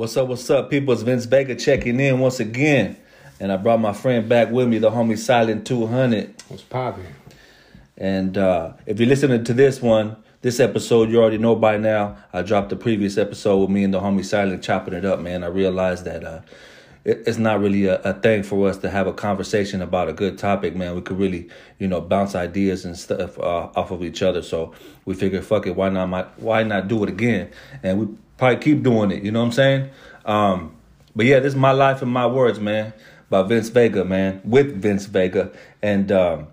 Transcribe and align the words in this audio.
What's 0.00 0.16
up, 0.16 0.28
what's 0.28 0.48
up, 0.48 0.70
people? 0.70 0.94
It's 0.94 1.02
Vince 1.02 1.26
Vega 1.26 1.54
checking 1.54 2.00
in 2.00 2.20
once 2.20 2.40
again. 2.40 2.96
And 3.38 3.52
I 3.52 3.58
brought 3.58 3.80
my 3.80 3.92
friend 3.92 4.26
back 4.26 4.50
with 4.50 4.66
me, 4.66 4.78
the 4.78 4.90
homie 4.90 5.18
Silent 5.18 5.66
200. 5.66 6.42
What's 6.48 6.62
popping? 6.62 7.04
And 7.98 8.38
uh, 8.38 8.72
if 8.86 8.98
you're 8.98 9.10
listening 9.10 9.44
to 9.44 9.52
this 9.52 9.82
one, 9.82 10.16
this 10.40 10.58
episode, 10.58 11.10
you 11.10 11.20
already 11.20 11.36
know 11.36 11.54
by 11.54 11.76
now. 11.76 12.16
I 12.32 12.40
dropped 12.40 12.70
the 12.70 12.76
previous 12.76 13.18
episode 13.18 13.58
with 13.58 13.68
me 13.68 13.84
and 13.84 13.92
the 13.92 14.00
homie 14.00 14.24
Silent 14.24 14.62
chopping 14.62 14.94
it 14.94 15.04
up, 15.04 15.20
man. 15.20 15.44
I 15.44 15.48
realized 15.48 16.06
that 16.06 16.24
uh, 16.24 16.40
it's 17.04 17.38
not 17.38 17.60
really 17.60 17.86
a, 17.86 18.00
a 18.02 18.12
thing 18.12 18.42
for 18.42 18.68
us 18.68 18.76
to 18.78 18.90
have 18.90 19.06
a 19.06 19.12
conversation 19.12 19.80
about 19.80 20.08
a 20.08 20.12
good 20.12 20.38
topic, 20.38 20.76
man. 20.76 20.94
We 20.94 21.00
could 21.00 21.18
really, 21.18 21.48
you 21.78 21.88
know, 21.88 22.00
bounce 22.00 22.34
ideas 22.34 22.84
and 22.84 22.96
stuff 22.98 23.38
uh, 23.38 23.70
off 23.74 23.90
of 23.90 24.04
each 24.04 24.22
other. 24.22 24.42
So 24.42 24.74
we 25.06 25.14
figured, 25.14 25.44
fuck 25.44 25.66
it, 25.66 25.76
why 25.76 25.88
not? 25.88 26.38
Why 26.38 26.62
not 26.62 26.88
do 26.88 27.02
it 27.04 27.08
again? 27.08 27.50
And 27.82 27.98
we 27.98 28.08
probably 28.36 28.62
keep 28.62 28.82
doing 28.82 29.10
it. 29.10 29.22
You 29.22 29.30
know 29.30 29.40
what 29.40 29.46
I'm 29.46 29.52
saying? 29.52 29.90
Um, 30.26 30.76
but 31.16 31.26
yeah, 31.26 31.40
this 31.40 31.54
is 31.54 31.58
my 31.58 31.72
life 31.72 32.02
and 32.02 32.12
my 32.12 32.26
words, 32.26 32.60
man. 32.60 32.92
By 33.30 33.42
Vince 33.44 33.68
Vega, 33.68 34.04
man, 34.04 34.40
with 34.42 34.82
Vince 34.82 35.06
Vega, 35.06 35.52
and 35.80 36.10
um, 36.10 36.48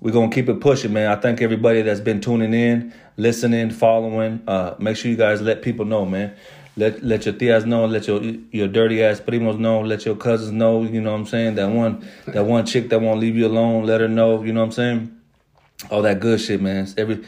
we're 0.00 0.12
gonna 0.12 0.32
keep 0.32 0.48
it 0.48 0.62
pushing, 0.62 0.94
man. 0.94 1.10
I 1.10 1.20
thank 1.20 1.42
everybody 1.42 1.82
that's 1.82 2.00
been 2.00 2.22
tuning 2.22 2.54
in, 2.54 2.94
listening, 3.18 3.68
following. 3.70 4.42
Uh, 4.48 4.76
make 4.78 4.96
sure 4.96 5.10
you 5.10 5.18
guys 5.18 5.42
let 5.42 5.60
people 5.60 5.84
know, 5.84 6.06
man. 6.06 6.34
Let 6.76 7.02
let 7.02 7.24
your 7.24 7.34
tias 7.34 7.64
know, 7.64 7.86
let 7.86 8.06
your 8.06 8.22
your 8.50 8.68
dirty 8.68 9.02
ass 9.02 9.20
primos 9.20 9.58
know, 9.58 9.80
let 9.80 10.04
your 10.04 10.16
cousins 10.16 10.52
know. 10.52 10.82
You 10.82 11.00
know 11.00 11.12
what 11.12 11.20
I'm 11.20 11.26
saying? 11.26 11.54
That 11.54 11.70
one 11.70 12.06
that 12.26 12.44
one 12.44 12.66
chick 12.66 12.90
that 12.90 13.00
won't 13.00 13.20
leave 13.20 13.36
you 13.36 13.46
alone, 13.46 13.84
let 13.84 14.00
her 14.00 14.08
know. 14.08 14.42
You 14.42 14.52
know 14.52 14.60
what 14.60 14.66
I'm 14.66 14.72
saying? 14.72 15.20
All 15.90 16.02
that 16.02 16.20
good 16.20 16.40
shit, 16.40 16.60
man. 16.60 16.86
Every 16.98 17.24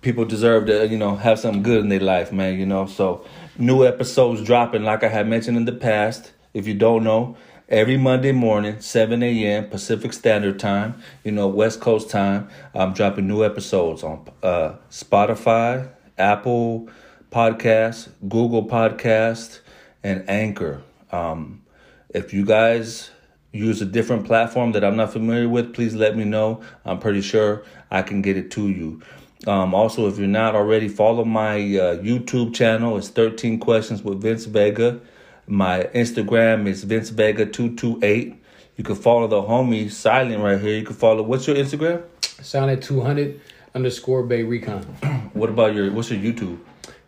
people 0.00 0.24
deserve 0.24 0.66
to 0.66 0.88
you 0.88 0.98
know 0.98 1.16
have 1.16 1.38
something 1.38 1.62
good 1.62 1.80
in 1.80 1.88
their 1.88 2.00
life, 2.00 2.32
man. 2.32 2.58
You 2.58 2.66
know 2.66 2.86
so 2.86 3.24
New 3.60 3.84
episodes 3.84 4.44
dropping, 4.44 4.84
like 4.84 5.02
I 5.02 5.08
had 5.08 5.26
mentioned 5.26 5.56
in 5.56 5.64
the 5.64 5.72
past. 5.72 6.30
If 6.54 6.68
you 6.68 6.74
don't 6.74 7.02
know, 7.02 7.36
every 7.68 7.96
Monday 7.96 8.30
morning, 8.30 8.80
7 8.80 9.20
a.m. 9.20 9.68
Pacific 9.68 10.12
Standard 10.12 10.60
Time, 10.60 11.02
you 11.24 11.32
know, 11.32 11.48
West 11.48 11.80
Coast 11.80 12.08
time, 12.08 12.48
I'm 12.72 12.92
dropping 12.92 13.26
new 13.26 13.44
episodes 13.44 14.04
on 14.04 14.24
uh, 14.44 14.76
Spotify, 14.90 15.88
Apple 16.16 16.88
Podcast, 17.30 18.08
Google 18.28 18.66
Podcast, 18.66 19.60
and 20.02 20.28
Anchor. 20.28 20.82
Um, 21.12 21.62
if 22.10 22.32
you 22.32 22.44
guys 22.44 23.10
use 23.52 23.80
a 23.82 23.84
different 23.84 24.26
platform 24.26 24.72
that 24.72 24.84
I'm 24.84 24.96
not 24.96 25.12
familiar 25.12 25.48
with, 25.48 25.74
please 25.74 25.94
let 25.94 26.16
me 26.16 26.24
know. 26.24 26.60
I'm 26.84 26.98
pretty 26.98 27.22
sure 27.22 27.64
I 27.90 28.02
can 28.02 28.22
get 28.22 28.36
it 28.36 28.50
to 28.52 28.68
you. 28.68 29.02
Um, 29.46 29.74
also, 29.74 30.08
if 30.08 30.18
you're 30.18 30.26
not 30.26 30.54
already, 30.54 30.88
follow 30.88 31.24
my 31.24 31.56
uh, 31.56 31.96
YouTube 31.98 32.54
channel. 32.54 32.96
It's 32.96 33.08
13 33.08 33.58
Questions 33.60 34.02
with 34.02 34.20
Vince 34.20 34.46
Vega. 34.46 35.00
My 35.46 35.84
Instagram 35.94 36.66
is 36.66 36.84
Vince 36.84 37.10
Vega228. 37.10 38.36
You 38.76 38.84
can 38.84 38.94
follow 38.94 39.26
the 39.26 39.42
homie 39.42 39.90
Silent 39.90 40.42
right 40.42 40.60
here. 40.60 40.76
You 40.76 40.84
can 40.84 40.96
follow, 40.96 41.22
what's 41.22 41.46
your 41.46 41.56
Instagram? 41.56 42.02
Silent 42.22 42.82
200 42.82 43.40
underscore 43.74 44.24
Bay 44.24 44.42
Recon. 44.42 44.82
what 45.32 45.48
about 45.48 45.74
your, 45.74 45.90
what's 45.92 46.10
your 46.10 46.20
YouTube? 46.20 46.58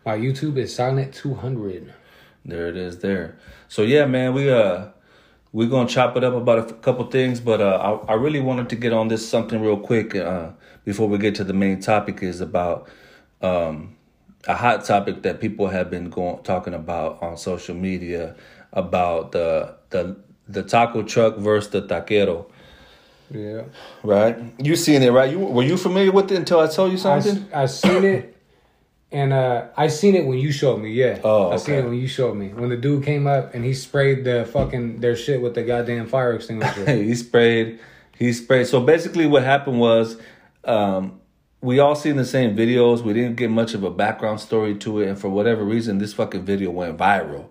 My 0.05 0.17
YouTube 0.17 0.57
is 0.57 0.73
Silent 0.73 1.13
200. 1.13 1.93
There 2.43 2.67
it 2.67 2.77
is 2.77 2.99
there. 2.99 3.37
So 3.67 3.83
yeah, 3.83 4.05
man, 4.05 4.33
we, 4.33 4.49
uh, 4.49 4.87
we're 5.51 5.69
gonna 5.69 5.87
chop 5.87 6.17
it 6.17 6.23
up 6.23 6.33
about 6.33 6.69
a 6.69 6.73
couple 6.73 7.05
things, 7.05 7.39
but 7.39 7.61
uh, 7.61 7.99
I, 8.07 8.13
I 8.13 8.15
really 8.15 8.39
wanted 8.39 8.69
to 8.69 8.75
get 8.75 8.93
on 8.93 9.09
this 9.09 9.27
something 9.27 9.61
real 9.61 9.77
quick. 9.77 10.15
Uh, 10.15 10.51
before 10.85 11.07
we 11.07 11.17
get 11.17 11.35
to 11.35 11.43
the 11.43 11.53
main 11.53 11.79
topic 11.79 12.23
is 12.23 12.41
about 12.41 12.89
um, 13.41 13.95
a 14.47 14.55
hot 14.55 14.83
topic 14.85 15.21
that 15.23 15.39
people 15.39 15.67
have 15.67 15.89
been 15.89 16.09
going 16.09 16.41
talking 16.43 16.73
about 16.73 17.21
on 17.21 17.37
social 17.37 17.75
media 17.75 18.35
about 18.73 19.31
the 19.31 19.75
the 19.89 20.17
the 20.47 20.63
taco 20.63 21.03
truck 21.03 21.37
versus 21.37 21.71
the 21.71 21.81
taquero. 21.83 22.49
Yeah. 23.29 23.63
Right. 24.03 24.37
You 24.57 24.75
seen 24.75 25.03
it, 25.03 25.11
right? 25.11 25.31
You 25.31 25.39
were 25.39 25.63
you 25.63 25.77
familiar 25.77 26.11
with 26.11 26.31
it 26.31 26.35
until 26.35 26.59
I 26.59 26.67
told 26.67 26.91
you 26.91 26.97
something? 26.97 27.47
I, 27.53 27.63
I 27.63 27.65
seen 27.65 28.03
it, 28.03 28.30
and 29.11 29.33
uh, 29.33 29.67
I 29.75 29.87
seen 29.87 30.15
it 30.15 30.25
when 30.25 30.37
you 30.37 30.51
showed 30.51 30.77
me. 30.77 30.91
Yeah. 30.91 31.19
Oh. 31.23 31.47
Okay. 31.47 31.53
I 31.53 31.57
seen 31.57 31.75
it 31.75 31.85
when 31.85 31.99
you 31.99 32.07
showed 32.07 32.35
me. 32.35 32.49
When 32.49 32.69
the 32.69 32.77
dude 32.77 33.03
came 33.03 33.27
up 33.27 33.53
and 33.53 33.65
he 33.65 33.73
sprayed 33.73 34.23
the 34.23 34.45
fucking 34.45 35.01
their 35.01 35.15
shit 35.15 35.41
with 35.41 35.55
the 35.55 35.63
goddamn 35.63 36.07
fire 36.07 36.33
extinguisher. 36.33 36.89
he 36.95 37.13
sprayed. 37.15 37.79
He 38.17 38.31
sprayed. 38.33 38.67
So 38.67 38.81
basically, 38.81 39.25
what 39.25 39.43
happened 39.43 39.79
was 39.79 40.17
um, 40.63 41.19
we 41.61 41.79
all 41.79 41.95
seen 41.95 42.15
the 42.15 42.25
same 42.25 42.55
videos. 42.55 43.01
We 43.01 43.13
didn't 43.13 43.35
get 43.35 43.49
much 43.49 43.73
of 43.73 43.83
a 43.83 43.91
background 43.91 44.39
story 44.39 44.75
to 44.79 44.99
it, 44.99 45.09
and 45.09 45.19
for 45.19 45.29
whatever 45.29 45.63
reason, 45.63 45.97
this 45.97 46.13
fucking 46.13 46.45
video 46.45 46.71
went 46.71 46.97
viral. 46.97 47.47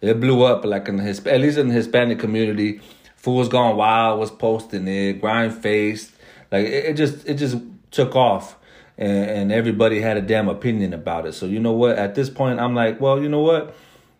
It 0.00 0.18
blew 0.18 0.42
up 0.42 0.64
like 0.64 0.88
in 0.88 0.98
his 0.98 1.24
at 1.26 1.40
least 1.40 1.58
in 1.58 1.68
the 1.68 1.74
Hispanic 1.74 2.18
community. 2.18 2.80
Fools 3.16 3.48
Gone 3.48 3.76
Wild 3.76 4.18
was 4.18 4.32
posting 4.32 4.88
it, 4.88 5.20
grind 5.20 5.54
faced, 5.54 6.10
like 6.50 6.66
it, 6.66 6.86
it, 6.86 6.96
just 6.96 7.24
it 7.24 7.34
just 7.34 7.56
took 7.92 8.16
off, 8.16 8.56
and, 9.02 9.30
and 9.30 9.52
everybody 9.52 10.00
had 10.00 10.16
a 10.16 10.20
damn 10.20 10.48
opinion 10.48 10.94
about 10.94 11.26
it. 11.26 11.32
So 11.32 11.46
you 11.46 11.58
know 11.58 11.72
what? 11.72 11.98
At 11.98 12.14
this 12.14 12.30
point, 12.30 12.60
I'm 12.60 12.74
like, 12.74 13.00
well, 13.00 13.20
you 13.20 13.28
know 13.28 13.40
what? 13.40 13.74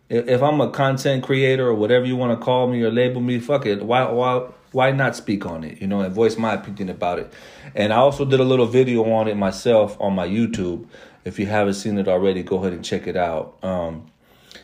If, 0.09 0.27
if 0.27 0.43
I'm 0.43 0.59
a 0.59 0.69
content 0.69 1.23
creator 1.23 1.67
or 1.67 1.73
whatever 1.73 2.05
you 2.05 2.17
want 2.17 2.37
to 2.37 2.43
call 2.43 2.67
me 2.67 2.83
or 2.83 2.91
label 2.91 3.21
me, 3.21 3.39
fuck 3.39 3.65
it. 3.65 3.81
Why 3.81 4.03
why 4.11 4.49
why 4.73 4.91
not 4.91 5.15
speak 5.15 5.45
on 5.45 5.63
it? 5.63 5.79
You 5.81 5.87
know, 5.87 6.01
and 6.01 6.13
voice 6.13 6.37
my 6.37 6.55
opinion 6.55 6.89
about 6.89 7.19
it. 7.19 7.31
And 7.73 7.93
I 7.93 7.97
also 7.97 8.25
did 8.25 8.41
a 8.41 8.43
little 8.43 8.65
video 8.65 9.09
on 9.09 9.29
it 9.29 9.37
myself 9.37 9.95
on 10.01 10.13
my 10.13 10.27
YouTube. 10.27 10.85
If 11.23 11.39
you 11.39 11.45
haven't 11.45 11.75
seen 11.75 11.97
it 11.97 12.09
already, 12.09 12.43
go 12.43 12.57
ahead 12.57 12.73
and 12.73 12.83
check 12.83 13.07
it 13.07 13.15
out. 13.15 13.63
Um, 13.63 14.11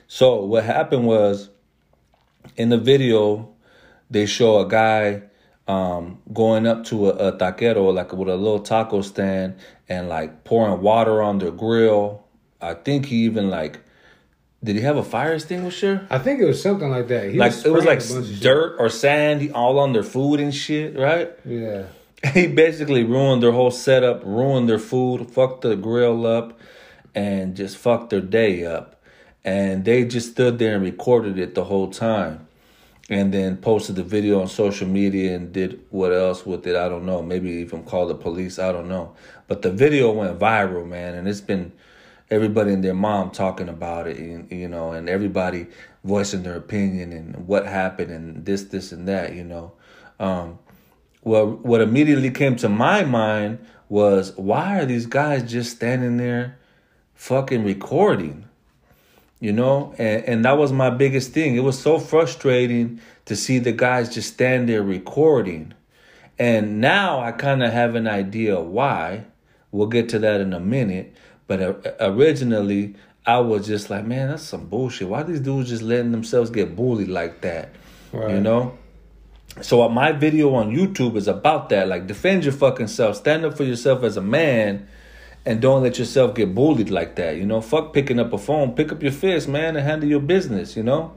so 0.07 0.43
what 0.43 0.65
happened 0.65 1.05
was 1.05 1.49
in 2.57 2.67
the 2.67 2.77
video, 2.77 3.55
they 4.09 4.25
show 4.25 4.59
a 4.59 4.67
guy 4.67 5.28
um, 5.69 6.17
going 6.33 6.65
up 6.65 6.83
to 6.85 7.11
a, 7.11 7.27
a 7.27 7.37
taquero 7.37 7.93
like 7.93 8.11
with 8.11 8.27
a 8.27 8.35
little 8.35 8.59
taco 8.59 9.01
stand 9.01 9.55
and 9.87 10.09
like 10.09 10.43
pouring 10.43 10.81
water 10.81 11.21
on 11.21 11.37
their 11.37 11.51
grill. 11.51 12.25
I 12.59 12.73
think 12.73 13.05
he 13.05 13.17
even 13.17 13.49
like 13.49 13.79
did 14.63 14.75
he 14.75 14.81
have 14.81 14.97
a 14.97 15.03
fire 15.03 15.33
extinguisher? 15.33 16.05
I 16.09 16.17
think 16.17 16.41
it 16.41 16.45
was 16.45 16.61
something 16.61 16.89
like 16.89 17.07
that. 17.09 17.29
He 17.29 17.37
like 17.37 17.51
was 17.51 17.65
it 17.65 17.71
was 17.71 17.85
like 17.85 18.01
dirt 18.41 18.77
or 18.79 18.89
sand 18.89 19.51
all 19.53 19.77
on 19.77 19.93
their 19.93 20.03
food 20.03 20.39
and 20.39 20.53
shit, 20.53 20.97
right? 20.97 21.31
Yeah. 21.45 21.83
He 22.33 22.47
basically 22.47 23.05
ruined 23.05 23.41
their 23.41 23.53
whole 23.53 23.71
setup, 23.71 24.25
ruined 24.25 24.67
their 24.67 24.77
food, 24.77 25.31
fucked 25.31 25.61
the 25.61 25.77
grill 25.77 26.27
up, 26.27 26.59
and 27.15 27.55
just 27.55 27.77
fucked 27.77 28.09
their 28.09 28.19
day 28.19 28.65
up. 28.65 29.01
And 29.45 29.85
they 29.85 30.03
just 30.03 30.31
stood 30.31 30.59
there 30.59 30.75
and 30.75 30.83
recorded 30.83 31.39
it 31.39 31.55
the 31.55 31.63
whole 31.63 31.89
time. 31.89 32.48
And 33.09 33.33
then 33.33 33.57
posted 33.57 33.95
the 33.95 34.03
video 34.03 34.39
on 34.39 34.47
social 34.47 34.87
media 34.87 35.35
and 35.35 35.51
did 35.51 35.83
what 35.89 36.13
else 36.13 36.45
with 36.45 36.67
it. 36.67 36.75
I 36.75 36.87
don't 36.87 37.07
know. 37.07 37.23
Maybe 37.23 37.49
even 37.49 37.83
called 37.83 38.11
the 38.11 38.15
police. 38.15 38.59
I 38.59 38.71
don't 38.71 38.87
know. 38.87 39.15
But 39.47 39.63
the 39.63 39.71
video 39.71 40.11
went 40.11 40.37
viral, 40.37 40.87
man. 40.87 41.15
And 41.15 41.27
it's 41.27 41.41
been 41.41 41.71
everybody 42.31 42.73
and 42.73 42.83
their 42.83 42.93
mom 42.93 43.31
talking 43.31 43.69
about 43.69 44.07
it, 44.07 44.17
and, 44.17 44.51
you 44.51 44.67
know, 44.67 44.91
and 44.91 45.09
everybody 45.09 45.67
voicing 46.03 46.43
their 46.43 46.55
opinion 46.55 47.11
and 47.11 47.47
what 47.47 47.65
happened 47.65 48.11
and 48.11 48.45
this, 48.45 48.63
this, 48.65 48.91
and 48.91 49.07
that, 49.07 49.33
you 49.33 49.43
know. 49.43 49.73
Um, 50.19 50.59
well, 51.23 51.47
what 51.47 51.81
immediately 51.81 52.31
came 52.31 52.55
to 52.57 52.69
my 52.69 53.03
mind 53.03 53.59
was 53.89 54.35
why 54.37 54.79
are 54.79 54.85
these 54.85 55.05
guys 55.05 55.49
just 55.49 55.75
standing 55.75 56.17
there 56.17 56.59
fucking 57.15 57.63
recording? 57.63 58.48
You 59.39 59.53
know, 59.53 59.95
and, 59.97 60.23
and 60.25 60.45
that 60.45 60.57
was 60.57 60.73
my 60.73 60.89
biggest 60.89 61.31
thing. 61.31 61.55
It 61.55 61.61
was 61.61 61.79
so 61.79 61.97
frustrating 61.97 62.99
to 63.25 63.35
see 63.37 63.59
the 63.59 63.71
guys 63.71 64.13
just 64.13 64.33
stand 64.33 64.67
there 64.67 64.83
recording. 64.83 65.73
And 66.37 66.81
now 66.81 67.19
I 67.21 67.31
kind 67.31 67.63
of 67.63 67.71
have 67.71 67.95
an 67.95 68.07
idea 68.07 68.59
why. 68.59 69.25
We'll 69.71 69.87
get 69.87 70.09
to 70.09 70.19
that 70.19 70.41
in 70.41 70.51
a 70.53 70.59
minute. 70.59 71.13
But 71.47 71.61
uh, 71.61 71.73
originally, 71.99 72.95
I 73.25 73.39
was 73.39 73.67
just 73.67 73.89
like, 73.89 74.05
man, 74.05 74.29
that's 74.29 74.43
some 74.43 74.67
bullshit. 74.67 75.07
Why 75.07 75.23
these 75.23 75.39
dudes 75.39 75.69
just 75.69 75.83
letting 75.83 76.11
themselves 76.11 76.49
get 76.49 76.75
bullied 76.75 77.09
like 77.09 77.41
that? 77.41 77.75
Right. 78.11 78.35
You 78.35 78.41
know? 78.41 78.77
So 79.61 79.83
uh, 79.83 79.89
my 79.89 80.11
video 80.11 80.53
on 80.55 80.75
YouTube 80.75 81.15
is 81.15 81.27
about 81.27 81.69
that. 81.69 81.87
Like, 81.87 82.07
defend 82.07 82.43
your 82.43 82.53
fucking 82.53 82.87
self. 82.87 83.17
Stand 83.17 83.45
up 83.45 83.55
for 83.55 83.63
yourself 83.63 84.03
as 84.03 84.17
a 84.17 84.21
man 84.21 84.87
and 85.45 85.61
don't 85.61 85.83
let 85.83 85.97
yourself 85.97 86.35
get 86.35 86.53
bullied 86.53 86.89
like 86.89 87.15
that. 87.15 87.37
You 87.37 87.45
know, 87.45 87.61
fuck 87.61 87.93
picking 87.93 88.19
up 88.19 88.33
a 88.33 88.37
phone. 88.37 88.73
Pick 88.73 88.91
up 88.91 89.01
your 89.01 89.11
fist, 89.11 89.47
man, 89.47 89.75
and 89.75 89.85
handle 89.85 90.09
your 90.09 90.19
business, 90.19 90.75
you 90.75 90.83
know? 90.83 91.13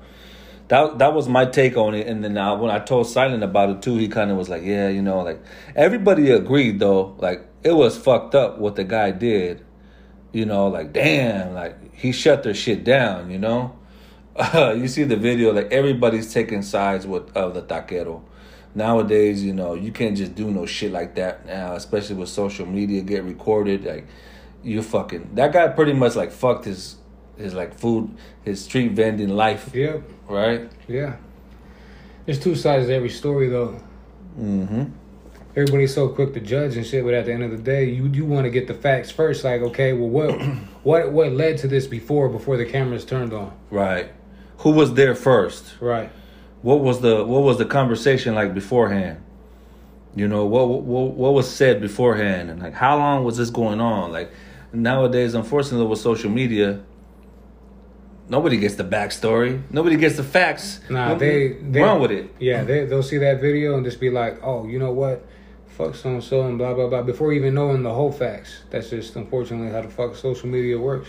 That, 0.69 0.99
that 0.99 1.13
was 1.13 1.29
my 1.29 1.45
take 1.45 1.77
on 1.77 1.95
it. 1.95 2.07
And 2.07 2.25
then 2.25 2.35
now 2.35 2.55
when 2.57 2.71
I 2.71 2.79
told 2.79 3.07
Silent 3.07 3.43
about 3.43 3.71
it 3.71 3.83
too, 3.83 3.97
he 3.97 4.09
kind 4.09 4.31
of 4.31 4.37
was 4.37 4.49
like, 4.49 4.63
yeah, 4.63 4.89
you 4.89 5.03
know, 5.03 5.21
like 5.21 5.43
everybody 5.77 6.31
agreed 6.31 6.79
though. 6.79 7.15
Like, 7.19 7.47
it 7.63 7.73
was 7.73 7.97
fucked 7.97 8.35
up 8.35 8.59
what 8.59 8.77
the 8.77 8.85
guy 8.85 9.11
did 9.11 9.65
you 10.33 10.47
know, 10.47 10.69
like 10.69 10.93
damn, 10.93 11.55
like 11.55 11.95
he 11.95 12.13
shut 12.13 12.43
their 12.43 12.55
shit 12.55 12.85
down, 12.85 13.31
you 13.31 13.39
know. 13.39 13.77
Uh, 14.35 14.75
you 14.79 14.89
see 14.89 15.05
the 15.05 15.17
video, 15.17 15.53
like 15.53 15.71
everybody's 15.71 16.33
taking 16.33 16.63
sides 16.63 17.07
with 17.07 17.35
of 17.37 17.55
the 17.55 17.63
taquero. 17.63 18.23
Nowadays, 18.75 19.45
you 19.45 19.53
know, 19.53 19.75
you 19.75 19.93
can't 19.93 20.17
just 20.17 20.35
do 20.35 20.51
no 20.51 20.65
shit 20.67 20.93
like 20.93 21.15
that 21.17 21.45
now, 21.47 21.75
especially 21.75 22.17
with 22.17 22.29
social 22.31 22.65
media 22.67 23.03
get 23.03 23.23
recorded. 23.25 23.85
Like 23.85 24.07
you 24.63 24.83
fucking 24.83 25.35
that 25.35 25.53
guy 25.53 25.69
pretty 25.69 25.93
much 25.93 26.17
like 26.17 26.33
fucked 26.33 26.65
his 26.65 26.97
his 27.37 27.53
like 27.55 27.75
food, 27.79 28.15
his 28.45 28.65
street 28.65 28.93
vending 28.93 29.31
life, 29.31 29.75
Yep. 29.75 30.03
right? 30.29 30.71
Yeah. 30.89 31.17
There's 32.25 32.39
two 32.41 32.55
sides 32.55 32.87
to 32.87 32.95
every 32.95 33.11
story 33.11 33.49
though. 33.49 33.79
Mm-hmm. 34.39 34.85
Everybody's 35.55 35.93
so 35.95 36.09
quick 36.09 36.33
to 36.33 36.41
judge 36.41 36.77
and 36.79 36.87
shit, 36.87 37.05
but 37.05 37.13
at 37.13 37.27
the 37.27 37.33
end 37.33 37.43
of 37.43 37.51
the 37.51 37.59
day, 37.59 37.85
you 37.91 38.07
you 38.07 38.25
want 38.25 38.45
to 38.45 38.51
get 38.51 38.69
the 38.69 38.75
facts 38.75 39.11
first. 39.11 39.45
Like, 39.45 39.61
okay, 39.61 39.93
well, 39.93 40.09
what 40.09 40.41
what 40.83 41.13
what 41.13 41.33
led 41.33 41.59
to 41.59 41.69
this 41.69 41.87
before 41.87 42.31
before 42.31 42.57
the 42.57 42.65
cameras 42.65 43.05
turned 43.05 43.35
on? 43.35 43.53
Right. 43.71 44.13
Who 44.59 44.71
was 44.71 44.95
there 44.95 45.15
first? 45.15 45.75
Right. 45.81 46.11
What 46.63 46.81
was 46.81 47.01
the 47.01 47.25
what 47.25 47.43
was 47.43 47.59
the 47.59 47.65
conversation 47.65 48.35
like 48.35 48.55
beforehand? 48.55 49.23
You 50.15 50.29
know 50.29 50.45
what 50.47 50.69
what 50.69 51.13
what 51.13 51.33
was 51.35 51.51
said 51.51 51.81
beforehand, 51.81 52.51
and 52.51 52.63
like 52.63 52.75
how 52.75 52.97
long 52.97 53.25
was 53.25 53.37
this 53.37 53.51
going 53.51 53.81
on? 53.81 54.13
Like 54.13 54.31
nowadays, 54.73 55.35
unfortunately, 55.35 55.87
with 55.87 55.99
social 55.99 56.31
media, 56.31 56.81
nobody 58.29 58.57
gets 58.59 58.77
the 58.77 58.85
backstory. 58.85 59.63
Nobody 59.71 59.97
gets 59.97 60.17
the 60.17 60.25
facts. 60.25 60.81
Nah, 60.89 61.09
Nobody- 61.09 61.49
they, 61.55 61.55
they 61.63 61.81
run 61.81 62.01
with 62.01 62.11
it. 62.13 62.35
Yeah, 62.39 62.65
they 62.65 62.85
they'll 62.87 63.03
see 63.03 63.19
that 63.19 63.41
video 63.41 63.75
and 63.77 63.85
just 63.85 64.01
be 64.01 64.11
like, 64.11 64.39
oh, 64.43 64.67
you 64.67 64.79
know 64.79 64.93
what? 64.93 65.25
Fuck 65.67 65.95
so 65.95 66.11
and 66.11 66.23
so 66.23 66.43
and 66.43 66.59
blah 66.59 66.75
blah 66.75 66.89
blah. 66.89 67.03
Before 67.03 67.33
even 67.33 67.55
knowing 67.55 67.83
the 67.83 67.93
whole 67.93 68.13
facts. 68.13 68.63
That's 68.71 68.91
just 68.91 69.17
unfortunately 69.17 69.73
how 69.73 69.81
the 69.83 69.89
fuck 69.89 70.15
social 70.15 70.49
media 70.49 70.79
works. 70.79 71.09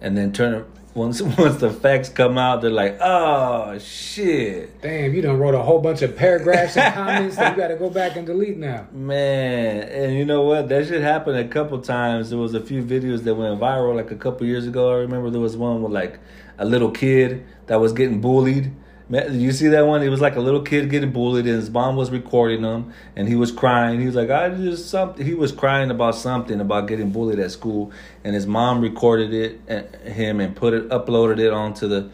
And 0.00 0.16
then 0.16 0.32
turn 0.32 0.54
it 0.54 0.66
once 0.94 1.22
once 1.38 1.56
the 1.56 1.70
facts 1.70 2.08
come 2.08 2.36
out, 2.36 2.60
they're 2.60 2.70
like, 2.70 2.98
oh 3.00 3.78
shit. 3.78 4.80
Damn, 4.82 5.14
you 5.14 5.22
done 5.22 5.38
wrote 5.38 5.54
a 5.54 5.62
whole 5.62 5.80
bunch 5.80 6.02
of 6.02 6.16
paragraphs 6.16 6.76
and 6.76 6.94
comments 6.94 7.36
that 7.36 7.52
you 7.52 7.62
got 7.62 7.68
to 7.68 7.76
go 7.76 7.88
back 7.88 8.16
and 8.16 8.26
delete 8.26 8.58
now. 8.58 8.86
Man, 8.92 9.88
and 9.88 10.16
you 10.16 10.24
know 10.24 10.42
what? 10.42 10.68
That 10.68 10.86
shit 10.86 11.02
happened 11.02 11.38
a 11.38 11.48
couple 11.48 11.80
times. 11.80 12.30
There 12.30 12.38
was 12.38 12.54
a 12.54 12.60
few 12.60 12.82
videos 12.82 13.24
that 13.24 13.34
went 13.34 13.58
viral 13.60 13.96
like 13.96 14.10
a 14.10 14.16
couple 14.16 14.46
years 14.46 14.66
ago. 14.66 14.90
I 14.90 14.96
remember 14.96 15.30
there 15.30 15.40
was 15.40 15.56
one 15.56 15.82
with 15.82 15.92
like 15.92 16.18
a 16.58 16.64
little 16.64 16.90
kid 16.90 17.46
that 17.66 17.80
was 17.80 17.92
getting 17.92 18.20
bullied. 18.20 18.72
You 19.10 19.52
see 19.52 19.68
that 19.68 19.86
one? 19.86 20.02
It 20.02 20.08
was 20.08 20.20
like 20.20 20.36
a 20.36 20.40
little 20.40 20.62
kid 20.62 20.88
getting 20.88 21.10
bullied, 21.10 21.46
and 21.46 21.56
his 21.56 21.70
mom 21.70 21.96
was 21.96 22.10
recording 22.10 22.62
him, 22.62 22.92
and 23.16 23.28
he 23.28 23.34
was 23.34 23.52
crying. 23.52 24.00
He 24.00 24.06
was 24.06 24.14
like, 24.14 24.30
"I 24.30 24.48
just 24.50 24.88
something." 24.88 25.24
He 25.24 25.34
was 25.34 25.52
crying 25.52 25.90
about 25.90 26.14
something 26.14 26.60
about 26.60 26.88
getting 26.88 27.10
bullied 27.10 27.38
at 27.38 27.50
school, 27.50 27.90
and 28.24 28.34
his 28.34 28.46
mom 28.46 28.80
recorded 28.80 29.34
it, 29.34 29.60
uh, 29.68 30.08
him, 30.08 30.40
and 30.40 30.56
put 30.56 30.72
it, 30.72 30.88
uploaded 30.88 31.38
it 31.40 31.52
onto 31.52 31.88
the 31.88 32.10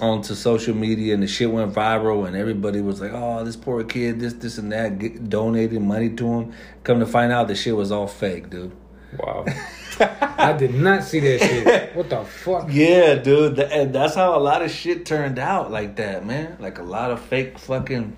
onto 0.00 0.34
social 0.34 0.74
media 0.74 1.14
and 1.14 1.22
the 1.22 1.26
shit 1.26 1.48
went 1.50 1.72
viral 1.72 2.26
and 2.26 2.36
everybody 2.36 2.80
was 2.80 3.00
like, 3.00 3.12
"Oh, 3.14 3.44
this 3.44 3.56
poor 3.56 3.84
kid, 3.84 4.18
this, 4.18 4.32
this, 4.32 4.58
and 4.58 4.72
that," 4.72 5.28
donating 5.28 5.86
money 5.86 6.10
to 6.10 6.26
him. 6.26 6.52
Come 6.82 6.98
to 7.00 7.06
find 7.06 7.30
out, 7.30 7.48
the 7.48 7.54
shit 7.54 7.76
was 7.76 7.92
all 7.92 8.08
fake, 8.08 8.50
dude. 8.50 8.72
Wow. 9.18 9.44
I 10.00 10.52
did 10.52 10.74
not 10.74 11.04
see 11.04 11.20
that 11.20 11.38
shit. 11.40 11.94
What 11.94 12.10
the 12.10 12.24
fuck? 12.24 12.66
Yeah, 12.70 13.14
dude, 13.14 13.56
th- 13.56 13.68
and 13.72 13.94
that's 13.94 14.14
how 14.14 14.36
a 14.36 14.40
lot 14.40 14.62
of 14.62 14.70
shit 14.70 15.06
turned 15.06 15.38
out 15.38 15.70
like 15.70 15.96
that, 15.96 16.26
man. 16.26 16.56
Like 16.58 16.78
a 16.78 16.82
lot 16.82 17.10
of 17.10 17.20
fake 17.20 17.58
fucking 17.58 18.16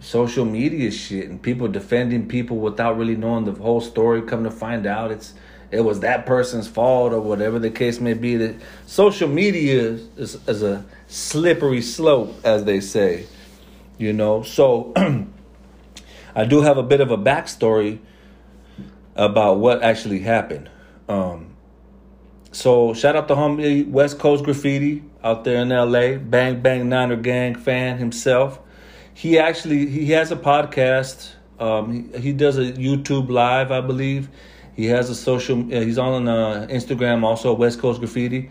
social 0.00 0.44
media 0.44 0.90
shit 0.90 1.28
and 1.28 1.42
people 1.42 1.66
defending 1.66 2.28
people 2.28 2.58
without 2.58 2.96
really 2.96 3.16
knowing 3.16 3.44
the 3.44 3.52
whole 3.52 3.80
story. 3.80 4.22
Come 4.22 4.44
to 4.44 4.50
find 4.50 4.86
out, 4.86 5.10
it's 5.10 5.34
it 5.70 5.80
was 5.80 6.00
that 6.00 6.26
person's 6.26 6.68
fault 6.68 7.12
or 7.12 7.20
whatever 7.20 7.58
the 7.58 7.70
case 7.70 8.00
may 8.00 8.14
be. 8.14 8.36
That 8.36 8.54
social 8.86 9.28
media 9.28 9.82
is, 9.82 10.08
is, 10.16 10.48
is 10.48 10.62
a 10.62 10.84
slippery 11.08 11.82
slope, 11.82 12.34
as 12.44 12.64
they 12.64 12.80
say. 12.80 13.26
You 13.98 14.12
know, 14.12 14.42
so 14.42 14.92
I 16.34 16.44
do 16.44 16.60
have 16.60 16.78
a 16.78 16.82
bit 16.82 17.00
of 17.00 17.10
a 17.10 17.18
backstory 17.18 17.98
about 19.16 19.58
what 19.58 19.82
actually 19.82 20.20
happened. 20.20 20.70
Um, 21.08 21.56
so 22.52 22.94
shout 22.94 23.16
out 23.16 23.28
to 23.28 23.34
homie 23.34 23.88
West 23.88 24.18
Coast 24.18 24.44
Graffiti 24.44 25.02
out 25.22 25.44
there 25.44 25.62
in 25.62 25.70
LA, 25.70 26.18
Bang 26.18 26.60
Bang 26.60 26.88
Niner 26.88 27.16
Gang 27.16 27.54
fan 27.54 27.98
himself. 27.98 28.60
He 29.14 29.38
actually 29.38 29.86
he 29.86 30.12
has 30.12 30.30
a 30.30 30.36
podcast. 30.36 31.32
Um, 31.58 32.12
he, 32.12 32.20
he 32.20 32.32
does 32.32 32.58
a 32.58 32.72
YouTube 32.72 33.30
live, 33.30 33.72
I 33.72 33.80
believe. 33.80 34.28
He 34.74 34.86
has 34.86 35.08
a 35.08 35.14
social. 35.14 35.62
He's 35.64 35.98
on 35.98 36.28
uh, 36.28 36.66
Instagram 36.70 37.24
also, 37.24 37.54
West 37.54 37.80
Coast 37.80 37.98
Graffiti, 37.98 38.50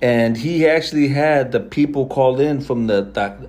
and 0.00 0.36
he 0.36 0.66
actually 0.66 1.08
had 1.08 1.50
the 1.50 1.60
people 1.60 2.06
called 2.06 2.40
in 2.40 2.60
from 2.60 2.86
the 2.86 3.02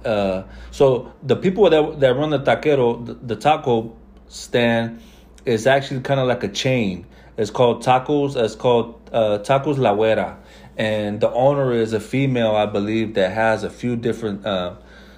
uh, 0.06 0.44
so 0.72 1.13
the 1.22 1.36
people 1.36 1.69
that 1.69 2.00
that 2.00 2.16
run 2.16 2.31
the 2.31 2.40
taquero, 2.40 3.06
the, 3.06 3.13
the 3.13 3.36
taco 3.36 3.95
stand, 4.28 5.02
is 5.46 5.68
actually 5.68 6.02
kind 6.02 6.20
of 6.20 6.28
like 6.28 6.44
a 6.44 6.48
chain. 6.48 7.06
It's 7.38 7.52
called 7.52 7.84
Tacos. 7.84 8.36
It's 8.36 8.56
called 8.56 9.10
uh, 9.14 9.40
Tacos 9.40 9.78
La 9.78 9.96
Huera, 9.96 10.38
and 10.78 11.20
the 11.22 11.32
owner 11.32 11.74
is 11.74 11.94
a 11.94 12.00
female, 12.00 12.56
I 12.56 12.66
believe, 12.66 13.14
that 13.16 13.32
has 13.32 13.64
a 13.64 13.70
few 13.70 13.96
different 13.96 14.46
uh, 14.46 14.76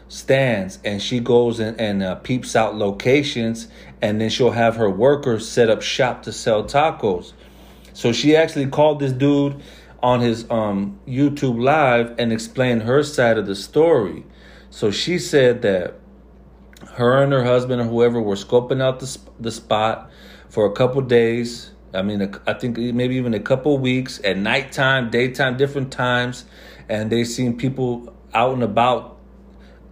stands, 0.08 0.78
and 0.84 1.02
she 1.02 1.20
goes 1.20 1.60
and, 1.60 1.80
and 1.80 2.04
uh, 2.04 2.16
peeps 2.16 2.56
out 2.56 2.76
locations, 2.76 3.68
and 4.02 4.20
then 4.20 4.30
she'll 4.30 4.52
have 4.52 4.76
her 4.76 4.90
workers 4.90 5.48
set 5.48 5.70
up 5.70 5.82
shop 5.82 6.24
to 6.24 6.32
sell 6.34 6.64
tacos. 6.64 7.34
So 7.94 8.12
she 8.12 8.36
actually 8.36 8.68
called 8.68 9.00
this 9.00 9.14
dude 9.14 9.62
on 10.04 10.20
his 10.20 10.50
um, 10.50 11.00
YouTube 11.08 11.62
live 11.62 12.14
and 12.18 12.34
explained 12.34 12.82
her 12.84 13.04
side 13.04 13.38
of 13.38 13.46
the 13.46 13.56
story. 13.56 14.26
So 14.70 14.92
she 14.92 15.20
said 15.20 15.62
that 15.62 16.00
her 16.94 17.24
and 17.24 17.32
her 17.32 17.44
husband 17.44 17.82
or 17.82 17.86
whoever 17.86 18.22
were 18.22 18.36
scoping 18.36 18.82
out 18.82 19.00
the, 19.00 19.18
the 19.40 19.52
spot 19.52 20.12
for 20.50 20.66
a 20.66 20.72
couple 20.72 21.02
days. 21.02 21.72
I 21.94 22.02
mean, 22.02 22.36
I 22.48 22.54
think 22.54 22.78
maybe 22.78 23.16
even 23.16 23.34
a 23.34 23.40
couple 23.40 23.78
weeks 23.78 24.22
at 24.24 24.38
nighttime, 24.38 25.10
daytime, 25.10 25.58
different 25.58 25.92
times, 25.92 26.46
and 26.88 27.10
they 27.10 27.24
seen 27.24 27.58
people 27.58 28.14
out 28.34 28.54
and 28.54 28.64
about 28.64 29.18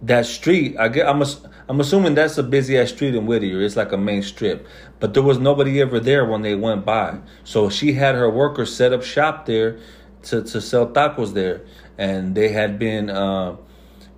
that 0.02 0.24
street. 0.24 0.76
I 0.78 0.88
get, 0.88 1.06
I'm, 1.06 1.22
I'm 1.68 1.80
assuming 1.80 2.14
that's 2.14 2.38
a 2.38 2.42
busy 2.42 2.78
ass 2.78 2.90
street 2.90 3.14
in 3.14 3.26
Whittier. 3.26 3.60
It's 3.60 3.76
like 3.76 3.92
a 3.92 3.98
main 3.98 4.22
strip, 4.22 4.66
but 4.98 5.12
there 5.12 5.22
was 5.22 5.38
nobody 5.38 5.80
ever 5.80 6.00
there 6.00 6.24
when 6.24 6.42
they 6.42 6.54
went 6.54 6.86
by. 6.86 7.18
So 7.44 7.68
she 7.68 7.92
had 7.92 8.14
her 8.14 8.30
workers 8.30 8.74
set 8.74 8.92
up 8.92 9.02
shop 9.02 9.46
there 9.46 9.78
to 10.24 10.42
to 10.42 10.60
sell 10.60 10.86
tacos 10.86 11.34
there, 11.34 11.62
and 11.98 12.34
they 12.34 12.48
had 12.48 12.78
been. 12.78 13.10
Uh, 13.10 13.56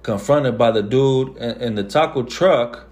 confronted 0.03 0.59
by 0.59 0.71
the 0.71 0.83
dude 0.83 1.37
in, 1.37 1.51
in 1.61 1.75
the 1.75 1.85
taco 1.85 2.23
truck 2.23 2.87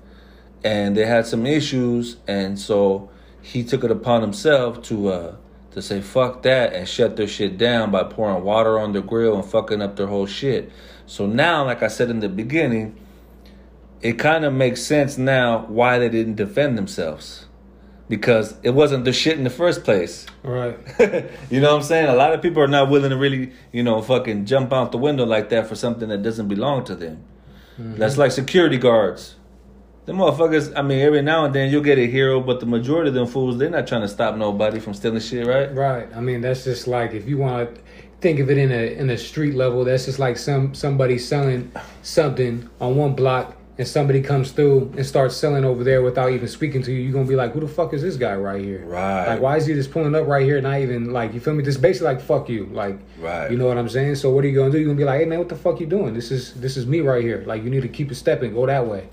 and 0.63 0.97
they 0.97 1.07
had 1.07 1.27
some 1.27 1.47
issues 1.47 2.17
and 2.27 2.59
so 2.59 3.09
he 3.43 3.65
took 3.65 3.83
it 3.83 3.91
upon 3.91 4.21
himself 4.21 4.83
to 4.83 5.09
uh 5.09 5.35
to 5.71 5.81
say 5.81 6.01
fuck 6.01 6.43
that 6.43 6.73
and 6.73 6.89
shut 6.89 7.17
their 7.17 7.29
shit 7.29 7.57
down 7.57 7.91
by 7.91 8.03
pouring 8.03 8.43
water 8.43 8.79
on 8.79 8.93
their 8.93 9.03
grill 9.03 9.37
and 9.37 9.45
fucking 9.45 9.81
up 9.81 9.97
their 9.97 10.09
whole 10.09 10.27
shit. 10.27 10.71
So 11.07 11.27
now, 11.27 11.65
like 11.65 11.83
I 11.83 11.89
said 11.89 12.11
in 12.11 12.21
the 12.21 12.29
beginning, 12.29 12.97
it 14.01 14.15
kind 14.15 14.45
of 14.45 14.53
makes 14.53 14.83
sense 14.83 15.19
now 15.19 15.67
why 15.67 15.99
they 15.99 16.09
didn't 16.09 16.37
defend 16.37 16.77
themselves. 16.77 17.47
Because 18.11 18.57
it 18.63 18.71
wasn't 18.71 19.07
the 19.07 19.13
shit 19.13 19.39
in 19.39 19.45
the 19.45 19.51
first 19.51 19.85
place. 19.85 20.27
Right. 20.43 20.77
you 21.51 21.61
know 21.61 21.71
what 21.71 21.77
I'm 21.79 21.83
saying? 21.83 22.09
A 22.09 22.15
lot 22.15 22.35
of 22.35 22.43
people 22.43 22.63
are 22.63 22.69
not 22.69 22.91
willing 22.91 23.11
to 23.11 23.17
really, 23.17 23.53
you 23.73 23.83
know, 23.83 24.03
fucking 24.03 24.47
jump 24.47 24.73
out 24.73 24.93
the 24.93 24.99
window 24.99 25.25
like 25.25 25.49
that 25.51 25.69
for 25.69 25.77
something 25.77 26.09
that 26.09 26.23
doesn't 26.23 26.49
belong 26.49 26.85
to 26.85 26.97
them. 26.97 27.23
Mm-hmm. 27.81 27.97
That's 27.97 28.19
like 28.19 28.33
security 28.33 28.79
guards. 28.79 29.37
The 30.07 30.13
motherfuckers, 30.13 30.77
I 30.77 30.83
mean, 30.83 30.99
every 31.01 31.23
now 31.23 31.45
and 31.45 31.55
then 31.55 31.71
you'll 31.71 31.85
get 31.85 31.99
a 31.99 32.07
hero, 32.07 32.41
but 32.41 32.59
the 32.59 32.67
majority 32.67 33.09
of 33.09 33.15
them 33.15 33.29
fools, 33.29 33.59
they're 33.59 33.71
not 33.71 33.87
trying 33.87 34.01
to 34.03 34.09
stop 34.09 34.35
nobody 34.35 34.81
from 34.81 34.93
stealing 34.93 35.21
shit, 35.21 35.47
right? 35.47 35.73
Right. 35.73 36.09
I 36.15 36.21
mean, 36.21 36.41
that's 36.41 36.65
just 36.65 36.89
like 36.89 37.13
if 37.13 37.29
you 37.29 37.39
want 37.39 37.75
to 37.75 37.81
think 38.21 38.41
of 38.41 38.51
it 38.51 38.59
in 38.59 38.73
a 38.73 38.95
in 38.95 39.09
a 39.11 39.17
street 39.17 39.55
level, 39.55 39.85
that's 39.85 40.07
just 40.07 40.19
like 40.19 40.37
some 40.37 40.75
somebody 40.75 41.17
selling 41.17 41.71
something 42.03 42.69
on 42.81 42.97
one 42.97 43.15
block 43.15 43.57
and 43.81 43.89
somebody 43.89 44.21
comes 44.21 44.53
through 44.53 44.93
and 44.99 45.07
starts 45.07 45.35
selling 45.35 45.65
over 45.65 45.83
there 45.83 46.03
without 46.03 46.31
even 46.33 46.47
speaking 46.49 46.83
to 46.83 46.93
you. 46.93 47.01
You're 47.01 47.15
gonna 47.15 47.25
be 47.25 47.35
like, 47.35 47.55
who 47.55 47.61
the 47.61 47.67
fuck 47.67 47.95
is 47.95 48.03
this 48.03 48.17
guy 48.17 48.37
right 48.37 48.63
here? 48.63 48.85
Right. 48.85 49.27
Like, 49.27 49.41
why 49.41 49.57
is 49.57 49.65
he 49.65 49.73
just 49.73 49.91
pulling 49.91 50.15
up 50.15 50.27
right 50.27 50.45
here? 50.45 50.61
Not 50.61 50.81
even 50.81 51.15
like 51.15 51.33
you 51.33 51.41
feel 51.41 51.55
me? 51.55 51.65
Just 51.65 51.81
basically 51.81 52.09
like 52.09 52.21
fuck 52.21 52.51
you. 52.51 52.67
Like, 52.67 52.99
Right. 53.19 53.51
You 53.51 53.57
know 53.57 53.67
what 53.67 53.79
I'm 53.79 53.89
saying? 53.89 54.17
So 54.17 54.29
what 54.29 54.45
are 54.45 54.49
you 54.49 54.55
gonna 54.55 54.71
do? 54.71 54.77
You're 54.77 54.89
gonna 54.89 54.99
be 54.99 55.05
like, 55.05 55.21
hey 55.21 55.25
man, 55.25 55.39
what 55.39 55.49
the 55.49 55.57
fuck 55.57 55.81
you 55.81 55.87
doing? 55.87 56.13
This 56.13 56.31
is 56.31 56.53
this 56.61 56.77
is 56.77 56.87
me 56.87 57.01
right 57.01 57.23
here. 57.23 57.43
Like, 57.47 57.65
you 57.65 57.71
need 57.71 57.81
to 57.81 57.89
keep 57.89 58.13
it 58.13 58.17
stepping. 58.17 58.53
Go 58.53 58.67
that 58.67 58.87
way. 58.87 59.09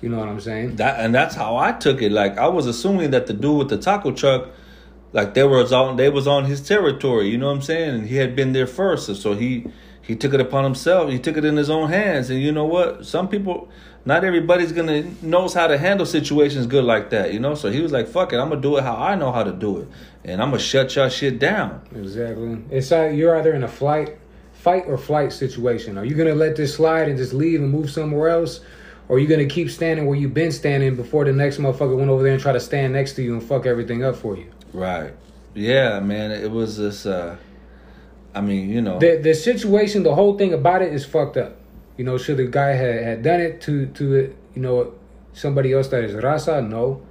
You 0.00 0.08
know 0.08 0.20
what 0.20 0.28
I'm 0.28 0.40
saying? 0.40 0.76
That 0.76 1.00
and 1.00 1.12
that's 1.12 1.34
how 1.34 1.56
I 1.56 1.72
took 1.72 2.00
it. 2.00 2.12
Like 2.12 2.38
I 2.38 2.46
was 2.46 2.66
assuming 2.66 3.10
that 3.10 3.26
the 3.26 3.32
dude 3.32 3.58
with 3.58 3.70
the 3.70 3.78
taco 3.78 4.12
truck, 4.12 4.50
like 5.14 5.34
they 5.34 5.42
was 5.42 5.72
on 5.72 5.96
they 5.96 6.10
was 6.10 6.28
on 6.28 6.44
his 6.44 6.60
territory. 6.60 7.26
You 7.26 7.38
know 7.38 7.46
what 7.46 7.56
I'm 7.56 7.62
saying? 7.62 7.94
And 7.96 8.06
he 8.06 8.18
had 8.18 8.36
been 8.36 8.52
there 8.52 8.68
first, 8.68 9.12
so 9.20 9.34
he 9.34 9.66
he 10.06 10.14
took 10.14 10.32
it 10.32 10.40
upon 10.40 10.62
himself. 10.62 11.10
He 11.10 11.18
took 11.18 11.36
it 11.36 11.44
in 11.44 11.56
his 11.56 11.68
own 11.68 11.88
hands. 11.88 12.30
And 12.30 12.40
you 12.40 12.52
know 12.52 12.64
what? 12.64 13.04
Some 13.04 13.26
people, 13.26 13.68
not 14.06 14.24
everybody's 14.24 14.70
gonna 14.72 15.02
knows 15.20 15.52
how 15.52 15.66
to 15.66 15.76
handle 15.76 16.06
situations 16.06 16.66
good 16.66 16.84
like 16.84 17.10
that. 17.10 17.34
You 17.34 17.40
know? 17.40 17.54
So 17.54 17.70
he 17.70 17.80
was 17.80 17.92
like, 17.92 18.06
"Fuck 18.06 18.32
it, 18.32 18.36
I'm 18.36 18.48
gonna 18.48 18.60
do 18.60 18.78
it 18.78 18.84
how 18.84 18.96
I 18.96 19.16
know 19.16 19.32
how 19.32 19.42
to 19.42 19.52
do 19.52 19.80
it, 19.80 19.88
and 20.24 20.40
I'm 20.40 20.50
gonna 20.50 20.62
shut 20.62 20.94
y'all 20.94 21.08
shit 21.08 21.38
down." 21.38 21.82
Exactly. 21.94 22.58
It's 22.70 22.90
like 22.90 23.14
you're 23.14 23.36
either 23.36 23.52
in 23.52 23.64
a 23.64 23.68
flight, 23.68 24.16
fight 24.54 24.84
or 24.86 24.96
flight 24.96 25.32
situation. 25.32 25.98
Are 25.98 26.04
you 26.04 26.14
gonna 26.14 26.36
let 26.36 26.54
this 26.56 26.74
slide 26.74 27.08
and 27.08 27.18
just 27.18 27.34
leave 27.34 27.60
and 27.60 27.70
move 27.70 27.90
somewhere 27.90 28.28
else, 28.28 28.60
or 29.08 29.16
are 29.16 29.18
you 29.18 29.26
gonna 29.26 29.44
keep 29.46 29.70
standing 29.70 30.06
where 30.06 30.16
you've 30.16 30.34
been 30.34 30.52
standing 30.52 30.94
before 30.94 31.24
the 31.24 31.32
next 31.32 31.58
motherfucker 31.58 31.96
went 31.96 32.08
over 32.08 32.22
there 32.22 32.32
and 32.32 32.40
try 32.40 32.52
to 32.52 32.60
stand 32.60 32.92
next 32.92 33.14
to 33.14 33.22
you 33.22 33.34
and 33.34 33.42
fuck 33.42 33.66
everything 33.66 34.04
up 34.04 34.14
for 34.14 34.36
you? 34.36 34.46
Right. 34.72 35.12
Yeah, 35.54 35.98
man. 35.98 36.30
It 36.30 36.52
was 36.52 36.76
this. 36.76 37.06
Uh, 37.06 37.36
I 38.36 38.40
mean, 38.40 38.70
you 38.70 38.82
know, 38.82 39.00
the 39.00 39.16
the 39.16 39.34
situation, 39.34 40.04
the 40.04 40.14
whole 40.14 40.38
thing 40.38 40.52
about 40.52 40.82
it 40.82 40.92
is 40.92 41.04
fucked 41.04 41.38
up. 41.38 41.56
You 41.96 42.04
know, 42.04 42.18
should 42.18 42.36
the 42.36 42.46
guy 42.46 42.70
had, 42.70 43.02
had 43.02 43.22
done 43.22 43.40
it 43.40 43.60
to 43.62 43.86
to 43.86 44.34
you 44.54 44.62
know 44.62 44.94
somebody 45.32 45.72
else 45.72 45.88
that 45.88 46.04
is 46.04 46.12
Raza? 46.12 46.66
No, 46.66 47.02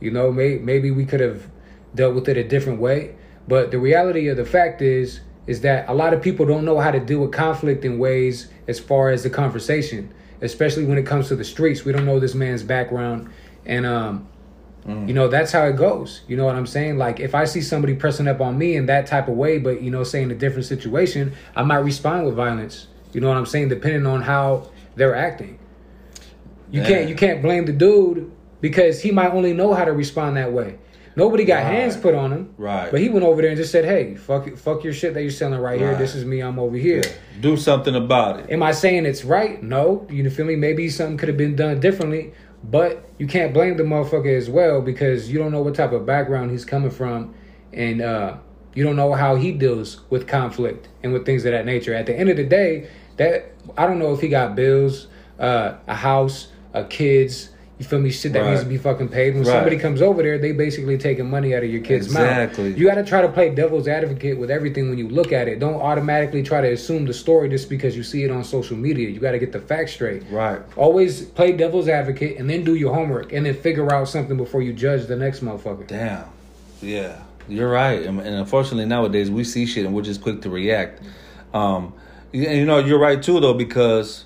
you 0.00 0.10
know, 0.10 0.32
may, 0.32 0.58
maybe 0.58 0.90
we 0.90 1.04
could 1.04 1.20
have 1.20 1.48
dealt 1.94 2.14
with 2.14 2.28
it 2.28 2.36
a 2.36 2.44
different 2.44 2.80
way. 2.80 3.14
But 3.46 3.70
the 3.70 3.78
reality 3.78 4.28
of 4.28 4.36
the 4.36 4.44
fact 4.44 4.82
is 4.82 5.20
is 5.46 5.62
that 5.62 5.88
a 5.88 5.94
lot 5.94 6.14
of 6.14 6.22
people 6.22 6.46
don't 6.46 6.64
know 6.64 6.78
how 6.78 6.92
to 6.92 7.00
deal 7.00 7.20
with 7.20 7.32
conflict 7.32 7.84
in 7.84 7.98
ways 7.98 8.48
as 8.68 8.78
far 8.78 9.10
as 9.10 9.24
the 9.24 9.30
conversation, 9.30 10.14
especially 10.40 10.84
when 10.84 10.98
it 10.98 11.04
comes 11.04 11.28
to 11.28 11.36
the 11.36 11.44
streets. 11.44 11.84
We 11.84 11.92
don't 11.92 12.04
know 12.04 12.20
this 12.20 12.34
man's 12.34 12.62
background, 12.62 13.28
and 13.66 13.84
um, 13.84 14.28
Mm. 14.86 15.06
You 15.06 15.14
know, 15.14 15.28
that's 15.28 15.52
how 15.52 15.64
it 15.64 15.76
goes. 15.76 16.22
You 16.26 16.36
know 16.36 16.44
what 16.44 16.56
I'm 16.56 16.66
saying? 16.66 16.98
Like 16.98 17.20
if 17.20 17.34
I 17.34 17.44
see 17.44 17.60
somebody 17.60 17.94
pressing 17.94 18.26
up 18.26 18.40
on 18.40 18.58
me 18.58 18.76
in 18.76 18.86
that 18.86 19.06
type 19.06 19.28
of 19.28 19.34
way, 19.34 19.58
but 19.58 19.82
you 19.82 19.90
know, 19.90 20.02
saying 20.04 20.30
a 20.30 20.34
different 20.34 20.66
situation, 20.66 21.34
I 21.54 21.62
might 21.62 21.78
respond 21.78 22.26
with 22.26 22.34
violence. 22.34 22.88
You 23.12 23.20
know 23.20 23.28
what 23.28 23.36
I'm 23.36 23.46
saying? 23.46 23.68
Depending 23.68 24.06
on 24.06 24.22
how 24.22 24.70
they're 24.96 25.14
acting. 25.14 25.58
You 26.70 26.82
can't 26.82 27.08
you 27.08 27.14
can't 27.14 27.42
blame 27.42 27.66
the 27.66 27.72
dude 27.72 28.32
because 28.62 29.02
he 29.02 29.10
might 29.10 29.32
only 29.32 29.52
know 29.52 29.74
how 29.74 29.84
to 29.84 29.92
respond 29.92 30.36
that 30.38 30.52
way. 30.52 30.78
Nobody 31.14 31.44
got 31.44 31.56
right. 31.56 31.72
hands 31.72 31.96
put 31.96 32.14
on 32.14 32.32
him. 32.32 32.54
Right. 32.56 32.90
But 32.90 33.00
he 33.00 33.10
went 33.10 33.26
over 33.26 33.42
there 33.42 33.50
and 33.50 33.58
just 33.58 33.70
said, 33.70 33.84
Hey, 33.84 34.14
fuck 34.14 34.56
fuck 34.56 34.82
your 34.82 34.94
shit 34.94 35.12
that 35.14 35.20
you're 35.22 35.30
selling 35.30 35.60
right, 35.60 35.72
right. 35.72 35.80
here. 35.80 35.94
This 35.96 36.14
is 36.14 36.24
me, 36.24 36.40
I'm 36.40 36.58
over 36.58 36.76
here. 36.76 37.02
Yeah. 37.04 37.40
Do 37.40 37.56
something 37.58 37.94
about 37.94 38.40
it. 38.40 38.50
Am 38.50 38.62
I 38.62 38.72
saying 38.72 39.04
it's 39.04 39.24
right? 39.24 39.62
No. 39.62 40.06
You 40.10 40.28
feel 40.30 40.46
me? 40.46 40.56
Maybe 40.56 40.88
something 40.88 41.18
could 41.18 41.28
have 41.28 41.36
been 41.36 41.56
done 41.56 41.80
differently. 41.80 42.32
But 42.64 43.04
you 43.18 43.26
can't 43.26 43.52
blame 43.52 43.76
the 43.76 43.82
motherfucker 43.82 44.36
as 44.36 44.48
well 44.48 44.80
because 44.80 45.30
you 45.30 45.38
don't 45.38 45.50
know 45.50 45.62
what 45.62 45.74
type 45.74 45.92
of 45.92 46.06
background 46.06 46.52
he's 46.52 46.64
coming 46.64 46.92
from, 46.92 47.34
and 47.72 48.00
uh, 48.00 48.36
you 48.72 48.84
don't 48.84 48.94
know 48.94 49.12
how 49.14 49.34
he 49.34 49.50
deals 49.50 50.00
with 50.10 50.28
conflict 50.28 50.88
and 51.02 51.12
with 51.12 51.26
things 51.26 51.44
of 51.44 51.50
that 51.52 51.66
nature. 51.66 51.92
At 51.92 52.06
the 52.06 52.16
end 52.16 52.30
of 52.30 52.36
the 52.36 52.44
day, 52.44 52.88
that 53.16 53.52
I 53.76 53.86
don't 53.86 53.98
know 53.98 54.12
if 54.12 54.20
he 54.20 54.28
got 54.28 54.54
bills, 54.54 55.06
uh, 55.38 55.74
a 55.86 55.94
house, 55.94 56.48
a 56.72 56.84
kids, 56.84 57.50
you 57.82 57.88
feel 57.88 57.98
me? 57.98 58.10
Shit 58.10 58.32
that 58.34 58.42
right. 58.42 58.50
needs 58.50 58.62
to 58.62 58.68
be 58.68 58.78
fucking 58.78 59.08
paid. 59.08 59.34
When 59.34 59.42
right. 59.42 59.52
somebody 59.52 59.76
comes 59.76 60.00
over 60.00 60.22
there, 60.22 60.38
they 60.38 60.52
basically 60.52 60.96
taking 60.98 61.28
money 61.28 61.54
out 61.54 61.64
of 61.64 61.70
your 61.70 61.80
kid's 61.80 62.06
exactly. 62.06 62.70
mouth. 62.70 62.78
You 62.78 62.86
got 62.86 62.94
to 62.94 63.04
try 63.04 63.22
to 63.22 63.28
play 63.28 63.52
devil's 63.52 63.88
advocate 63.88 64.38
with 64.38 64.52
everything 64.52 64.88
when 64.88 64.98
you 64.98 65.08
look 65.08 65.32
at 65.32 65.48
it. 65.48 65.58
Don't 65.58 65.80
automatically 65.80 66.44
try 66.44 66.60
to 66.60 66.72
assume 66.72 67.06
the 67.06 67.12
story 67.12 67.48
just 67.48 67.68
because 67.68 67.96
you 67.96 68.04
see 68.04 68.22
it 68.22 68.30
on 68.30 68.44
social 68.44 68.76
media. 68.76 69.08
You 69.08 69.18
got 69.18 69.32
to 69.32 69.40
get 69.40 69.50
the 69.50 69.60
facts 69.60 69.94
straight. 69.94 70.22
Right. 70.30 70.60
Always 70.76 71.22
play 71.22 71.52
devil's 71.52 71.88
advocate 71.88 72.38
and 72.38 72.48
then 72.48 72.62
do 72.62 72.76
your 72.76 72.94
homework 72.94 73.32
and 73.32 73.46
then 73.46 73.54
figure 73.54 73.92
out 73.92 74.08
something 74.08 74.36
before 74.36 74.62
you 74.62 74.72
judge 74.72 75.06
the 75.06 75.16
next 75.16 75.40
motherfucker. 75.40 75.86
Damn. 75.88 76.26
Yeah. 76.80 77.20
You're 77.48 77.70
right. 77.70 78.02
And, 78.02 78.20
unfortunately 78.20 78.86
nowadays 78.86 79.28
we 79.28 79.42
see 79.42 79.66
shit 79.66 79.84
and 79.84 79.94
we're 79.94 80.02
just 80.02 80.22
quick 80.22 80.42
to 80.42 80.50
react. 80.50 81.02
Um, 81.52 81.94
and 82.32 82.58
you 82.58 82.64
know, 82.64 82.78
you're 82.78 82.98
right 82.98 83.22
too 83.22 83.40
though 83.40 83.54
because 83.54 84.24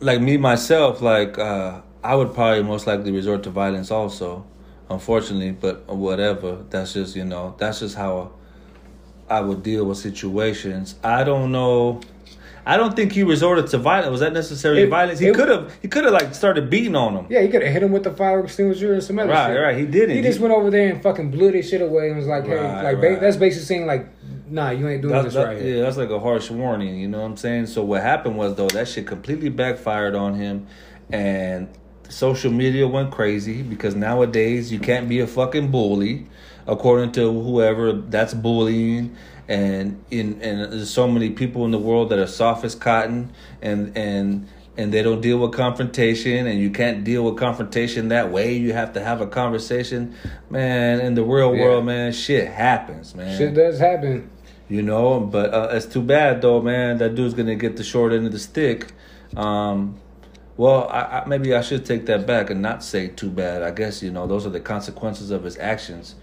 like 0.00 0.20
me 0.20 0.36
myself, 0.36 1.00
like 1.00 1.38
uh, 1.38 1.80
I 2.02 2.14
would 2.14 2.34
probably 2.34 2.62
most 2.62 2.86
likely 2.86 3.10
resort 3.10 3.42
to 3.44 3.50
violence 3.50 3.90
also, 3.90 4.46
unfortunately. 4.90 5.52
But 5.52 5.86
whatever, 5.88 6.64
that's 6.70 6.92
just 6.92 7.16
you 7.16 7.24
know 7.24 7.54
that's 7.58 7.80
just 7.80 7.96
how 7.96 8.32
I 9.28 9.40
would 9.40 9.62
deal 9.62 9.84
with 9.86 9.98
situations. 9.98 10.96
I 11.02 11.24
don't 11.24 11.50
know. 11.50 12.00
I 12.66 12.78
don't 12.78 12.96
think 12.96 13.12
he 13.12 13.24
resorted 13.24 13.66
to 13.68 13.78
violence. 13.78 14.10
Was 14.10 14.20
that 14.20 14.32
necessarily 14.32 14.82
it, 14.82 14.88
violence? 14.88 15.18
He 15.18 15.32
could 15.32 15.48
have. 15.48 15.74
He 15.82 15.88
could 15.88 16.04
have 16.04 16.14
like 16.14 16.34
started 16.34 16.70
beating 16.70 16.96
on 16.96 17.14
him. 17.14 17.26
Yeah, 17.28 17.42
he 17.42 17.48
could 17.48 17.62
have 17.62 17.72
hit 17.72 17.82
him 17.82 17.92
with 17.92 18.04
the 18.04 18.12
fire 18.12 18.40
extinguisher 18.40 18.94
and 18.94 19.02
some 19.02 19.18
other 19.18 19.30
right, 19.30 19.48
shit. 19.48 19.56
Right, 19.56 19.66
right. 19.68 19.78
He 19.78 19.86
didn't. 19.86 20.16
He 20.16 20.22
just 20.22 20.40
went 20.40 20.52
over 20.52 20.70
there 20.70 20.90
and 20.90 21.02
fucking 21.02 21.30
blew 21.30 21.52
this 21.52 21.68
shit 21.68 21.82
away 21.82 22.08
and 22.08 22.16
was 22.16 22.26
like, 22.26 22.46
"Hey, 22.46 22.56
right, 22.56 22.82
like 22.82 23.02
right. 23.02 23.20
that's 23.20 23.36
basically 23.36 23.66
saying 23.66 23.86
like 23.86 24.06
nah, 24.48 24.70
you 24.70 24.88
ain't 24.88 25.02
doing 25.02 25.14
that's, 25.14 25.26
this 25.26 25.34
that, 25.34 25.46
right 25.46 25.62
Yeah, 25.62 25.82
that's 25.82 25.96
like 25.96 26.10
a 26.10 26.20
harsh 26.20 26.50
warning. 26.50 26.98
You 26.98 27.08
know 27.08 27.20
what 27.20 27.26
I'm 27.26 27.36
saying? 27.36 27.66
So 27.66 27.82
what 27.82 28.02
happened 28.02 28.36
was 28.36 28.54
though 28.56 28.68
that 28.68 28.88
shit 28.88 29.06
completely 29.06 29.48
backfired 29.48 30.14
on 30.14 30.34
him, 30.34 30.66
and 31.10 31.68
social 32.08 32.50
media 32.50 32.86
went 32.86 33.10
crazy 33.10 33.62
because 33.62 33.94
nowadays 33.94 34.72
you 34.72 34.78
can't 34.78 35.08
be 35.08 35.20
a 35.20 35.26
fucking 35.26 35.70
bully, 35.70 36.26
according 36.66 37.12
to 37.12 37.42
whoever 37.42 37.92
that's 37.92 38.34
bullying. 38.34 39.16
And 39.46 40.02
in 40.10 40.40
and 40.40 40.72
there's 40.72 40.90
so 40.90 41.06
many 41.06 41.30
people 41.30 41.66
in 41.66 41.70
the 41.70 41.78
world 41.78 42.08
that 42.10 42.18
are 42.18 42.26
soft 42.26 42.64
as 42.64 42.74
cotton, 42.74 43.32
and 43.60 43.96
and 43.96 44.48
and 44.76 44.92
they 44.92 45.02
don't 45.02 45.20
deal 45.20 45.38
with 45.38 45.52
confrontation 45.52 46.46
and 46.46 46.58
you 46.58 46.70
can't 46.70 47.04
deal 47.04 47.24
with 47.24 47.36
confrontation 47.36 48.08
that 48.08 48.30
way 48.30 48.54
you 48.54 48.72
have 48.72 48.92
to 48.92 49.00
have 49.00 49.20
a 49.20 49.26
conversation 49.26 50.14
man 50.50 51.00
in 51.00 51.14
the 51.14 51.22
real 51.22 51.54
yeah. 51.54 51.62
world 51.62 51.84
man 51.84 52.12
shit 52.12 52.48
happens 52.48 53.14
man 53.14 53.36
shit 53.36 53.54
does 53.54 53.78
happen 53.78 54.28
you 54.68 54.82
know 54.82 55.20
but 55.20 55.52
uh, 55.52 55.68
it's 55.72 55.86
too 55.86 56.02
bad 56.02 56.40
though 56.42 56.60
man 56.60 56.98
that 56.98 57.14
dude's 57.14 57.34
gonna 57.34 57.54
get 57.54 57.76
the 57.76 57.84
short 57.84 58.12
end 58.12 58.26
of 58.26 58.32
the 58.32 58.38
stick 58.38 58.92
um, 59.36 59.98
well 60.56 60.88
I, 60.88 61.20
I, 61.20 61.24
maybe 61.26 61.54
i 61.54 61.60
should 61.60 61.84
take 61.84 62.06
that 62.06 62.26
back 62.26 62.50
and 62.50 62.62
not 62.62 62.82
say 62.82 63.08
too 63.08 63.30
bad 63.30 63.62
i 63.62 63.70
guess 63.70 64.02
you 64.02 64.10
know 64.10 64.26
those 64.26 64.46
are 64.46 64.50
the 64.50 64.60
consequences 64.60 65.30
of 65.30 65.44
his 65.44 65.58
actions 65.58 66.14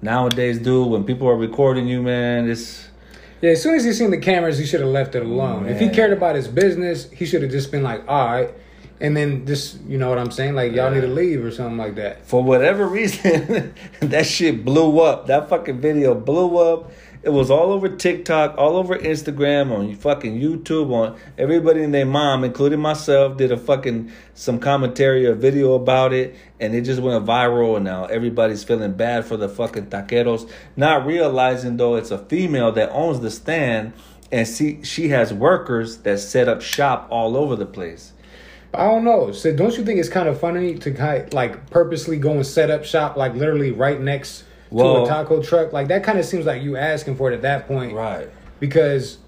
nowadays 0.00 0.58
dude 0.58 0.88
when 0.88 1.04
people 1.04 1.28
are 1.28 1.36
recording 1.36 1.86
you 1.86 2.02
man 2.02 2.48
it's 2.48 2.88
yeah, 3.42 3.50
as 3.50 3.62
soon 3.62 3.74
as 3.74 3.82
he 3.84 3.92
seen 3.92 4.12
the 4.12 4.18
cameras, 4.18 4.56
he 4.56 4.64
should 4.64 4.80
have 4.80 4.88
left 4.88 5.16
it 5.16 5.22
alone. 5.24 5.66
if 5.66 5.80
he 5.80 5.88
cared 5.88 6.12
about 6.12 6.36
his 6.36 6.46
business, 6.46 7.10
he 7.10 7.26
should 7.26 7.42
have 7.42 7.50
just 7.50 7.72
been 7.72 7.82
like, 7.82 8.08
all 8.08 8.26
right. 8.26 8.54
And 9.00 9.16
then 9.16 9.44
just, 9.46 9.80
you 9.82 9.98
know 9.98 10.08
what 10.08 10.18
I'm 10.18 10.30
saying? 10.30 10.54
Like, 10.54 10.72
y'all 10.72 10.92
need 10.92 11.00
to 11.00 11.08
leave 11.08 11.44
or 11.44 11.50
something 11.50 11.76
like 11.76 11.96
that. 11.96 12.24
For 12.24 12.40
whatever 12.40 12.86
reason, 12.86 13.74
that 14.00 14.26
shit 14.26 14.64
blew 14.64 15.00
up. 15.00 15.26
That 15.26 15.48
fucking 15.48 15.80
video 15.80 16.14
blew 16.14 16.56
up. 16.56 16.92
It 17.22 17.30
was 17.30 17.52
all 17.52 17.70
over 17.70 17.88
TikTok, 17.88 18.58
all 18.58 18.76
over 18.76 18.98
Instagram, 18.98 19.70
on 19.70 19.94
fucking 19.94 20.40
YouTube, 20.40 20.90
on 20.90 21.16
everybody 21.38 21.84
and 21.84 21.94
their 21.94 22.04
mom, 22.04 22.42
including 22.42 22.80
myself, 22.80 23.36
did 23.36 23.52
a 23.52 23.56
fucking 23.56 24.10
some 24.34 24.58
commentary 24.58 25.24
or 25.26 25.34
video 25.34 25.74
about 25.74 26.12
it, 26.12 26.34
and 26.58 26.74
it 26.74 26.80
just 26.80 27.00
went 27.00 27.24
viral. 27.24 27.76
And 27.76 27.84
now 27.84 28.06
everybody's 28.06 28.64
feeling 28.64 28.94
bad 28.94 29.24
for 29.24 29.36
the 29.36 29.48
fucking 29.48 29.86
taqueros, 29.86 30.50
not 30.74 31.06
realizing 31.06 31.76
though 31.76 31.94
it's 31.94 32.10
a 32.10 32.18
female 32.18 32.72
that 32.72 32.90
owns 32.90 33.20
the 33.20 33.30
stand, 33.30 33.92
and 34.32 34.48
see 34.48 34.82
she 34.82 35.10
has 35.10 35.32
workers 35.32 35.98
that 35.98 36.18
set 36.18 36.48
up 36.48 36.60
shop 36.60 37.06
all 37.08 37.36
over 37.36 37.54
the 37.54 37.66
place. 37.66 38.14
I 38.74 38.86
don't 38.86 39.04
know. 39.04 39.30
So 39.30 39.54
don't 39.54 39.76
you 39.76 39.84
think 39.84 40.00
it's 40.00 40.08
kind 40.08 40.28
of 40.28 40.40
funny 40.40 40.76
to 40.78 40.90
kind 40.90 41.24
of 41.24 41.32
like 41.34 41.70
purposely 41.70 42.16
go 42.16 42.32
and 42.32 42.46
set 42.46 42.68
up 42.68 42.84
shop 42.84 43.16
like 43.16 43.34
literally 43.34 43.70
right 43.70 44.00
next 44.00 44.44
well, 44.72 44.96
to 44.96 45.02
a 45.04 45.06
taco 45.08 45.42
truck. 45.42 45.72
Like 45.72 45.88
that 45.88 46.04
kind 46.04 46.18
of 46.18 46.24
seems 46.24 46.46
like 46.46 46.62
you 46.62 46.76
asking 46.76 47.16
for 47.16 47.30
it 47.30 47.34
at 47.34 47.42
that 47.42 47.66
point, 47.66 47.94
right? 47.94 48.28
Because, 48.60 49.18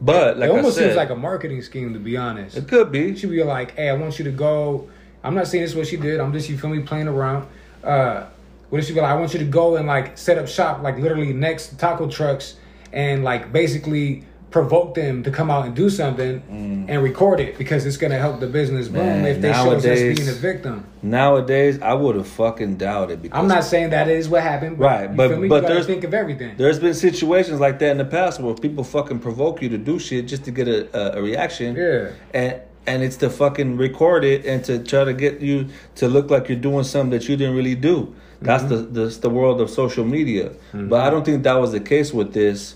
but 0.00 0.38
like 0.38 0.48
it 0.48 0.56
almost 0.56 0.76
said, 0.76 0.84
seems 0.84 0.96
like 0.96 1.10
a 1.10 1.16
marketing 1.16 1.62
scheme 1.62 1.92
to 1.94 1.98
be 1.98 2.16
honest. 2.16 2.56
It 2.56 2.68
could 2.68 2.92
be. 2.92 3.16
She'd 3.16 3.30
be 3.30 3.42
like, 3.42 3.72
"Hey, 3.76 3.88
I 3.88 3.94
want 3.94 4.18
you 4.18 4.24
to 4.24 4.32
go." 4.32 4.88
I'm 5.24 5.34
not 5.34 5.46
saying 5.46 5.62
this 5.62 5.70
is 5.72 5.76
what 5.76 5.86
she 5.86 5.96
did. 5.96 6.20
I'm 6.20 6.32
just 6.32 6.48
you 6.48 6.58
feel 6.58 6.70
me 6.70 6.80
playing 6.80 7.08
around. 7.08 7.48
Uh, 7.84 8.26
what 8.70 8.78
if 8.78 8.86
she 8.86 8.94
be 8.94 9.00
like? 9.00 9.10
I 9.10 9.14
want 9.14 9.32
you 9.32 9.38
to 9.40 9.44
go 9.44 9.76
and 9.76 9.86
like 9.86 10.16
set 10.16 10.38
up 10.38 10.48
shop 10.48 10.82
like 10.82 10.96
literally 10.98 11.32
next 11.32 11.78
taco 11.78 12.08
trucks 12.08 12.56
and 12.92 13.24
like 13.24 13.52
basically 13.52 14.24
provoke 14.52 14.94
them 14.94 15.22
to 15.22 15.30
come 15.30 15.50
out 15.50 15.64
and 15.64 15.74
do 15.74 15.88
something 15.88 16.40
mm. 16.42 16.86
and 16.88 17.02
record 17.02 17.40
it 17.40 17.56
because 17.56 17.86
it's 17.86 17.96
gonna 17.96 18.18
help 18.18 18.38
the 18.38 18.46
business 18.46 18.86
boom 18.86 19.04
Man, 19.04 19.24
if 19.24 19.40
they 19.40 19.50
nowadays, 19.50 19.82
show 19.82 20.10
us 20.10 20.18
being 20.18 20.28
a 20.28 20.32
victim. 20.32 20.86
Nowadays, 21.02 21.80
I 21.80 21.94
would 21.94 22.14
have 22.14 22.28
fucking 22.28 22.76
doubted. 22.76 23.22
Because 23.22 23.38
I'm 23.38 23.48
not 23.48 23.64
saying 23.64 23.90
that 23.90 24.08
is 24.08 24.28
what 24.28 24.42
happened, 24.42 24.78
but 24.78 24.84
right? 24.84 25.16
But 25.16 25.48
but 25.48 25.66
there's 25.66 25.86
think 25.86 26.04
of 26.04 26.14
everything. 26.14 26.56
There's 26.56 26.78
been 26.78 26.94
situations 26.94 27.58
like 27.58 27.78
that 27.80 27.90
in 27.90 27.98
the 27.98 28.04
past 28.04 28.40
where 28.40 28.54
people 28.54 28.84
fucking 28.84 29.20
provoke 29.20 29.62
you 29.62 29.70
to 29.70 29.78
do 29.78 29.98
shit 29.98 30.28
just 30.28 30.44
to 30.44 30.50
get 30.50 30.68
a, 30.68 30.96
a, 30.96 31.18
a 31.18 31.22
reaction. 31.22 31.74
Yeah, 31.74 32.12
and 32.34 32.60
and 32.86 33.02
it's 33.02 33.16
to 33.16 33.30
fucking 33.30 33.78
record 33.78 34.22
it 34.22 34.44
and 34.44 34.64
to 34.66 34.82
try 34.84 35.04
to 35.04 35.14
get 35.14 35.40
you 35.40 35.68
to 35.96 36.08
look 36.08 36.30
like 36.30 36.48
you're 36.48 36.58
doing 36.58 36.84
something 36.84 37.10
that 37.18 37.28
you 37.28 37.36
didn't 37.36 37.56
really 37.56 37.74
do. 37.74 38.14
That's 38.42 38.64
mm-hmm. 38.64 38.92
the, 38.92 39.06
the 39.06 39.20
the 39.20 39.30
world 39.30 39.60
of 39.62 39.70
social 39.70 40.04
media. 40.04 40.50
Mm-hmm. 40.50 40.88
But 40.88 41.00
I 41.00 41.10
don't 41.10 41.24
think 41.24 41.42
that 41.44 41.54
was 41.54 41.72
the 41.72 41.80
case 41.80 42.12
with 42.12 42.34
this. 42.34 42.74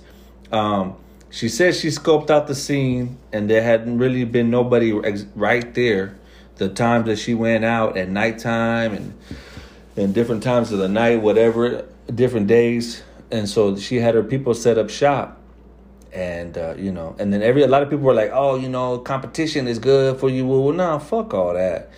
Um, 0.51 0.97
she 1.31 1.49
said 1.49 1.75
she 1.75 1.89
scoped 1.89 2.31
out 2.31 2.47
the 2.47 2.55
scene 2.55 3.19
and 3.33 3.51
there 3.51 3.63
hadn't 3.63 3.99
really 3.99 4.25
been 4.25 4.51
nobody 4.51 4.93
right 4.93 5.75
there. 5.75 6.17
The 6.57 6.69
times 6.71 7.07
that 7.07 7.19
she 7.19 7.35
went 7.35 7.65
out 7.65 7.99
at 7.99 8.09
nighttime 8.09 8.95
and 8.95 9.15
and 9.97 10.15
different 10.15 10.43
times 10.43 10.73
of 10.73 10.79
the 10.79 10.89
night, 10.89 11.23
whatever, 11.23 11.87
different 12.15 12.47
days, 12.47 13.03
and 13.31 13.49
so 13.49 13.77
she 13.77 13.97
had 13.97 14.15
her 14.15 14.23
people 14.23 14.55
set 14.55 14.79
up 14.79 14.91
shop, 14.91 15.41
and 16.13 16.57
uh, 16.57 16.75
you 16.77 16.93
know, 16.93 17.17
and 17.19 17.33
then 17.33 17.43
every 17.43 17.63
a 17.63 17.67
lot 17.67 17.83
of 17.83 17.91
people 17.91 18.05
were 18.05 18.15
like, 18.15 18.31
oh, 18.33 18.57
you 18.57 18.69
know, 18.69 18.99
competition 18.99 19.67
is 19.67 19.79
good 19.79 20.19
for 20.19 20.29
you. 20.29 20.47
Well, 20.47 20.73
no, 20.73 20.99
fuck 20.99 21.33
all 21.35 21.55
that. 21.55 21.91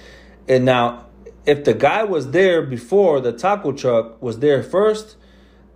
And 0.49 0.65
now, 0.65 1.07
if 1.45 1.65
the 1.65 1.75
guy 1.75 2.05
was 2.05 2.31
there 2.31 2.63
before 2.63 3.21
the 3.21 3.33
taco 3.33 3.73
truck 3.73 4.21
was 4.23 4.39
there 4.39 4.63
first, 4.63 5.17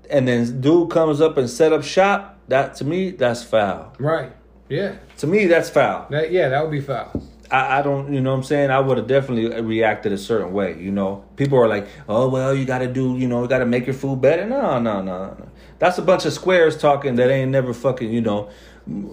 and 0.08 0.26
then 0.28 0.60
dude 0.60 0.90
comes 0.90 1.20
up 1.20 1.36
and 1.36 1.50
set 1.50 1.72
up 1.72 1.82
shop, 1.82 2.31
that 2.48 2.76
to 2.76 2.84
me, 2.84 3.10
that's 3.10 3.42
foul. 3.42 3.94
Right. 3.98 4.32
Yeah. 4.68 4.96
To 5.18 5.26
me, 5.26 5.46
that's 5.46 5.70
foul. 5.70 6.06
That, 6.10 6.32
yeah, 6.32 6.48
that 6.48 6.62
would 6.62 6.70
be 6.70 6.80
foul. 6.80 7.22
I, 7.50 7.78
I 7.78 7.82
don't, 7.82 8.12
you 8.12 8.20
know 8.20 8.30
what 8.30 8.38
I'm 8.38 8.42
saying? 8.42 8.70
I 8.70 8.80
would 8.80 8.96
have 8.96 9.06
definitely 9.06 9.60
reacted 9.60 10.12
a 10.12 10.18
certain 10.18 10.52
way, 10.52 10.80
you 10.80 10.90
know? 10.90 11.24
People 11.36 11.58
are 11.58 11.68
like, 11.68 11.86
oh, 12.08 12.28
well, 12.28 12.54
you 12.54 12.64
got 12.64 12.78
to 12.78 12.86
do, 12.86 13.16
you 13.18 13.28
know, 13.28 13.42
you 13.42 13.48
got 13.48 13.58
to 13.58 13.66
make 13.66 13.86
your 13.86 13.94
food 13.94 14.22
better. 14.22 14.46
No, 14.46 14.78
no, 14.78 15.02
no, 15.02 15.36
no. 15.38 15.48
That's 15.78 15.98
a 15.98 16.02
bunch 16.02 16.24
of 16.24 16.32
squares 16.32 16.78
talking 16.78 17.16
that 17.16 17.30
ain't 17.30 17.50
never 17.50 17.74
fucking, 17.74 18.10
you 18.10 18.22
know, 18.22 18.48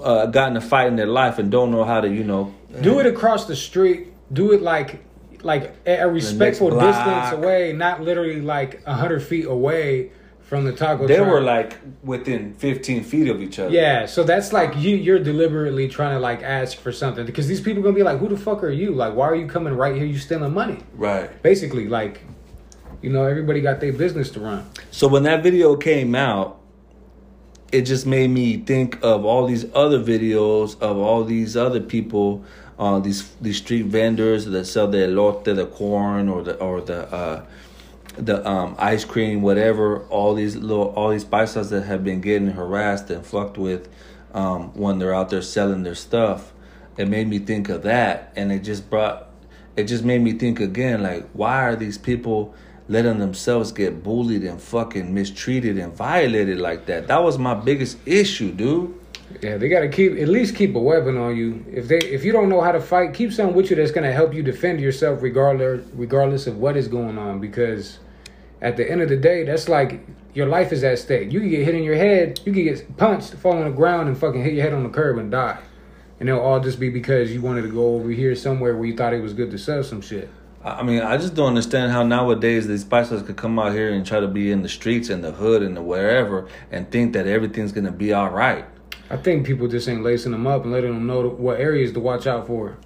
uh, 0.02 0.28
gotten 0.28 0.56
a 0.56 0.62
fight 0.62 0.88
in 0.88 0.96
their 0.96 1.08
life 1.08 1.40
and 1.40 1.52
don't 1.52 1.72
know 1.72 1.84
how 1.84 2.00
to, 2.00 2.08
you 2.08 2.24
know. 2.24 2.54
Do 2.82 3.00
it 3.00 3.06
across 3.06 3.46
the 3.46 3.56
street. 3.56 4.14
Do 4.32 4.54
it 4.54 4.62
like 4.62 5.04
like 5.42 5.76
a 5.86 6.08
respectful 6.10 6.70
distance 6.70 7.32
away, 7.32 7.74
not 7.74 8.02
literally 8.02 8.42
like 8.42 8.82
a 8.86 8.94
hundred 8.94 9.22
feet 9.22 9.46
away 9.46 10.12
from 10.50 10.66
the 10.66 10.72
taco. 10.74 11.06
They 11.06 11.18
truck. 11.18 11.28
were 11.28 11.42
like 11.42 11.78
within 12.04 12.56
15 12.56 13.04
feet 13.04 13.28
of 13.28 13.40
each 13.40 13.60
other. 13.60 13.70
Yeah, 13.70 14.08
so 14.08 14.24
that's 14.24 14.52
like 14.52 14.76
you 14.76 14.96
you're 14.96 15.20
deliberately 15.20 15.88
trying 15.88 16.16
to 16.16 16.20
like 16.20 16.42
ask 16.42 16.80
for 16.80 16.92
something 16.92 17.24
because 17.24 17.48
these 17.48 17.62
people 17.62 17.84
gonna 17.84 17.96
be 17.96 18.02
like, 18.02 18.18
who 18.18 18.28
the 18.28 18.36
fuck 18.38 18.64
are 18.64 18.72
you? 18.72 18.92
Like, 18.92 19.14
why 19.14 19.28
are 19.28 19.36
you 19.36 19.46
coming 19.46 19.76
right 19.76 19.96
here? 19.96 20.06
You 20.06 20.18
stealing 20.18 20.52
money? 20.52 20.80
Right. 20.96 21.30
Basically, 21.44 21.88
like, 21.88 22.22
you 23.04 23.12
know, 23.12 23.26
everybody 23.26 23.62
got 23.62 23.80
their 23.80 23.94
business 23.94 24.32
to 24.32 24.40
run. 24.40 24.68
So 24.90 25.08
when 25.08 25.22
that 25.24 25.44
video 25.44 25.76
came 25.76 26.16
out, 26.16 26.60
it 27.72 27.84
just 27.84 28.08
made 28.08 28.32
me 28.32 28.58
think 28.58 28.98
of 29.04 29.26
all 29.26 29.46
these 29.46 29.66
other 29.76 30.00
videos 30.00 30.82
of 30.82 30.98
all 30.98 31.24
these 31.26 31.56
other 31.56 31.80
people, 31.80 32.44
uh, 32.80 32.98
these 32.98 33.30
these 33.40 33.58
street 33.58 33.86
vendors 33.86 34.46
that 34.46 34.66
sell 34.66 34.88
the 34.88 34.98
elote, 34.98 35.44
the 35.44 35.68
corn, 35.68 36.28
or 36.28 36.42
the 36.42 36.56
or 36.56 36.82
the 36.82 37.08
uh, 37.14 37.46
the 38.26 38.48
um, 38.48 38.76
ice 38.78 39.06
cream, 39.06 39.42
whatever. 39.42 40.04
All 40.08 40.34
these 40.34 40.56
little 40.56 40.88
all 40.96 41.10
these 41.10 41.26
paisas 41.26 41.70
that 41.70 41.84
have 41.84 42.04
been 42.04 42.22
getting 42.22 42.50
harassed 42.50 43.10
and 43.10 43.26
fucked 43.26 43.58
with 43.58 43.90
um, 44.34 44.74
when 44.74 45.00
they're 45.00 45.14
out 45.14 45.30
there 45.30 45.42
selling 45.42 45.84
their 45.84 45.96
stuff. 45.96 46.54
It 46.98 47.08
made 47.08 47.28
me 47.28 47.40
think 47.40 47.70
of 47.70 47.84
that, 47.84 48.34
and 48.36 48.52
it 48.52 48.60
just 48.60 48.90
brought 48.90 49.30
it 49.76 49.86
just 49.86 50.04
made 50.04 50.22
me 50.22 50.34
think 50.34 50.60
again, 50.60 51.02
like 51.02 51.30
why 51.32 51.64
are 51.66 51.76
these 51.76 51.98
people? 51.98 52.54
letting 52.90 53.20
themselves 53.20 53.72
get 53.72 54.04
bullied 54.04 54.44
and 54.44 54.60
fucking 54.60 55.14
mistreated 55.14 55.78
and 55.78 55.94
violated 55.94 56.60
like 56.60 56.88
that. 56.88 57.08
That 57.08 57.24
was 57.24 57.38
my 57.38 57.54
biggest 57.54 58.00
issue, 58.06 58.52
dude. 58.52 59.00
Yeah, 59.42 59.58
they 59.58 59.70
gotta 59.70 59.88
keep 59.88 60.14
at 60.14 60.28
least 60.28 60.56
keep 60.56 60.76
a 60.76 60.80
weapon 60.80 61.16
on 61.16 61.38
you. 61.38 61.64
If 61.72 61.88
they 61.88 62.00
if 62.00 62.26
you 62.26 62.32
don't 62.32 62.50
know 62.50 62.62
how 62.62 62.72
to 62.72 62.82
fight, 62.82 63.14
keep 63.14 63.32
something 63.32 63.56
with 63.56 63.70
you 63.70 63.76
that's 63.76 63.92
gonna 63.92 64.12
help 64.12 64.34
you 64.34 64.42
defend 64.42 64.82
yourself 64.82 65.22
regardless 65.22 65.86
regardless 65.94 66.48
of 66.48 66.58
what 66.58 66.76
is 66.76 66.88
going 66.88 67.20
on. 67.20 67.40
Because 67.40 68.00
at 68.62 68.78
the 68.78 68.90
end 68.90 69.02
of 69.02 69.10
the 69.10 69.18
day, 69.18 69.44
that's 69.44 69.70
like 69.70 70.00
your 70.34 70.48
life 70.48 70.72
is 70.72 70.84
at 70.84 71.00
stake. 71.00 71.32
You 71.32 71.40
can 71.40 71.50
get 71.50 71.66
hit 71.66 71.76
in 71.76 71.84
your 71.84 71.96
head, 71.96 72.40
you 72.46 72.54
can 72.54 72.64
get 72.64 72.98
punched, 72.98 73.34
fall 73.36 73.54
on 73.54 73.66
the 73.66 73.72
ground, 73.72 74.08
and 74.08 74.18
fucking 74.18 74.44
hit 74.44 74.54
your 74.54 74.64
head 74.64 74.74
on 74.74 74.84
the 74.84 74.90
curb 74.90 75.18
and 75.18 75.32
die. 75.32 75.60
And 76.20 76.28
it'll 76.28 76.42
all 76.42 76.60
just 76.60 76.80
be 76.80 76.90
because 76.90 77.32
you 77.32 77.42
wanted 77.42 77.62
to 77.62 77.70
go 77.70 77.96
over 77.96 78.10
here 78.10 78.36
somewhere 78.36 78.76
where 78.76 78.86
you 78.86 78.96
thought 78.96 79.14
it 79.14 79.22
was 79.22 79.34
good 79.34 79.52
to 79.52 79.58
sell 79.58 79.84
some 79.84 80.02
shit. 80.02 80.30
I 80.64 80.84
mean, 80.84 81.02
I 81.02 81.16
just 81.16 81.36
don't 81.36 81.48
understand 81.48 81.94
how 81.94 82.04
nowadays 82.04 82.68
these 82.68 82.84
paisas 82.84 83.26
could 83.26 83.38
come 83.38 83.58
out 83.58 83.72
here 83.72 83.94
and 83.94 84.06
try 84.06 84.20
to 84.20 84.28
be 84.28 84.52
in 84.52 84.62
the 84.62 84.68
streets 84.68 85.10
and 85.10 85.24
the 85.24 85.32
hood 85.32 85.64
and 85.64 85.76
the 85.76 85.82
wherever 85.82 86.50
and 86.70 86.92
think 86.92 87.14
that 87.14 87.28
everything's 87.28 87.72
gonna 87.72 87.94
be 87.94 88.12
all 88.12 88.30
right. 88.30 88.66
I 89.10 89.16
think 89.16 89.48
people 89.48 89.70
just 89.70 89.88
ain't 89.88 90.04
lacing 90.04 90.34
them 90.34 90.46
up 90.46 90.64
and 90.64 90.74
letting 90.74 90.94
them 90.94 91.08
know 91.08 91.30
what 91.30 91.62
areas 91.62 91.94
to 91.94 92.02
watch 92.02 92.28
out 92.28 92.46
for. 92.46 92.78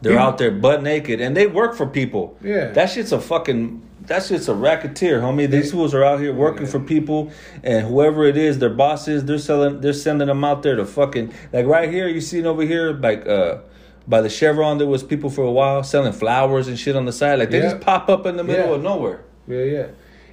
They're 0.00 0.18
out 0.18 0.38
there 0.38 0.50
butt 0.50 0.82
naked 0.82 1.20
and 1.20 1.36
they 1.36 1.46
work 1.46 1.76
for 1.76 1.86
people. 1.86 2.36
Yeah, 2.42 2.72
that 2.72 2.90
shit's 2.90 3.12
a 3.12 3.20
fucking 3.20 3.82
that 4.06 4.26
just 4.26 4.48
a 4.48 4.54
racketeer, 4.54 5.20
homie. 5.20 5.48
These 5.50 5.72
fools 5.72 5.94
are 5.94 6.04
out 6.04 6.20
here 6.20 6.32
working 6.32 6.66
for 6.66 6.80
people, 6.80 7.30
and 7.62 7.86
whoever 7.86 8.24
it 8.24 8.36
is, 8.36 8.58
their 8.58 8.70
bosses, 8.70 9.24
they're 9.24 9.38
selling, 9.38 9.80
they're 9.80 9.92
sending 9.92 10.28
them 10.28 10.44
out 10.44 10.62
there 10.62 10.76
to 10.76 10.84
fucking 10.84 11.32
like 11.52 11.66
right 11.66 11.90
here. 11.90 12.08
You 12.08 12.20
seen 12.20 12.46
over 12.46 12.62
here, 12.62 12.92
like 12.92 13.26
uh 13.26 13.58
by 14.06 14.20
the 14.20 14.28
Chevron, 14.28 14.78
there 14.78 14.86
was 14.86 15.02
people 15.02 15.30
for 15.30 15.44
a 15.44 15.50
while 15.50 15.82
selling 15.84 16.12
flowers 16.12 16.66
and 16.68 16.78
shit 16.78 16.96
on 16.96 17.04
the 17.04 17.12
side. 17.12 17.38
Like 17.38 17.50
they 17.50 17.58
yeah. 17.62 17.70
just 17.70 17.80
pop 17.80 18.08
up 18.08 18.26
in 18.26 18.36
the 18.36 18.44
middle 18.44 18.68
yeah. 18.68 18.74
of 18.74 18.82
nowhere. 18.82 19.24
Yeah, 19.46 19.62
yeah. 19.62 19.86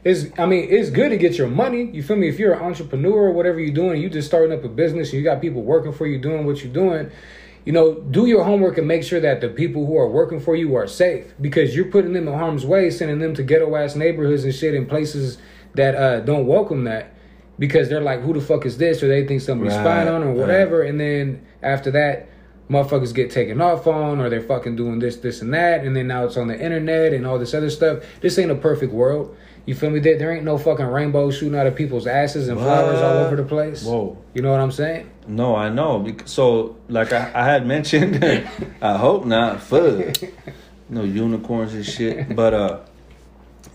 It's 0.04 0.26
I 0.40 0.46
mean, 0.46 0.68
it's 0.70 0.90
good 0.90 1.10
to 1.10 1.18
get 1.18 1.38
your 1.38 1.48
money. 1.48 1.90
You 1.92 2.02
feel 2.02 2.16
me? 2.16 2.30
If 2.30 2.40
you're 2.40 2.54
an 2.54 2.64
entrepreneur 2.64 3.28
or 3.28 3.32
whatever 3.32 3.60
you're 3.60 3.74
doing, 3.74 4.02
you 4.02 4.10
just 4.10 4.28
starting 4.28 4.58
up 4.58 4.64
a 4.64 4.70
business 4.70 5.10
and 5.10 5.20
you 5.20 5.24
got 5.24 5.42
people 5.42 5.62
working 5.62 5.92
for 5.92 6.08
you 6.08 6.18
doing 6.18 6.46
what 6.46 6.64
you're 6.64 6.74
doing. 6.74 7.12
You 7.66 7.74
know, 7.74 7.96
do 7.96 8.26
your 8.26 8.44
homework 8.44 8.78
and 8.78 8.88
make 8.88 9.04
sure 9.04 9.20
that 9.20 9.42
the 9.42 9.50
people 9.50 9.86
who 9.86 9.98
are 9.98 10.10
working 10.10 10.40
for 10.40 10.56
you 10.56 10.76
are 10.76 10.88
safe 10.88 11.34
because 11.40 11.76
you're 11.76 11.86
putting 11.86 12.14
them 12.14 12.28
in 12.28 12.34
harm's 12.34 12.66
way, 12.66 12.90
sending 12.90 13.20
them 13.20 13.34
to 13.36 13.44
ghetto 13.44 13.76
ass 13.76 13.96
neighborhoods 13.96 14.44
and 14.44 14.56
shit 14.56 14.74
in 14.74 14.86
places 14.86 15.38
that 15.76 15.96
uh, 15.96 16.20
don't 16.22 16.48
welcome 16.48 16.86
that 16.86 17.14
because 17.60 17.90
they're 17.90 18.02
like, 18.02 18.22
who 18.22 18.34
the 18.34 18.42
fuck 18.42 18.66
is 18.66 18.78
this? 18.78 19.04
Or 19.04 19.08
they 19.08 19.28
think 19.28 19.42
somebody's 19.42 19.76
right, 19.76 19.84
spying 19.84 20.08
on 20.08 20.24
or 20.24 20.34
whatever. 20.34 20.80
Right. 20.80 20.90
And 20.90 21.00
then 21.00 21.46
after 21.62 21.92
that, 21.92 22.30
motherfuckers 22.70 23.14
get 23.14 23.32
taken 23.32 23.62
off 23.62 23.88
on 23.88 24.20
or 24.20 24.30
they're 24.30 24.42
fucking 24.42 24.76
doing 24.76 25.00
this, 25.00 25.18
this, 25.18 25.42
and 25.42 25.54
that, 25.54 25.84
and 25.84 25.96
then 25.96 26.08
now 26.08 26.26
it's 26.26 26.38
on 26.38 26.48
the 26.48 26.60
internet 26.60 27.14
and 27.14 27.26
all 27.26 27.40
this 27.40 27.54
other 27.54 27.70
stuff. 27.70 28.04
This 28.22 28.38
ain't 28.38 28.52
a 28.52 28.56
perfect 28.56 28.94
world. 28.94 29.36
You 29.70 29.76
feel 29.76 29.92
me? 29.92 30.00
There, 30.00 30.18
there 30.18 30.32
ain't 30.32 30.46
no 30.46 30.58
fucking 30.58 30.88
rainbow 30.88 31.30
shooting 31.30 31.56
out 31.56 31.68
of 31.68 31.76
people's 31.76 32.08
asses 32.08 32.48
and 32.48 32.58
flowers 32.60 33.04
all 33.04 33.18
over 33.18 33.36
the 33.36 33.44
place. 33.44 33.84
Whoa. 33.84 34.18
You 34.34 34.42
know 34.42 34.50
what 34.50 34.62
I'm 34.62 34.72
saying? 34.72 35.08
No, 35.28 35.56
I 35.56 35.70
know. 35.70 36.12
So, 36.26 36.78
like 36.88 37.14
I, 37.14 37.30
I 37.36 37.46
had 37.46 37.68
mentioned, 37.68 38.26
I 38.82 38.98
hope 38.98 39.26
not. 39.26 39.62
Fuck. 39.62 40.16
no 40.90 41.04
unicorns 41.04 41.76
and 41.76 41.86
shit. 41.86 42.36
But, 42.36 42.56
uh, 42.56 42.80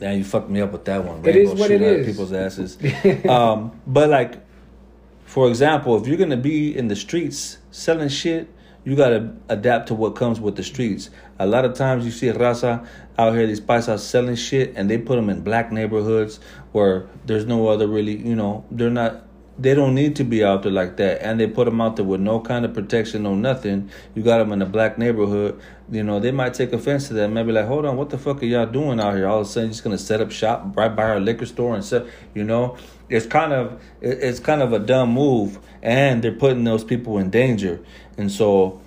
now 0.00 0.10
you 0.10 0.24
fucked 0.24 0.50
me 0.50 0.62
up 0.62 0.72
with 0.72 0.84
that 0.86 1.04
one. 1.04 1.22
Rainbow 1.22 1.28
it 1.28 1.36
is 1.36 1.50
what 1.52 1.70
it 1.70 1.80
is. 1.80 2.06
People's 2.08 2.32
asses. 2.32 2.76
um, 3.28 3.80
but 3.86 4.10
like, 4.10 4.44
for 5.26 5.46
example, 5.46 5.96
if 6.00 6.08
you're 6.08 6.18
gonna 6.18 6.36
be 6.36 6.76
in 6.76 6.88
the 6.88 6.96
streets 6.96 7.58
selling 7.70 8.08
shit, 8.08 8.52
you 8.84 8.94
gotta 8.96 9.32
adapt 9.48 9.88
to 9.88 9.94
what 9.94 10.14
comes 10.14 10.40
with 10.40 10.56
the 10.56 10.62
streets. 10.62 11.10
A 11.38 11.46
lot 11.46 11.64
of 11.64 11.74
times 11.74 12.04
you 12.04 12.10
see 12.10 12.28
raza 12.28 12.86
out 13.18 13.34
here, 13.34 13.46
these 13.46 13.60
paisas 13.60 14.00
selling 14.00 14.36
shit, 14.36 14.72
and 14.76 14.90
they 14.90 14.98
put 14.98 15.16
them 15.16 15.30
in 15.30 15.40
black 15.42 15.72
neighborhoods 15.72 16.40
where 16.72 17.06
there's 17.26 17.46
no 17.46 17.68
other 17.68 17.86
really, 17.86 18.16
you 18.16 18.36
know, 18.36 18.64
they're 18.70 18.90
not, 18.90 19.22
they 19.56 19.72
don't 19.72 19.94
need 19.94 20.16
to 20.16 20.24
be 20.24 20.42
out 20.42 20.64
there 20.64 20.72
like 20.72 20.96
that, 20.96 21.22
and 21.22 21.38
they 21.38 21.46
put 21.46 21.64
them 21.64 21.80
out 21.80 21.96
there 21.96 22.04
with 22.04 22.20
no 22.20 22.40
kind 22.40 22.64
of 22.64 22.74
protection, 22.74 23.22
no 23.22 23.34
nothing. 23.34 23.88
You 24.14 24.22
got 24.22 24.38
them 24.38 24.52
in 24.52 24.60
a 24.60 24.66
black 24.66 24.98
neighborhood, 24.98 25.60
you 25.90 26.02
know, 26.02 26.18
they 26.18 26.32
might 26.32 26.54
take 26.54 26.72
offense 26.72 27.08
to 27.08 27.14
that. 27.14 27.28
Maybe 27.28 27.52
like, 27.52 27.66
hold 27.66 27.86
on, 27.86 27.96
what 27.96 28.10
the 28.10 28.18
fuck 28.18 28.42
are 28.42 28.46
y'all 28.46 28.66
doing 28.66 28.98
out 28.98 29.14
here? 29.14 29.28
All 29.28 29.40
of 29.40 29.46
a 29.46 29.50
sudden, 29.50 29.70
just 29.70 29.84
gonna 29.84 29.98
set 29.98 30.20
up 30.20 30.32
shop 30.32 30.76
right 30.76 30.94
by 30.94 31.04
our 31.04 31.20
liquor 31.20 31.46
store 31.46 31.74
and 31.74 31.84
set, 31.84 32.06
you 32.34 32.42
know, 32.42 32.76
it's 33.08 33.26
kind 33.26 33.52
of 33.52 33.80
it's 34.00 34.40
kind 34.40 34.62
of 34.62 34.72
a 34.72 34.78
dumb 34.78 35.12
move, 35.12 35.58
and 35.84 36.24
they're 36.24 36.32
putting 36.32 36.64
those 36.64 36.82
people 36.82 37.18
in 37.18 37.30
danger. 37.30 37.78
And 38.16 38.32
so, 38.32 38.80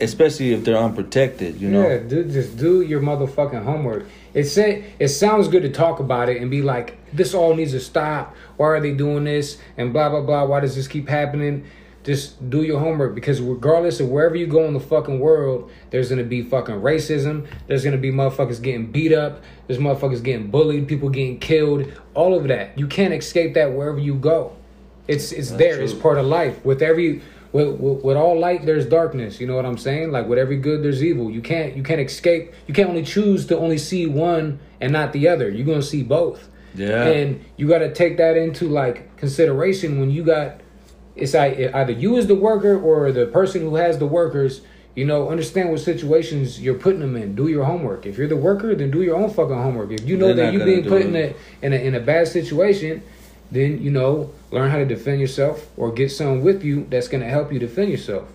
especially 0.00 0.52
if 0.52 0.64
they're 0.64 0.78
unprotected, 0.78 1.60
you 1.60 1.68
know. 1.68 1.86
Yeah, 1.86 1.98
dude, 1.98 2.32
just 2.32 2.56
do 2.56 2.80
your 2.80 3.00
motherfucking 3.00 3.62
homework. 3.62 4.06
It 4.34 4.46
it 4.98 5.08
sounds 5.08 5.48
good 5.48 5.62
to 5.62 5.70
talk 5.70 6.00
about 6.00 6.28
it 6.28 6.40
and 6.40 6.50
be 6.50 6.62
like, 6.62 6.98
this 7.12 7.34
all 7.34 7.54
needs 7.54 7.72
to 7.72 7.80
stop. 7.80 8.34
Why 8.56 8.66
are 8.66 8.80
they 8.80 8.92
doing 8.92 9.24
this? 9.24 9.58
And 9.76 9.92
blah 9.92 10.08
blah 10.08 10.22
blah. 10.22 10.44
Why 10.44 10.60
does 10.60 10.74
this 10.74 10.88
keep 10.88 11.08
happening? 11.08 11.66
Just 12.04 12.48
do 12.48 12.62
your 12.62 12.80
homework 12.80 13.14
because 13.14 13.40
regardless 13.40 14.00
of 14.00 14.08
wherever 14.08 14.34
you 14.34 14.46
go 14.46 14.64
in 14.64 14.72
the 14.72 14.80
fucking 14.80 15.20
world, 15.20 15.70
there's 15.90 16.08
gonna 16.08 16.24
be 16.24 16.42
fucking 16.42 16.76
racism. 16.76 17.46
There's 17.66 17.84
gonna 17.84 17.98
be 17.98 18.10
motherfuckers 18.10 18.62
getting 18.62 18.90
beat 18.90 19.12
up. 19.12 19.42
There's 19.66 19.80
motherfuckers 19.80 20.22
getting 20.22 20.50
bullied. 20.50 20.88
People 20.88 21.10
getting 21.10 21.38
killed. 21.38 21.92
All 22.14 22.34
of 22.34 22.48
that. 22.48 22.78
You 22.78 22.86
can't 22.86 23.12
escape 23.12 23.54
that 23.54 23.72
wherever 23.72 23.98
you 23.98 24.14
go. 24.14 24.56
It's 25.08 25.32
it's 25.32 25.48
That's 25.48 25.58
there. 25.58 25.74
True. 25.76 25.84
It's 25.84 25.94
part 25.94 26.18
of 26.18 26.26
life. 26.26 26.64
With 26.64 26.82
every 26.82 27.22
with, 27.50 27.80
with, 27.80 28.04
with, 28.04 28.16
all 28.16 28.38
light 28.38 28.66
there's 28.66 28.86
darkness. 28.86 29.40
You 29.40 29.46
know 29.46 29.56
what 29.56 29.64
i'm 29.64 29.78
saying? 29.78 30.12
Like 30.12 30.26
with 30.28 30.38
every 30.38 30.58
good 30.58 30.82
there's 30.82 31.02
evil. 31.02 31.30
You 31.30 31.40
can't 31.40 31.74
you 31.74 31.82
can't 31.82 32.00
escape. 32.00 32.52
You 32.66 32.74
can't 32.74 32.90
only 32.90 33.04
choose 33.04 33.46
to 33.46 33.58
only 33.58 33.78
see 33.78 34.06
one 34.06 34.60
and 34.80 34.92
not 34.92 35.12
the 35.12 35.28
other. 35.28 35.48
You're 35.48 35.66
gonna 35.66 35.82
see 35.82 36.02
both. 36.02 36.48
Yeah. 36.74 37.06
And 37.06 37.44
you 37.56 37.66
got 37.66 37.78
to 37.78 37.92
take 37.92 38.18
that 38.18 38.36
into 38.36 38.68
like 38.68 39.16
consideration 39.16 39.98
when 39.98 40.10
you 40.10 40.22
got 40.22 40.60
it's 41.16 41.34
like 41.34 41.58
either 41.58 41.92
you 41.92 42.16
as 42.16 42.26
the 42.26 42.34
worker 42.34 42.78
or 42.80 43.10
the 43.10 43.26
person 43.26 43.62
who 43.62 43.74
has 43.74 43.98
the 43.98 44.06
workers 44.06 44.60
you 44.94 45.04
know 45.04 45.28
understand 45.28 45.70
what 45.70 45.80
situations 45.80 46.60
you're 46.60 46.78
putting 46.78 47.00
them 47.00 47.16
in. 47.16 47.34
Do 47.34 47.48
your 47.48 47.64
homework. 47.64 48.04
If 48.04 48.18
you're 48.18 48.28
the 48.28 48.36
worker 48.36 48.74
then 48.74 48.90
do 48.90 49.02
your 49.02 49.16
own 49.16 49.30
fucking 49.30 49.56
homework. 49.56 49.90
If 49.90 50.06
you 50.06 50.18
know 50.18 50.34
They're 50.34 50.46
that 50.46 50.52
you're 50.52 50.66
being 50.66 50.84
put 50.84 51.02
in 51.02 51.16
a, 51.16 51.34
in 51.62 51.72
a 51.72 51.76
in 51.76 51.94
a 51.94 52.00
bad 52.00 52.28
situation 52.28 53.02
then 53.50 53.82
you 53.82 53.90
know 53.90 54.32
learn 54.50 54.70
how 54.70 54.78
to 54.78 54.84
defend 54.84 55.20
yourself 55.20 55.68
or 55.76 55.92
get 55.92 56.10
someone 56.10 56.42
with 56.42 56.62
you 56.62 56.86
that's 56.90 57.08
going 57.08 57.22
to 57.22 57.28
help 57.28 57.52
you 57.52 57.58
defend 57.58 57.90
yourself 57.90 58.28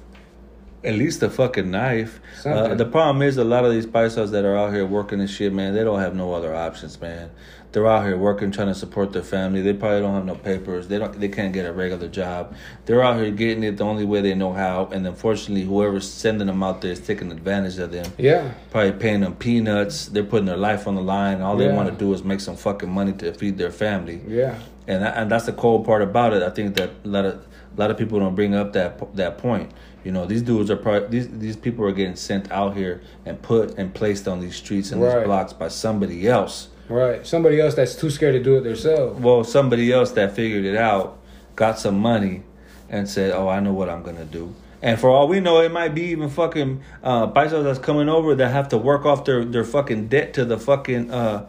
at 0.83 0.95
least 0.95 1.23
a 1.23 1.29
fucking 1.29 1.71
knife. 1.71 2.19
Uh, 2.45 2.75
the 2.75 2.85
problem 2.85 3.21
is 3.21 3.37
a 3.37 3.43
lot 3.43 3.65
of 3.65 3.71
these 3.71 3.85
paisas 3.85 4.31
that 4.31 4.43
are 4.43 4.57
out 4.57 4.73
here 4.73 4.85
working 4.85 5.19
and 5.19 5.29
shit, 5.29 5.53
man, 5.53 5.73
they 5.73 5.83
don't 5.83 5.99
have 5.99 6.15
no 6.15 6.33
other 6.33 6.53
options, 6.53 6.99
man. 6.99 7.29
They're 7.71 7.87
out 7.87 8.05
here 8.05 8.17
working, 8.17 8.51
trying 8.51 8.67
to 8.67 8.75
support 8.75 9.13
their 9.13 9.23
family. 9.23 9.61
They 9.61 9.73
probably 9.73 10.01
don't 10.01 10.13
have 10.13 10.25
no 10.25 10.35
papers. 10.35 10.87
They 10.89 10.99
don't. 10.99 11.19
They 11.19 11.27
can't 11.27 11.51
get 11.51 11.65
a 11.65 11.73
regular 11.73 12.07
job. 12.07 12.53
They're 12.85 13.01
out 13.01 13.19
here 13.19 13.31
getting 13.31 13.63
it 13.63 13.77
the 13.77 13.83
only 13.83 14.05
way 14.05 14.21
they 14.21 14.35
know 14.35 14.53
how. 14.53 14.89
And 14.91 15.07
unfortunately, 15.07 15.65
whoever's 15.65 16.07
sending 16.07 16.45
them 16.45 16.61
out 16.61 16.81
there 16.81 16.91
is 16.91 16.99
taking 16.99 17.31
advantage 17.31 17.79
of 17.79 17.91
them. 17.91 18.05
Yeah. 18.19 18.53
Probably 18.69 18.91
paying 18.91 19.21
them 19.21 19.35
peanuts. 19.35 20.05
They're 20.05 20.23
putting 20.23 20.45
their 20.45 20.57
life 20.57 20.85
on 20.85 20.93
the 20.93 21.01
line. 21.01 21.41
All 21.41 21.57
they 21.57 21.71
want 21.71 21.89
to 21.89 21.95
do 21.95 22.13
is 22.13 22.23
make 22.23 22.41
some 22.41 22.57
fucking 22.57 22.91
money 22.91 23.13
to 23.13 23.33
feed 23.33 23.57
their 23.57 23.71
family. 23.71 24.21
Yeah 24.27 24.59
and 24.87 25.03
that, 25.03 25.17
and 25.17 25.31
that's 25.31 25.45
the 25.45 25.53
cold 25.53 25.85
part 25.85 26.01
about 26.01 26.33
it. 26.33 26.43
I 26.43 26.49
think 26.49 26.75
that 26.75 26.91
a 27.03 27.07
lot 27.07 27.25
of 27.25 27.35
a 27.75 27.79
lot 27.79 27.91
of 27.91 27.97
people 27.97 28.19
don't 28.19 28.35
bring 28.35 28.53
up 28.55 28.73
that 28.73 29.15
that 29.15 29.37
point. 29.37 29.71
You 30.03 30.11
know, 30.11 30.25
these 30.25 30.41
dudes 30.41 30.69
are 30.69 30.75
probably 30.75 31.07
these 31.07 31.29
these 31.29 31.55
people 31.55 31.85
are 31.85 31.91
getting 31.91 32.15
sent 32.15 32.51
out 32.51 32.75
here 32.75 33.01
and 33.25 33.41
put 33.41 33.77
and 33.77 33.93
placed 33.93 34.27
on 34.27 34.39
these 34.41 34.55
streets 34.55 34.91
and 34.91 35.01
Right. 35.01 35.19
these 35.19 35.25
blocks 35.25 35.53
by 35.53 35.69
somebody 35.69 36.27
else. 36.27 36.67
Right. 36.89 37.25
Somebody 37.25 37.61
else 37.61 37.75
that's 37.75 37.95
too 37.95 38.09
scared 38.09 38.33
to 38.33 38.43
do 38.43 38.57
it 38.57 38.61
themselves. 38.65 39.19
Well, 39.21 39.43
somebody 39.45 39.91
else 39.93 40.11
that 40.11 40.35
figured 40.35 40.65
it 40.65 40.75
out, 40.75 41.17
got 41.55 41.79
some 41.79 41.97
money, 41.99 42.43
and 42.89 43.07
said, 43.07 43.31
"Oh, 43.33 43.47
I 43.47 43.61
know 43.61 43.71
what 43.71 43.89
I'm 43.89 44.03
gonna 44.03 44.25
do." 44.25 44.53
And 44.81 44.99
for 44.99 45.09
all 45.09 45.29
we 45.29 45.39
know, 45.39 45.61
it 45.61 45.71
might 45.71 45.95
be 45.95 46.01
even 46.07 46.27
fucking 46.27 46.81
uh, 47.01 47.27
paisos 47.27 47.63
that's 47.63 47.79
coming 47.79 48.09
over 48.09 48.35
that 48.35 48.49
have 48.51 48.67
to 48.69 48.77
work 48.77 49.05
off 49.05 49.23
their 49.23 49.45
their 49.45 49.63
fucking 49.63 50.07
debt 50.09 50.33
to 50.33 50.43
the 50.43 50.57
fucking 50.57 51.09
uh, 51.09 51.45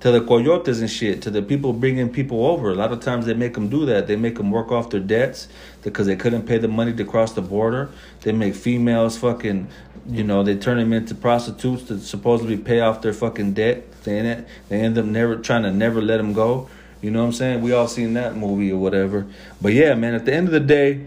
to 0.00 0.10
the 0.10 0.20
coyotes 0.20 0.80
and 0.80 0.90
shit, 0.90 1.22
to 1.22 1.30
the 1.30 1.42
people 1.42 1.72
bringing 1.72 2.08
people 2.10 2.46
over. 2.46 2.70
A 2.70 2.74
lot 2.74 2.92
of 2.92 3.00
times 3.00 3.26
they 3.26 3.34
make 3.34 3.54
them 3.54 3.68
do 3.68 3.86
that. 3.86 4.06
They 4.06 4.16
make 4.16 4.36
them 4.36 4.50
work 4.50 4.70
off 4.70 4.90
their 4.90 5.00
debts 5.00 5.48
because 5.82 6.06
they 6.06 6.16
couldn't 6.16 6.46
pay 6.46 6.58
the 6.58 6.68
money 6.68 6.92
to 6.92 7.04
cross 7.04 7.32
the 7.32 7.42
border. 7.42 7.90
They 8.20 8.32
make 8.32 8.54
females 8.54 9.16
fucking, 9.16 9.68
you 10.08 10.22
know, 10.22 10.42
they 10.42 10.56
turn 10.56 10.76
them 10.76 10.92
into 10.92 11.14
prostitutes 11.14 11.84
to 11.84 11.98
supposedly 11.98 12.58
pay 12.58 12.80
off 12.80 13.00
their 13.00 13.14
fucking 13.14 13.54
debt. 13.54 14.02
They 14.04 14.18
end, 14.18 14.46
they 14.68 14.80
end 14.80 14.98
up 14.98 15.06
never 15.06 15.36
trying 15.36 15.62
to 15.62 15.70
never 15.70 16.02
let 16.02 16.18
them 16.18 16.32
go. 16.34 16.68
You 17.00 17.10
know 17.10 17.20
what 17.20 17.26
I'm 17.26 17.32
saying? 17.32 17.62
We 17.62 17.72
all 17.72 17.88
seen 17.88 18.14
that 18.14 18.36
movie 18.36 18.72
or 18.72 18.78
whatever. 18.78 19.26
But 19.62 19.72
yeah, 19.72 19.94
man, 19.94 20.14
at 20.14 20.24
the 20.24 20.34
end 20.34 20.48
of 20.48 20.52
the 20.52 20.60
day, 20.60 21.06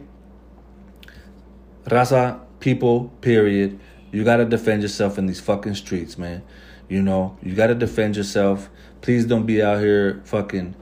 Raza, 1.85 2.39
people, 2.59 3.11
period. 3.21 3.79
You 4.11 4.23
gotta 4.23 4.45
defend 4.45 4.81
yourself 4.81 5.17
in 5.17 5.27
these 5.27 5.39
fucking 5.39 5.75
streets, 5.75 6.17
man. 6.17 6.41
You 6.87 7.01
know, 7.01 7.37
you 7.43 7.55
gotta 7.55 7.75
defend 7.75 8.15
yourself. 8.15 8.69
Please 9.01 9.25
don't 9.25 9.45
be 9.45 9.61
out 9.61 9.79
here 9.79 10.21
fucking 10.25 10.75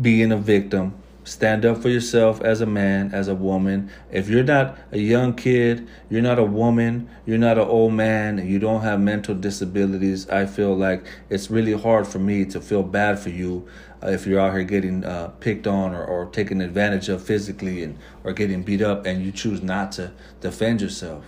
being 0.00 0.32
a 0.32 0.36
victim. 0.36 0.94
Stand 1.24 1.64
up 1.64 1.78
for 1.78 1.88
yourself 1.88 2.42
as 2.42 2.60
a 2.60 2.66
man, 2.66 3.14
as 3.14 3.28
a 3.28 3.34
woman. 3.34 3.90
If 4.10 4.28
you're 4.28 4.44
not 4.44 4.76
a 4.92 4.98
young 4.98 5.34
kid, 5.34 5.88
you're 6.10 6.20
not 6.20 6.38
a 6.38 6.44
woman, 6.44 7.08
you're 7.24 7.38
not 7.38 7.56
an 7.56 7.66
old 7.66 7.94
man, 7.94 8.38
and 8.38 8.46
you 8.46 8.58
don't 8.58 8.82
have 8.82 9.00
mental 9.00 9.34
disabilities, 9.34 10.28
I 10.28 10.44
feel 10.44 10.76
like 10.76 11.06
it's 11.30 11.50
really 11.50 11.72
hard 11.72 12.06
for 12.06 12.18
me 12.18 12.44
to 12.46 12.60
feel 12.60 12.82
bad 12.82 13.18
for 13.18 13.30
you 13.30 13.66
uh, 14.02 14.08
if 14.08 14.26
you're 14.26 14.38
out 14.38 14.52
here 14.52 14.64
getting 14.64 15.02
uh, 15.02 15.28
picked 15.40 15.66
on 15.66 15.94
or, 15.94 16.04
or 16.04 16.26
taken 16.26 16.60
advantage 16.60 17.08
of 17.08 17.22
physically 17.22 17.82
and 17.82 17.98
or 18.22 18.34
getting 18.34 18.62
beat 18.62 18.82
up 18.82 19.06
and 19.06 19.24
you 19.24 19.32
choose 19.32 19.62
not 19.62 19.92
to 19.92 20.12
defend 20.42 20.82
yourself. 20.82 21.24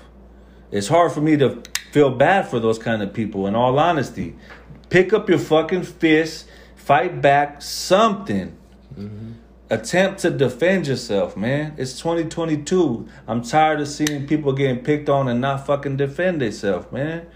It's 0.70 0.88
hard 0.88 1.12
for 1.12 1.22
me 1.22 1.38
to 1.38 1.62
feel 1.92 2.11
bad 2.11 2.49
for 2.49 2.61
those 2.61 2.79
kind 2.79 3.03
of 3.03 3.14
people 3.14 3.46
in 3.46 3.55
all 3.55 3.79
honesty. 3.79 4.37
Pick 4.88 5.12
up 5.12 5.29
your 5.29 5.38
fucking 5.38 5.83
fist, 5.83 6.46
fight 6.77 7.20
back, 7.20 7.61
something. 7.62 8.57
Attempt 9.68 10.20
to 10.20 10.31
defend 10.31 10.87
yourself, 10.87 11.37
man. 11.37 11.75
It's 11.77 11.99
2022. 11.99 13.09
I'm 13.27 13.42
tired 13.42 13.81
of 13.81 13.88
seeing 13.88 14.27
people 14.29 14.53
getting 14.53 14.85
picked 14.85 15.09
on 15.09 15.27
and 15.27 15.40
not 15.40 15.66
fucking 15.66 15.96
defend 15.96 16.40
themselves, 16.40 16.90
man. 16.92 17.27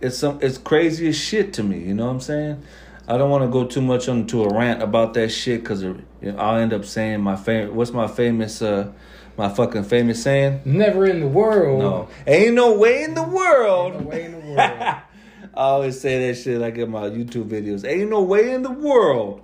It's 0.00 0.18
some 0.18 0.40
it's 0.42 0.58
crazy 0.58 1.08
as 1.08 1.16
shit 1.16 1.52
to 1.54 1.62
me, 1.62 1.78
you 1.78 1.94
know 1.94 2.06
what 2.06 2.12
I'm 2.12 2.20
saying? 2.20 2.62
I 3.06 3.16
don't 3.18 3.30
want 3.30 3.44
to 3.44 3.48
go 3.48 3.64
too 3.64 3.82
much 3.82 4.08
into 4.08 4.42
a 4.42 4.52
rant 4.52 4.82
about 4.82 5.14
that 5.14 5.28
shit 5.28 5.60
because 5.60 5.82
you 5.82 6.04
know, 6.22 6.36
I'll 6.36 6.56
end 6.56 6.72
up 6.72 6.84
saying 6.84 7.20
my 7.20 7.36
favorite. 7.36 7.72
What's 7.72 7.92
my 7.92 8.08
famous, 8.08 8.60
uh, 8.60 8.90
my 9.36 9.48
fucking 9.48 9.84
famous 9.84 10.22
saying? 10.22 10.62
Never 10.64 11.06
in 11.06 11.20
the 11.20 11.28
world. 11.28 11.78
No, 11.78 12.08
ain't 12.26 12.54
no 12.54 12.76
way 12.76 13.04
in 13.04 13.14
the 13.14 13.22
world. 13.22 13.94
No 13.94 14.00
way 14.08 14.24
in 14.24 14.32
the 14.32 14.38
world. 14.38 14.96
I 15.56 15.60
always 15.62 16.00
say 16.00 16.26
that 16.26 16.36
shit 16.36 16.60
like 16.60 16.76
in 16.76 16.90
my 16.90 17.08
YouTube 17.10 17.48
videos. 17.48 17.88
Ain't 17.88 18.10
no 18.10 18.22
way 18.22 18.52
in 18.52 18.62
the 18.62 18.70
world. 18.72 19.42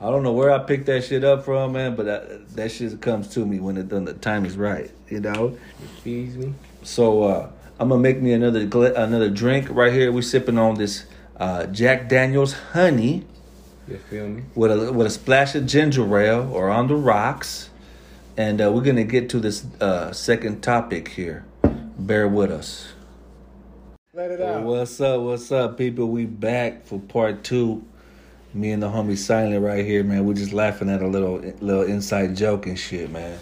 I 0.00 0.10
don't 0.10 0.22
know 0.22 0.32
where 0.32 0.52
I 0.52 0.58
picked 0.58 0.86
that 0.86 1.04
shit 1.04 1.24
up 1.24 1.44
from, 1.44 1.72
man, 1.72 1.96
but 1.96 2.06
that, 2.06 2.48
that 2.50 2.70
shit 2.70 3.00
comes 3.00 3.28
to 3.28 3.44
me 3.44 3.58
when 3.58 3.76
it, 3.78 3.86
when 3.86 4.04
the 4.04 4.12
time 4.12 4.44
is 4.44 4.56
right, 4.56 4.90
you 5.08 5.20
know. 5.20 5.58
Feeds 6.02 6.36
me. 6.36 6.54
So 6.82 7.22
uh, 7.24 7.50
I'm 7.80 7.88
gonna 7.88 8.00
make 8.00 8.20
me 8.20 8.32
another 8.32 8.60
another 8.94 9.30
drink 9.30 9.68
right 9.70 9.92
here. 9.92 10.12
We're 10.12 10.22
sipping 10.22 10.58
on 10.58 10.74
this 10.76 11.06
uh, 11.36 11.66
Jack 11.66 12.08
Daniel's 12.08 12.52
honey 12.52 13.24
You 13.88 13.98
feel 13.98 14.28
me? 14.28 14.42
with 14.54 14.70
a 14.70 14.92
with 14.92 15.06
a 15.06 15.10
splash 15.10 15.54
of 15.54 15.66
ginger 15.66 16.18
ale 16.18 16.48
or 16.52 16.68
on 16.70 16.88
the 16.88 16.94
rocks, 16.94 17.70
and 18.36 18.60
uh, 18.60 18.70
we're 18.70 18.82
gonna 18.82 19.02
get 19.04 19.30
to 19.30 19.40
this 19.40 19.64
uh, 19.80 20.12
second 20.12 20.62
topic 20.62 21.08
here. 21.08 21.44
Bear 21.98 22.28
with 22.28 22.52
us. 22.52 22.92
Let 24.18 24.32
it 24.32 24.40
Well, 24.40 24.62
what's 24.62 25.00
up? 25.00 25.20
What's 25.20 25.52
up, 25.52 25.78
people? 25.78 26.08
We 26.08 26.26
back 26.26 26.84
for 26.86 26.98
part 26.98 27.44
two. 27.44 27.84
Me 28.52 28.72
and 28.72 28.82
the 28.82 28.88
homie 28.88 29.16
Silent 29.16 29.62
right 29.62 29.84
here, 29.84 30.02
man. 30.02 30.26
We're 30.26 30.34
just 30.34 30.52
laughing 30.52 30.90
at 30.90 31.02
a 31.02 31.06
little 31.06 31.36
little 31.60 31.84
inside 31.84 32.34
joke 32.34 32.66
and 32.66 32.76
shit, 32.76 33.12
man. 33.12 33.38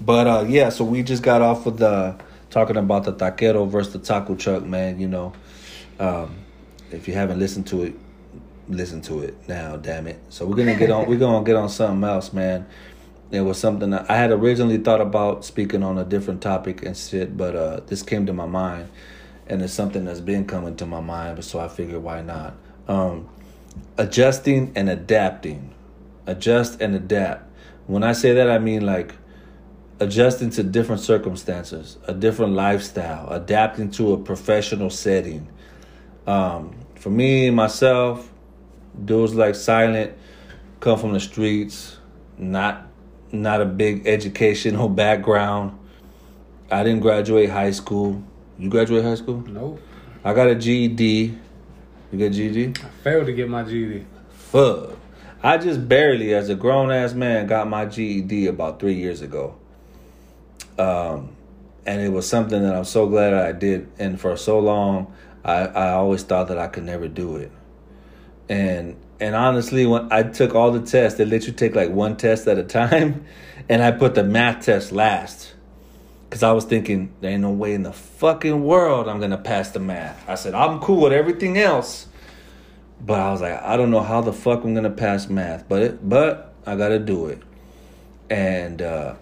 But 0.00 0.28
uh 0.28 0.44
yeah, 0.46 0.68
so 0.68 0.84
we 0.84 1.02
just 1.02 1.24
got 1.24 1.42
off 1.42 1.66
of 1.66 1.78
the 1.78 2.14
talking 2.50 2.76
about 2.76 3.02
the 3.02 3.14
taquero 3.14 3.68
versus 3.68 3.94
the 3.94 3.98
taco 3.98 4.36
truck, 4.36 4.62
man. 4.62 5.00
You 5.00 5.08
know, 5.08 5.32
um, 5.98 6.36
if 6.92 7.08
you 7.08 7.14
haven't 7.14 7.40
listened 7.40 7.66
to 7.66 7.82
it, 7.82 7.96
listen 8.68 9.00
to 9.00 9.22
it 9.22 9.48
now. 9.48 9.76
Damn 9.76 10.06
it! 10.06 10.20
So 10.28 10.46
we're 10.46 10.54
gonna 10.54 10.76
get 10.76 10.92
on. 10.92 11.08
we're 11.08 11.18
gonna 11.18 11.44
get 11.44 11.56
on 11.56 11.68
something 11.68 12.08
else, 12.08 12.32
man. 12.32 12.64
It 13.32 13.40
was 13.40 13.58
something 13.58 13.90
that 13.90 14.08
I 14.08 14.18
had 14.18 14.30
originally 14.30 14.78
thought 14.78 15.00
about 15.00 15.44
speaking 15.44 15.82
on 15.82 15.98
a 15.98 16.04
different 16.04 16.42
topic 16.42 16.84
and 16.86 16.96
shit, 16.96 17.36
but 17.36 17.56
uh, 17.56 17.80
this 17.88 18.04
came 18.04 18.24
to 18.26 18.32
my 18.32 18.46
mind, 18.46 18.88
and 19.46 19.62
it's 19.62 19.72
something 19.72 20.04
that's 20.04 20.20
been 20.20 20.46
coming 20.46 20.76
to 20.76 20.86
my 20.86 21.00
mind. 21.00 21.36
but 21.36 21.44
So 21.44 21.60
I 21.60 21.68
figured, 21.68 22.02
why 22.02 22.22
not? 22.22 22.54
Um, 22.88 23.28
adjusting 23.98 24.72
and 24.74 24.88
adapting, 24.88 25.74
adjust 26.26 26.80
and 26.80 26.94
adapt. 26.94 27.50
When 27.86 28.02
I 28.02 28.12
say 28.12 28.32
that, 28.34 28.50
I 28.50 28.58
mean 28.58 28.84
like 28.86 29.14
adjusting 30.00 30.50
to 30.50 30.62
different 30.62 31.00
circumstances, 31.00 31.98
a 32.06 32.14
different 32.14 32.52
lifestyle, 32.52 33.28
adapting 33.30 33.90
to 33.92 34.12
a 34.12 34.16
professional 34.18 34.90
setting. 34.90 35.48
Um, 36.26 36.74
for 36.96 37.10
me, 37.10 37.50
myself, 37.50 38.30
dudes 39.04 39.34
like 39.34 39.54
Silent 39.54 40.14
come 40.80 40.98
from 40.98 41.12
the 41.12 41.20
streets, 41.20 41.98
not 42.38 42.86
not 43.32 43.60
a 43.60 43.64
big 43.64 44.06
educational 44.06 44.88
background. 45.04 45.78
I 46.70 46.82
didn't 46.82 47.00
graduate 47.00 47.50
high 47.50 47.72
school. 47.72 48.22
You 48.58 48.70
graduate 48.70 49.04
high 49.04 49.16
school? 49.16 49.42
Nope. 49.46 49.80
I 50.24 50.32
got 50.32 50.48
a 50.48 50.54
GED. 50.54 51.38
You 52.12 52.18
got 52.18 52.32
GED? 52.32 52.74
I 52.82 52.88
failed 53.02 53.26
to 53.26 53.32
get 53.32 53.48
my 53.48 53.64
GD. 53.64 54.04
Fuck. 54.30 54.96
I 55.42 55.58
just 55.58 55.88
barely, 55.88 56.32
as 56.32 56.48
a 56.48 56.54
grown 56.54 56.90
ass 56.90 57.12
man, 57.12 57.46
got 57.46 57.68
my 57.68 57.84
GED 57.84 58.46
about 58.46 58.80
three 58.80 58.94
years 58.94 59.20
ago. 59.20 59.56
Um, 60.78 61.36
and 61.84 62.00
it 62.00 62.10
was 62.10 62.28
something 62.28 62.62
that 62.62 62.74
I'm 62.74 62.84
so 62.84 63.06
glad 63.08 63.34
I 63.34 63.52
did. 63.52 63.90
And 63.98 64.18
for 64.18 64.36
so 64.36 64.58
long, 64.58 65.12
I, 65.44 65.66
I 65.66 65.90
always 65.90 66.22
thought 66.22 66.48
that 66.48 66.58
I 66.58 66.68
could 66.68 66.84
never 66.84 67.08
do 67.08 67.36
it. 67.36 67.52
And 68.48 68.96
and 69.20 69.34
honestly, 69.34 69.86
when 69.86 70.12
I 70.12 70.22
took 70.22 70.54
all 70.54 70.70
the 70.72 70.80
tests, 70.80 71.18
they 71.18 71.24
let 71.24 71.46
you 71.46 71.52
take 71.52 71.74
like 71.74 71.90
one 71.90 72.16
test 72.16 72.46
at 72.48 72.58
a 72.58 72.64
time, 72.64 73.24
and 73.68 73.82
I 73.82 73.92
put 73.92 74.14
the 74.14 74.24
math 74.24 74.64
test 74.66 74.92
last. 74.92 75.53
Cause 76.34 76.42
I 76.42 76.50
was 76.50 76.64
thinking, 76.64 77.14
there 77.20 77.30
ain't 77.30 77.42
no 77.42 77.52
way 77.52 77.74
in 77.74 77.84
the 77.84 77.92
fucking 77.92 78.64
world 78.64 79.06
I'm 79.06 79.20
gonna 79.20 79.38
pass 79.38 79.70
the 79.70 79.78
math. 79.78 80.28
I 80.28 80.34
said, 80.34 80.52
I'm 80.52 80.80
cool 80.80 81.02
with 81.02 81.12
everything 81.12 81.58
else. 81.58 82.08
But 83.00 83.20
I 83.20 83.30
was 83.30 83.40
like, 83.40 83.62
I 83.62 83.76
don't 83.76 83.92
know 83.92 84.00
how 84.00 84.20
the 84.20 84.32
fuck 84.32 84.64
I'm 84.64 84.74
gonna 84.74 84.90
pass 84.90 85.28
math, 85.28 85.68
but 85.68 85.82
it, 85.82 86.08
but 86.08 86.52
I 86.66 86.74
gotta 86.74 86.98
do 86.98 87.26
it. 87.26 87.40
And 88.28 88.82
uh, 88.82 89.14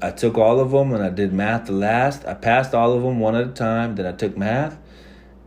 I 0.00 0.12
took 0.12 0.38
all 0.38 0.60
of 0.60 0.70
them 0.70 0.92
and 0.92 1.02
I 1.02 1.10
did 1.10 1.32
math 1.32 1.66
the 1.66 1.72
last. 1.72 2.24
I 2.26 2.34
passed 2.34 2.74
all 2.74 2.92
of 2.92 3.02
them 3.02 3.18
one 3.18 3.34
at 3.34 3.44
a 3.44 3.50
time. 3.50 3.96
Then 3.96 4.06
I 4.06 4.12
took 4.12 4.38
math, 4.38 4.78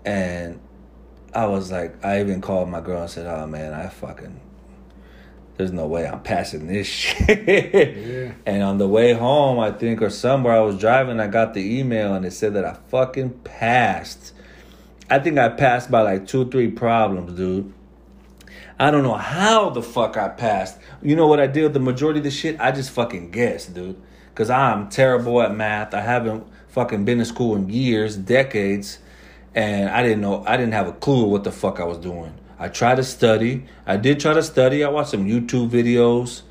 and 0.03 0.59
I 1.33 1.45
was 1.45 1.71
like, 1.71 1.95
I 2.03 2.19
even 2.19 2.41
called 2.41 2.67
my 2.67 2.81
girl 2.81 3.03
and 3.03 3.09
said, 3.09 3.25
"Oh 3.25 3.47
man, 3.47 3.73
I 3.73 3.87
fucking, 3.87 4.37
there's 5.57 5.71
no 5.71 5.87
way 5.87 6.07
I'm 6.07 6.21
passing 6.21 6.67
this 6.67 6.87
shit." 7.01 7.97
Yeah. 7.97 8.33
And 8.45 8.63
on 8.63 8.77
the 8.77 8.87
way 8.87 9.13
home, 9.13 9.59
I 9.59 9.71
think, 9.71 10.01
or 10.01 10.09
somewhere 10.09 10.53
I 10.53 10.59
was 10.59 10.77
driving, 10.77 11.19
I 11.19 11.27
got 11.27 11.53
the 11.53 11.79
email 11.79 12.13
and 12.13 12.25
it 12.25 12.31
said 12.31 12.53
that 12.53 12.65
I 12.65 12.75
fucking 12.89 13.31
passed. 13.43 14.33
I 15.09 15.19
think 15.19 15.37
I 15.37 15.49
passed 15.49 15.91
by 15.91 16.01
like 16.01 16.27
two, 16.27 16.49
three 16.49 16.69
problems, 16.69 17.33
dude. 17.33 17.73
I 18.77 18.91
don't 18.91 19.03
know 19.03 19.13
how 19.15 19.69
the 19.69 19.81
fuck 19.81 20.17
I 20.17 20.27
passed. 20.27 20.77
You 21.01 21.15
know 21.15 21.27
what 21.27 21.39
I 21.39 21.47
did 21.47 21.73
the 21.73 21.79
majority 21.79 22.19
of 22.19 22.25
the 22.25 22.31
shit? 22.31 22.59
I 22.59 22.71
just 22.71 22.91
fucking 22.91 23.31
guessed, 23.31 23.73
dude. 23.73 24.01
Cause 24.33 24.49
I'm 24.49 24.89
terrible 24.89 25.41
at 25.41 25.55
math. 25.55 25.93
I 25.93 26.01
haven't 26.01 26.45
fucking 26.67 27.05
been 27.05 27.19
to 27.19 27.25
school 27.25 27.55
in 27.55 27.69
years, 27.69 28.17
decades, 28.17 28.99
and 29.53 29.89
I 29.89 30.03
didn't 30.03 30.19
know. 30.19 30.43
I 30.45 30.57
didn't 30.57 30.73
have 30.73 30.87
a 30.87 30.91
clue 30.91 31.23
what 31.25 31.45
the 31.45 31.53
fuck 31.53 31.79
I 31.79 31.85
was 31.85 31.97
doing. 31.97 32.33
I 32.57 32.69
tried 32.69 32.95
to 32.95 33.03
study. 33.03 33.65
I 33.85 33.97
did 33.97 34.19
try 34.19 34.33
to 34.33 34.43
study. 34.43 34.83
I 34.83 34.89
watched 34.89 35.11
some 35.11 35.25
YouTube 35.25 35.69
videos. 35.69 36.41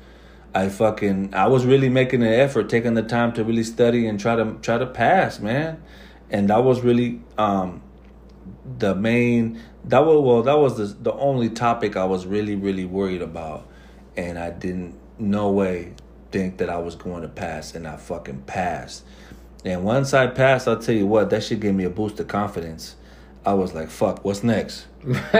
I 0.53 0.69
fucking 0.69 1.33
I 1.33 1.47
was 1.47 1.65
really 1.65 1.89
making 1.89 2.23
an 2.23 2.33
effort, 2.33 2.69
taking 2.69 2.93
the 2.93 3.03
time 3.03 3.33
to 3.33 3.43
really 3.43 3.63
study 3.63 4.07
and 4.07 4.19
try 4.19 4.35
to 4.35 4.57
try 4.61 4.77
to 4.77 4.85
pass, 4.85 5.39
man. 5.39 5.81
And 6.29 6.49
that 6.49 6.63
was 6.63 6.81
really 6.81 7.21
um 7.37 7.81
the 8.77 8.95
main 8.95 9.61
that 9.85 10.05
was 10.05 10.21
well 10.23 10.43
that 10.43 10.57
was 10.57 10.77
the 10.77 10.85
the 10.85 11.13
only 11.13 11.49
topic 11.49 11.97
I 11.97 12.05
was 12.05 12.25
really 12.25 12.55
really 12.55 12.85
worried 12.85 13.21
about, 13.21 13.67
and 14.15 14.39
I 14.39 14.51
didn't 14.51 14.97
no 15.19 15.49
way 15.49 15.93
think 16.31 16.57
that 16.57 16.69
I 16.69 16.77
was 16.77 16.95
going 16.95 17.23
to 17.23 17.29
pass, 17.29 17.75
and 17.75 17.87
I 17.87 17.97
fucking 17.97 18.43
passed. 18.43 19.03
And 19.63 19.83
once 19.83 20.13
I 20.13 20.27
passed, 20.27 20.67
I'll 20.67 20.77
tell 20.77 20.95
you 20.95 21.07
what, 21.07 21.31
that 21.31 21.43
shit 21.43 21.59
gave 21.59 21.73
me 21.73 21.85
a 21.85 21.89
boost 21.89 22.19
of 22.19 22.27
confidence. 22.27 22.95
I 23.45 23.53
was 23.53 23.73
like, 23.73 23.89
fuck, 23.89 24.23
what's 24.25 24.43
next? 24.43 24.87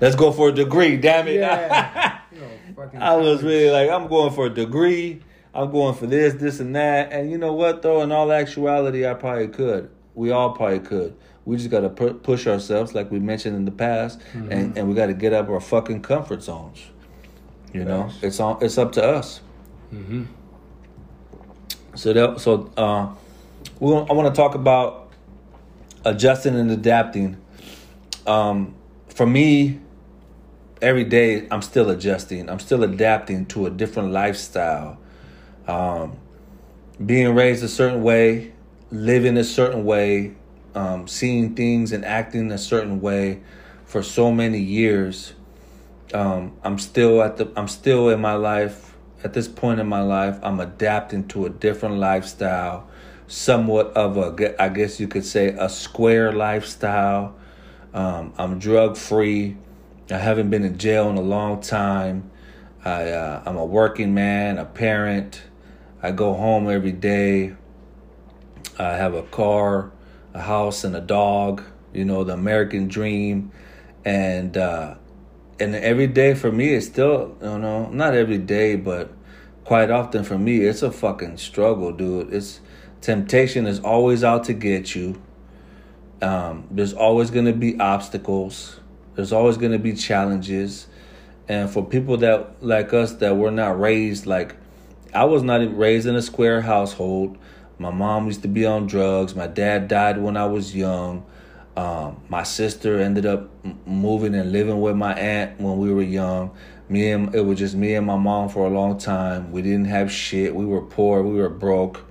Let's 0.00 0.16
go 0.16 0.32
for 0.32 0.48
a 0.48 0.52
degree, 0.52 0.96
damn 0.96 1.28
it. 1.28 1.36
yeah. 1.36 2.14
You 2.30 2.40
know, 2.42 2.50
fucking 2.76 3.02
I 3.02 3.16
was 3.16 3.42
really 3.42 3.70
like, 3.70 3.90
I'm 3.90 4.06
going 4.06 4.32
for 4.32 4.46
a 4.46 4.50
degree. 4.50 5.20
I'm 5.52 5.72
going 5.72 5.94
for 5.94 6.06
this, 6.06 6.34
this, 6.34 6.60
and 6.60 6.76
that. 6.76 7.10
And 7.10 7.30
you 7.30 7.38
know 7.38 7.52
what, 7.52 7.82
though? 7.82 8.02
In 8.02 8.12
all 8.12 8.30
actuality, 8.30 9.06
I 9.08 9.14
probably 9.14 9.48
could. 9.48 9.90
We 10.14 10.30
all 10.30 10.52
probably 10.52 10.78
could. 10.80 11.16
We 11.46 11.56
just 11.56 11.70
got 11.70 11.80
to 11.80 11.88
pu- 11.88 12.14
push 12.14 12.46
ourselves, 12.46 12.94
like 12.94 13.10
we 13.10 13.18
mentioned 13.18 13.56
in 13.56 13.64
the 13.64 13.72
past, 13.72 14.20
and, 14.34 14.76
and 14.78 14.88
we 14.88 14.94
got 14.94 15.06
to 15.06 15.14
get 15.14 15.32
up 15.32 15.48
our 15.48 15.58
fucking 15.58 16.02
comfort 16.02 16.42
zones. 16.44 16.84
You 17.72 17.84
know, 17.84 18.10
it's 18.22 18.38
all 18.38 18.58
it's 18.60 18.78
up 18.78 18.92
to 18.92 19.02
us. 19.04 19.40
Mhm. 19.92 20.26
So 21.96 22.12
that 22.12 22.40
so 22.40 22.70
uh, 22.76 23.08
we 23.80 23.92
I 23.94 24.12
want 24.12 24.32
to 24.32 24.40
talk 24.40 24.54
about 24.54 25.07
adjusting 26.04 26.54
and 26.54 26.70
adapting. 26.70 27.36
Um, 28.26 28.74
for 29.08 29.26
me, 29.26 29.80
every 30.80 31.04
day 31.04 31.48
I'm 31.50 31.62
still 31.62 31.90
adjusting. 31.90 32.48
I'm 32.48 32.60
still 32.60 32.82
adapting 32.84 33.46
to 33.46 33.66
a 33.66 33.70
different 33.70 34.12
lifestyle. 34.12 34.98
Um, 35.66 36.18
being 37.04 37.34
raised 37.34 37.62
a 37.62 37.68
certain 37.68 38.02
way, 38.02 38.52
living 38.90 39.36
a 39.36 39.44
certain 39.44 39.84
way, 39.84 40.34
um, 40.74 41.08
seeing 41.08 41.54
things 41.54 41.92
and 41.92 42.04
acting 42.04 42.50
a 42.52 42.58
certain 42.58 43.00
way 43.00 43.40
for 43.84 44.02
so 44.02 44.30
many 44.30 44.58
years. 44.58 45.32
Um, 46.14 46.56
I'm 46.62 46.78
still 46.78 47.22
at 47.22 47.36
the. 47.36 47.50
I'm 47.56 47.68
still 47.68 48.08
in 48.08 48.20
my 48.20 48.34
life. 48.34 48.94
At 49.24 49.32
this 49.32 49.48
point 49.48 49.80
in 49.80 49.88
my 49.88 50.02
life, 50.02 50.38
I'm 50.42 50.60
adapting 50.60 51.26
to 51.28 51.46
a 51.46 51.50
different 51.50 51.96
lifestyle, 51.96 52.88
somewhat 53.28 53.88
of 53.88 54.16
a. 54.16 54.60
I 54.60 54.68
guess 54.68 54.98
you 54.98 55.06
could 55.06 55.24
say 55.24 55.48
a 55.48 55.68
square 55.68 56.32
lifestyle. 56.32 57.36
Um, 57.94 58.32
I'm 58.36 58.58
drug 58.58 58.96
free. 58.96 59.56
I 60.10 60.16
haven't 60.16 60.50
been 60.50 60.64
in 60.64 60.78
jail 60.78 61.08
in 61.10 61.16
a 61.16 61.22
long 61.22 61.60
time. 61.60 62.30
I 62.84 63.10
uh, 63.10 63.42
I'm 63.46 63.56
a 63.56 63.64
working 63.64 64.14
man, 64.14 64.58
a 64.58 64.64
parent. 64.64 65.42
I 66.02 66.10
go 66.12 66.34
home 66.34 66.68
every 66.68 66.92
day. 66.92 67.54
I 68.78 68.92
have 68.94 69.14
a 69.14 69.22
car, 69.22 69.92
a 70.32 70.40
house, 70.40 70.84
and 70.84 70.96
a 70.96 71.00
dog. 71.00 71.62
You 71.92 72.04
know 72.04 72.24
the 72.24 72.34
American 72.34 72.88
dream, 72.88 73.52
and 74.04 74.56
uh, 74.56 74.94
and 75.60 75.74
every 75.74 76.06
day 76.06 76.34
for 76.34 76.52
me 76.52 76.74
it's 76.74 76.86
still 76.86 77.36
you 77.42 77.58
know 77.58 77.88
not 77.90 78.14
every 78.14 78.38
day, 78.38 78.76
but 78.76 79.12
quite 79.64 79.90
often 79.90 80.24
for 80.24 80.38
me 80.38 80.60
it's 80.60 80.82
a 80.82 80.90
fucking 80.90 81.36
struggle, 81.36 81.92
dude. 81.92 82.32
It's 82.32 82.60
temptation 83.00 83.66
is 83.66 83.80
always 83.80 84.24
out 84.24 84.44
to 84.44 84.52
get 84.52 84.94
you. 84.94 85.20
Um, 86.20 86.66
there's 86.70 86.92
always 86.92 87.30
going 87.30 87.46
to 87.46 87.52
be 87.52 87.78
obstacles. 87.78 88.80
There's 89.14 89.32
always 89.32 89.56
going 89.56 89.72
to 89.72 89.78
be 89.78 89.94
challenges, 89.94 90.86
and 91.48 91.70
for 91.70 91.84
people 91.84 92.16
that 92.18 92.62
like 92.62 92.92
us 92.92 93.14
that 93.14 93.36
were 93.36 93.50
not 93.50 93.78
raised 93.78 94.26
like 94.26 94.56
I 95.14 95.24
was 95.24 95.42
not 95.42 95.76
raised 95.76 96.06
in 96.06 96.16
a 96.16 96.22
square 96.22 96.60
household. 96.60 97.38
My 97.78 97.90
mom 97.90 98.26
used 98.26 98.42
to 98.42 98.48
be 98.48 98.66
on 98.66 98.86
drugs. 98.86 99.34
My 99.34 99.46
dad 99.46 99.88
died 99.88 100.18
when 100.18 100.36
I 100.36 100.46
was 100.46 100.74
young. 100.74 101.24
Um, 101.76 102.20
my 102.28 102.42
sister 102.42 103.00
ended 103.00 103.24
up 103.24 103.50
moving 103.86 104.34
and 104.34 104.50
living 104.50 104.80
with 104.80 104.96
my 104.96 105.14
aunt 105.14 105.60
when 105.60 105.78
we 105.78 105.92
were 105.92 106.02
young. 106.02 106.50
Me 106.88 107.10
and 107.12 107.32
it 107.34 107.42
was 107.42 107.58
just 107.58 107.76
me 107.76 107.94
and 107.94 108.06
my 108.06 108.16
mom 108.16 108.48
for 108.48 108.66
a 108.66 108.70
long 108.70 108.98
time. 108.98 109.52
We 109.52 109.62
didn't 109.62 109.84
have 109.84 110.10
shit. 110.10 110.54
We 110.54 110.66
were 110.66 110.82
poor. 110.82 111.22
We 111.22 111.34
were 111.34 111.48
broke, 111.48 112.04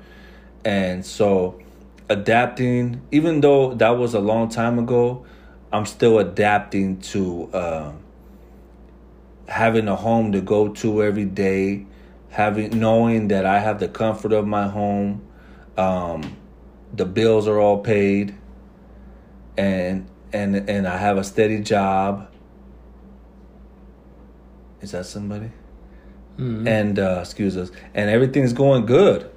and 0.68 1.06
so 1.06 1.58
adapting. 2.10 3.02
Even 3.10 3.40
though 3.40 3.74
that 3.76 3.92
was 3.92 4.14
a 4.14 4.20
long 4.20 4.50
time 4.50 4.78
ago, 4.78 5.26
I'm 5.72 5.86
still 5.86 6.20
adapting 6.20 7.00
to 7.14 7.50
uh, 7.54 7.92
having 9.48 9.88
a 9.88 9.96
home 9.96 10.34
to 10.34 10.42
go 10.42 10.68
to 10.74 11.04
every 11.04 11.24
day, 11.24 11.86
having 12.30 12.78
knowing 12.78 13.30
that 13.30 13.46
I 13.46 13.60
have 13.60 13.80
the 13.80 13.88
comfort 13.88 14.34
of 14.34 14.46
my 14.46 14.68
home. 14.68 15.26
Um, 15.78 16.36
the 16.94 17.06
bills 17.06 17.48
are 17.48 17.60
all 17.60 17.80
paid 17.80 18.36
and 19.58 20.10
and 20.34 20.70
and 20.70 20.88
I 20.88 20.98
have 20.98 21.18
a 21.18 21.24
steady 21.24 21.62
job. 21.62 22.30
Is 24.82 24.92
that 24.92 25.06
somebody? 25.06 25.52
Mhm. 26.38 26.68
And 26.68 27.00
uh, 27.00 27.20
excuse 27.22 27.56
us. 27.56 27.72
And 27.94 28.10
everything's 28.10 28.54
going 28.54 28.86
good. 28.86 29.30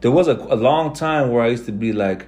There 0.00 0.10
was 0.10 0.28
a, 0.28 0.32
a 0.36 0.56
long 0.56 0.92
time 0.94 1.30
where 1.30 1.42
I 1.42 1.48
used 1.48 1.66
to 1.66 1.72
be 1.72 1.92
like, 1.92 2.26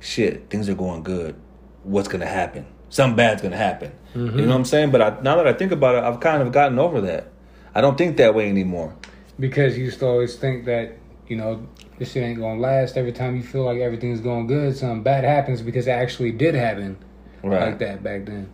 "Shit, 0.00 0.50
things 0.50 0.68
are 0.68 0.74
going 0.74 1.02
good. 1.02 1.34
What's 1.82 2.08
gonna 2.08 2.26
happen? 2.26 2.66
Something 2.88 3.16
bad's 3.16 3.42
gonna 3.42 3.56
happen." 3.56 3.92
You 4.14 4.20
mm-hmm. 4.20 4.36
know 4.38 4.46
what 4.48 4.54
I'm 4.56 4.64
saying? 4.64 4.90
But 4.90 5.02
I, 5.02 5.20
now 5.22 5.36
that 5.36 5.46
I 5.46 5.52
think 5.52 5.72
about 5.72 5.96
it, 5.96 6.04
I've 6.04 6.20
kind 6.20 6.42
of 6.42 6.52
gotten 6.52 6.78
over 6.78 7.00
that. 7.02 7.28
I 7.74 7.80
don't 7.80 7.98
think 7.98 8.16
that 8.18 8.34
way 8.34 8.48
anymore. 8.48 8.94
because 9.40 9.76
you 9.76 9.84
used 9.84 9.98
to 9.98 10.06
always 10.06 10.36
think 10.36 10.64
that 10.66 10.96
you 11.26 11.36
know 11.36 11.66
this 11.98 12.12
shit 12.12 12.22
ain't 12.22 12.38
gonna 12.38 12.60
last. 12.60 12.96
Every 12.96 13.12
time 13.12 13.34
you 13.36 13.42
feel 13.42 13.64
like 13.64 13.78
everything's 13.80 14.20
going 14.20 14.46
good, 14.46 14.76
something 14.76 15.02
bad 15.02 15.24
happens 15.24 15.62
because 15.62 15.86
it 15.86 15.90
actually 15.92 16.32
did 16.32 16.54
happen 16.54 16.96
Right. 17.42 17.60
like 17.70 17.78
that 17.80 18.02
back 18.02 18.24
then. 18.26 18.48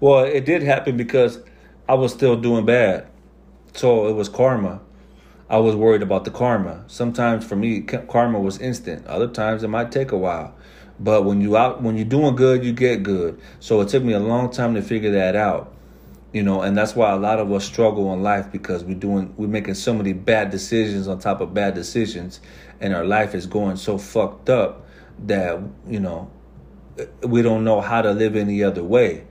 Well, 0.00 0.24
it 0.24 0.44
did 0.44 0.62
happen 0.62 0.96
because 0.96 1.40
I 1.88 1.94
was 1.94 2.12
still 2.12 2.36
doing 2.36 2.66
bad. 2.66 3.06
So 3.74 4.08
it 4.08 4.12
was 4.12 4.28
karma. 4.28 4.80
I 5.48 5.58
was 5.58 5.76
worried 5.76 6.02
about 6.02 6.24
the 6.24 6.30
karma. 6.30 6.84
Sometimes 6.88 7.46
for 7.46 7.54
me, 7.54 7.82
karma 7.82 8.40
was 8.40 8.58
instant. 8.58 9.06
Other 9.06 9.28
times 9.28 9.62
it 9.62 9.68
might 9.68 9.92
take 9.92 10.10
a 10.10 10.18
while. 10.18 10.54
But 10.98 11.24
when 11.24 11.40
you 11.40 11.56
out 11.56 11.82
when 11.82 11.96
you're 11.96 12.04
doing 12.04 12.34
good, 12.36 12.64
you 12.64 12.72
get 12.72 13.02
good. 13.02 13.40
So 13.60 13.80
it 13.80 13.88
took 13.88 14.02
me 14.02 14.12
a 14.12 14.18
long 14.18 14.50
time 14.50 14.74
to 14.74 14.82
figure 14.82 15.12
that 15.12 15.36
out. 15.36 15.72
You 16.32 16.42
know, 16.42 16.62
and 16.62 16.76
that's 16.76 16.96
why 16.96 17.12
a 17.12 17.16
lot 17.16 17.38
of 17.38 17.52
us 17.52 17.64
struggle 17.64 18.12
in 18.12 18.22
life 18.22 18.50
because 18.50 18.82
we're 18.82 18.94
doing 18.94 19.32
we're 19.36 19.46
making 19.46 19.74
so 19.74 19.94
many 19.94 20.12
bad 20.12 20.50
decisions 20.50 21.06
on 21.06 21.18
top 21.18 21.40
of 21.40 21.54
bad 21.54 21.74
decisions 21.74 22.40
and 22.80 22.94
our 22.94 23.04
life 23.04 23.34
is 23.34 23.46
going 23.46 23.76
so 23.76 23.98
fucked 23.98 24.50
up 24.50 24.86
that, 25.26 25.60
you 25.86 26.00
know, 26.00 26.30
we 27.22 27.42
don't 27.42 27.64
know 27.64 27.80
how 27.80 28.02
to 28.02 28.12
live 28.12 28.36
any 28.36 28.62
other 28.62 28.82
way. 28.82 29.24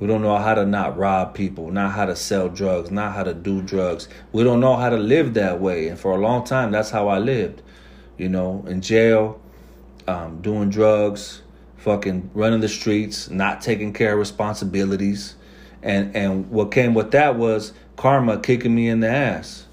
We 0.00 0.06
don't 0.06 0.22
know 0.22 0.36
how 0.36 0.54
to 0.54 0.64
not 0.64 0.96
rob 0.96 1.34
people, 1.34 1.70
not 1.70 1.92
how 1.92 2.06
to 2.06 2.14
sell 2.14 2.48
drugs, 2.48 2.90
not 2.90 3.14
how 3.14 3.24
to 3.24 3.34
do 3.34 3.62
drugs. 3.62 4.08
We 4.32 4.44
don't 4.44 4.60
know 4.60 4.76
how 4.76 4.90
to 4.90 4.96
live 4.96 5.34
that 5.34 5.60
way. 5.60 5.88
And 5.88 5.98
for 5.98 6.12
a 6.12 6.18
long 6.18 6.44
time, 6.44 6.70
that's 6.70 6.90
how 6.90 7.08
I 7.08 7.18
lived. 7.18 7.62
You 8.16 8.28
know, 8.28 8.64
in 8.68 8.80
jail, 8.80 9.40
um, 10.06 10.40
doing 10.40 10.70
drugs, 10.70 11.42
fucking 11.78 12.30
running 12.34 12.60
the 12.60 12.68
streets, 12.68 13.28
not 13.28 13.60
taking 13.60 13.92
care 13.92 14.12
of 14.12 14.18
responsibilities. 14.18 15.34
And 15.82 16.14
and 16.14 16.50
what 16.50 16.70
came 16.70 16.94
with 16.94 17.10
that 17.12 17.36
was 17.36 17.72
karma 17.96 18.38
kicking 18.38 18.74
me 18.74 18.88
in 18.88 19.00
the 19.00 19.08
ass. 19.08 19.66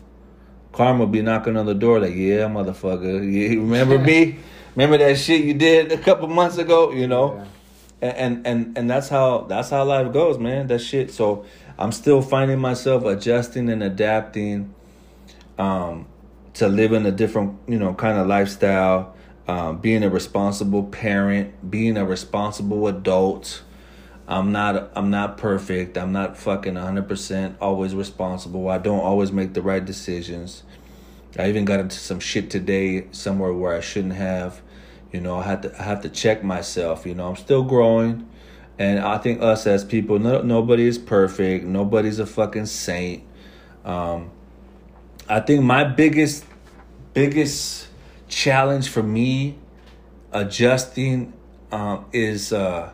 Karma 0.71 1.07
be 1.07 1.21
knocking 1.21 1.55
on 1.55 1.65
the 1.65 1.75
door 1.75 1.99
like, 1.99 2.15
yeah, 2.15 2.47
motherfucker. 2.47 3.23
You 3.31 3.61
remember 3.61 3.97
me? 3.97 4.39
Remember 4.75 4.97
that 4.97 5.17
shit 5.17 5.45
you 5.45 5.53
did 5.53 5.93
a 5.93 5.97
couple 5.97 6.27
months 6.27 6.57
ago? 6.57 6.91
You 6.91 7.07
know? 7.07 7.35
Yeah. 7.37 7.45
And 8.15 8.45
and 8.45 8.77
and 8.77 8.89
that's 8.89 9.09
how 9.09 9.45
that's 9.49 9.69
how 9.69 9.83
life 9.83 10.11
goes, 10.13 10.37
man. 10.37 10.67
That 10.67 10.79
shit. 10.79 11.11
So 11.11 11.45
I'm 11.77 11.91
still 11.91 12.21
finding 12.21 12.59
myself 12.59 13.05
adjusting 13.05 13.69
and 13.69 13.83
adapting 13.83 14.73
um, 15.57 16.07
to 16.55 16.67
living 16.67 17.05
a 17.05 17.11
different, 17.11 17.59
you 17.67 17.77
know, 17.77 17.93
kind 17.93 18.17
of 18.17 18.27
lifestyle. 18.27 19.13
Um, 19.47 19.77
being 19.77 20.03
a 20.03 20.09
responsible 20.09 20.83
parent, 20.83 21.69
being 21.69 21.97
a 21.97 22.05
responsible 22.05 22.87
adult. 22.87 23.61
I'm 24.27 24.51
not 24.51 24.91
I'm 24.95 25.11
not 25.11 25.37
perfect. 25.37 25.99
I'm 25.99 26.11
not 26.11 26.35
fucking 26.35 26.73
100% 26.73 27.55
always 27.61 27.93
responsible. 27.93 28.69
I 28.69 28.79
don't 28.79 29.01
always 29.01 29.31
make 29.31 29.53
the 29.53 29.61
right 29.61 29.85
decisions. 29.85 30.63
I 31.37 31.49
even 31.49 31.65
got 31.65 31.79
into 31.79 31.97
some 31.97 32.19
shit 32.19 32.49
today 32.49 33.07
somewhere 33.11 33.53
where 33.53 33.75
I 33.75 33.81
shouldn't 33.81 34.15
have. 34.15 34.61
You 35.15 35.21
know, 35.21 35.37
I 35.37 35.43
had 35.43 35.61
to 35.61 35.79
I 35.79 35.83
have 35.83 36.01
to 36.01 36.09
check 36.09 36.43
myself. 36.43 37.05
You 37.05 37.15
know, 37.15 37.29
I'm 37.29 37.37
still 37.37 37.63
growing, 37.63 38.27
and 38.77 38.99
I 38.99 39.17
think 39.17 39.41
us 39.41 39.65
as 39.65 39.85
people, 39.85 40.19
no, 40.19 40.41
nobody 40.41 40.85
is 40.85 40.97
perfect. 40.97 41.63
Nobody's 41.63 42.19
a 42.19 42.25
fucking 42.25 42.65
saint. 42.65 43.23
Um, 43.85 44.31
I 45.29 45.39
think 45.39 45.63
my 45.63 45.85
biggest 45.85 46.43
biggest 47.13 47.87
challenge 48.27 48.89
for 48.89 49.01
me 49.01 49.57
adjusting 50.33 51.31
um, 51.71 52.07
is 52.11 52.51
uh, 52.51 52.91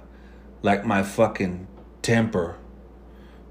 like 0.62 0.86
my 0.86 1.01
fucking 1.01 1.65
temper 2.03 2.55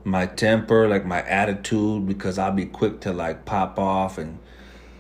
my 0.05 0.27
temper, 0.27 0.89
like 0.89 1.05
my 1.05 1.23
attitude, 1.23 2.07
because 2.07 2.39
I'll 2.39 2.53
be 2.53 2.67
quick 2.67 3.01
to 3.01 3.13
like 3.13 3.45
pop 3.45 3.79
off 3.81 4.17
and 4.17 4.39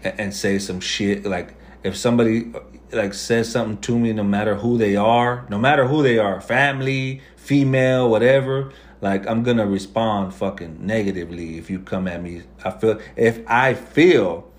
and 0.02 0.34
say 0.34 0.58
some 0.58 0.80
shit. 0.80 1.24
Like 1.24 1.54
if 1.82 1.96
somebody 1.96 2.52
like 2.92 3.14
says 3.14 3.50
something 3.50 3.78
to 3.78 3.98
me, 3.98 4.12
no 4.12 4.24
matter 4.24 4.56
who 4.56 4.78
they 4.78 4.96
are, 4.96 5.46
no 5.48 5.58
matter 5.58 5.86
who 5.86 6.02
they 6.02 6.18
are, 6.18 6.40
family, 6.40 7.22
female, 7.36 8.10
whatever, 8.10 8.72
like 9.00 9.26
I'm 9.26 9.42
gonna 9.42 9.66
respond 9.66 10.34
fucking 10.34 10.84
negatively 10.84 11.58
if 11.58 11.70
you 11.70 11.80
come 11.80 12.06
at 12.08 12.22
me. 12.22 12.42
I 12.64 12.70
feel 12.70 13.00
if 13.16 13.40
I 13.46 13.74
feel 13.74 14.50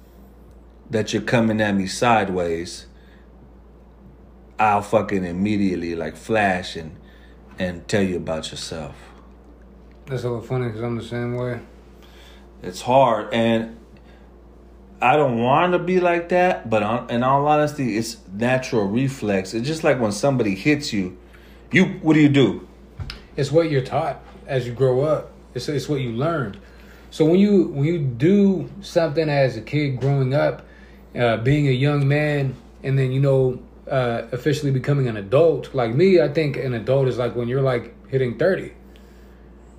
that 0.89 1.13
you're 1.13 1.21
coming 1.21 1.61
at 1.61 1.75
me 1.75 1.87
sideways, 1.87 2.87
I'll 4.59 4.81
fucking 4.81 5.23
immediately 5.23 5.95
like 5.95 6.15
flash 6.15 6.75
and 6.75 6.97
and 7.59 7.87
tell 7.87 8.01
you 8.01 8.17
about 8.17 8.51
yourself. 8.51 8.95
That's 10.07 10.23
a 10.23 10.29
little 10.29 10.41
funny 10.41 10.67
because 10.67 10.81
I'm 10.81 10.97
the 10.97 11.03
same 11.03 11.35
way. 11.35 11.59
It's 12.63 12.81
hard, 12.81 13.33
and 13.33 13.77
I 15.01 15.15
don't 15.15 15.39
want 15.39 15.73
to 15.73 15.79
be 15.79 15.99
like 15.99 16.29
that. 16.29 16.69
But 16.69 17.09
in 17.09 17.23
all 17.23 17.47
honesty, 17.47 17.97
it's 17.97 18.17
natural 18.31 18.87
reflex. 18.87 19.53
It's 19.53 19.67
just 19.67 19.83
like 19.83 19.99
when 19.99 20.11
somebody 20.11 20.55
hits 20.55 20.93
you, 20.93 21.17
you 21.71 21.85
what 22.01 22.13
do 22.13 22.19
you 22.19 22.29
do? 22.29 22.67
It's 23.35 23.51
what 23.51 23.71
you're 23.71 23.83
taught 23.83 24.21
as 24.45 24.67
you 24.67 24.73
grow 24.73 25.01
up. 25.01 25.31
It's 25.55 25.67
it's 25.69 25.89
what 25.89 26.01
you 26.01 26.11
learned. 26.11 26.57
So 27.09 27.25
when 27.25 27.39
you 27.39 27.67
when 27.67 27.85
you 27.85 27.99
do 27.99 28.69
something 28.81 29.27
as 29.27 29.57
a 29.57 29.61
kid 29.61 29.99
growing 29.99 30.33
up, 30.33 30.65
uh, 31.17 31.37
being 31.37 31.67
a 31.67 31.71
young 31.71 32.07
man, 32.07 32.55
and 32.83 32.97
then 32.97 33.11
you 33.11 33.19
know 33.19 33.59
uh, 33.89 34.23
officially 34.31 34.71
becoming 34.71 35.07
an 35.07 35.17
adult. 35.17 35.73
Like 35.73 35.93
me, 35.93 36.21
I 36.21 36.29
think 36.29 36.57
an 36.57 36.73
adult 36.73 37.07
is 37.07 37.17
like 37.17 37.35
when 37.35 37.47
you're 37.47 37.61
like 37.61 37.93
hitting 38.09 38.37
thirty, 38.37 38.73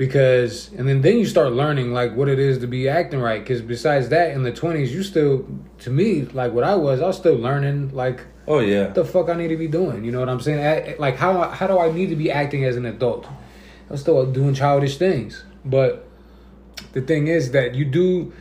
because 0.03 0.69
and 0.73 0.89
then 0.89 1.01
then 1.01 1.17
you 1.17 1.25
start 1.25 1.53
learning 1.53 1.93
like 1.93 2.17
what 2.17 2.29
it 2.29 2.41
is 2.41 2.59
to 2.59 2.67
be 2.67 2.89
acting 2.89 3.21
right. 3.21 3.41
Because 3.41 3.63
besides 3.63 4.09
that, 4.09 4.33
in 4.33 4.43
the 4.43 4.51
twenties, 4.51 4.93
you 4.93 5.05
still 5.05 5.47
to 5.79 5.91
me 5.91 6.23
like 6.23 6.53
what 6.53 6.65
I 6.65 6.75
was, 6.75 7.01
I 7.01 7.07
was 7.07 7.17
still 7.17 7.37
learning 7.37 7.95
like 7.95 8.27
Oh 8.49 8.59
yeah, 8.59 8.87
what 8.87 8.97
the 8.97 9.05
fuck 9.05 9.29
I 9.29 9.35
need 9.35 9.47
to 9.49 9.57
be 9.57 9.69
doing. 9.69 10.03
You 10.03 10.11
know 10.11 10.19
what 10.19 10.29
I'm 10.29 10.41
saying? 10.41 10.97
Like 10.99 11.15
how 11.15 11.51
how 11.51 11.69
do 11.69 11.79
I 11.79 11.93
need 11.93 12.09
to 12.09 12.17
be 12.17 12.33
acting 12.33 12.65
as 12.65 12.77
an 12.77 12.85
adult? 12.85 13.29
I'm 13.89 13.97
still 13.97 14.27
doing 14.27 14.55
childish 14.55 14.99
things, 14.99 15.45
but 15.65 16.09
the 16.95 17.01
thing 17.01 17.29
is 17.29 17.53
that 17.53 17.77
you 17.77 17.85
do 17.85 18.33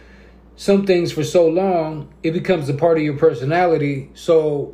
some 0.55 0.87
things 0.87 1.11
for 1.11 1.23
so 1.23 1.47
long, 1.47 2.11
it 2.23 2.31
becomes 2.31 2.69
a 2.69 2.73
part 2.73 2.97
of 2.97 3.03
your 3.03 3.17
personality. 3.17 4.09
So 4.15 4.73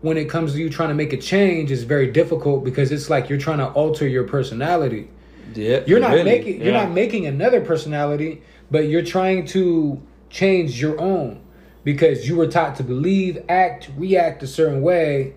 when 0.00 0.16
it 0.16 0.30
comes 0.30 0.54
to 0.54 0.58
you 0.58 0.70
trying 0.70 0.88
to 0.88 0.94
make 0.94 1.12
a 1.12 1.18
change, 1.18 1.70
it's 1.70 1.82
very 1.82 2.10
difficult 2.10 2.64
because 2.64 2.90
it's 2.90 3.10
like 3.10 3.28
you're 3.28 3.38
trying 3.38 3.58
to 3.58 3.68
alter 3.68 4.08
your 4.08 4.24
personality. 4.24 5.10
Yeah. 5.56 5.80
You're 5.86 6.00
not 6.00 6.12
really, 6.12 6.24
making 6.24 6.62
you're 6.62 6.72
not 6.72 6.90
making 6.90 7.26
another 7.26 7.60
personality, 7.60 8.42
but 8.70 8.88
you're 8.88 9.04
trying 9.04 9.46
to 9.48 10.02
change 10.30 10.80
your 10.80 11.00
own 11.00 11.42
because 11.84 12.28
you 12.28 12.36
were 12.36 12.46
taught 12.46 12.76
to 12.76 12.84
believe, 12.84 13.44
act, 13.48 13.90
react 13.96 14.42
a 14.42 14.46
certain 14.46 14.82
way, 14.82 15.34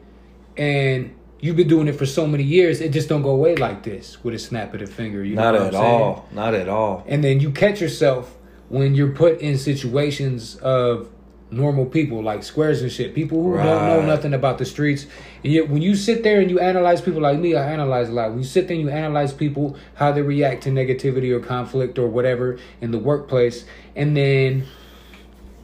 and 0.58 1.13
you've 1.39 1.56
been 1.56 1.67
doing 1.67 1.88
it 1.88 1.93
for 1.93 2.06
so 2.06 2.25
many 2.28 2.43
years. 2.43 2.82
It 2.82 2.89
just 2.89 3.10
don't 3.10 3.21
go 3.21 3.32
away 3.32 3.56
like 3.56 3.84
this 3.84 4.23
with 4.23 4.34
a 4.36 4.39
snap 4.39 4.73
of 4.73 4.80
the 4.80 4.88
finger. 4.88 5.23
You 5.23 5.36
Not 5.36 5.54
what 5.54 5.67
at 5.67 5.75
all. 5.75 6.28
Not 6.32 6.54
at 6.54 6.69
all. 6.69 7.04
And 7.08 7.23
then 7.23 7.39
you 7.39 7.51
catch 7.51 7.82
yourself 7.82 8.38
when 8.69 8.95
you're 8.95 9.12
put 9.12 9.39
in 9.39 9.58
situations 9.58 10.56
of 10.58 11.10
normal 11.51 11.86
people 11.86 12.23
like 12.23 12.43
squares 12.43 12.81
and 12.81 12.91
shit. 12.91 13.13
People 13.13 13.41
who 13.43 13.58
don't 13.58 13.86
know 13.86 14.01
nothing 14.01 14.34
about 14.34 14.58
the 14.58 14.65
streets. 14.65 15.05
And 15.43 15.53
yet 15.53 15.69
when 15.69 15.81
you 15.81 15.95
sit 15.95 16.23
there 16.23 16.41
and 16.41 16.49
you 16.49 16.60
analyze 16.60 17.01
people 17.01 17.21
like 17.21 17.39
me 17.39 17.55
i 17.55 17.71
analyze 17.71 18.10
a 18.10 18.12
lot. 18.12 18.31
When 18.31 18.39
you 18.39 18.45
sit 18.45 18.67
there 18.67 18.75
and 18.75 18.86
you 18.86 18.91
analyze 18.91 19.34
people 19.34 19.77
how 19.95 20.12
they 20.12 20.21
react 20.21 20.63
to 20.63 20.69
negativity 20.69 21.31
or 21.31 21.39
conflict 21.39 21.99
or 21.99 22.08
whatever 22.08 22.58
in 22.81 22.91
the 22.91 22.99
workplace 22.99 23.65
and 23.95 24.17
then 24.17 24.65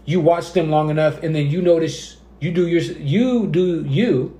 you 0.05 0.19
watch 0.19 0.53
them 0.53 0.69
long 0.69 0.89
enough 0.89 1.21
and 1.23 1.35
then 1.35 1.47
you 1.47 1.61
notice 1.61 2.17
you 2.39 2.51
do 2.51 2.67
your 2.67 2.81
you 2.81 3.47
do 3.47 3.83
you 3.85 4.37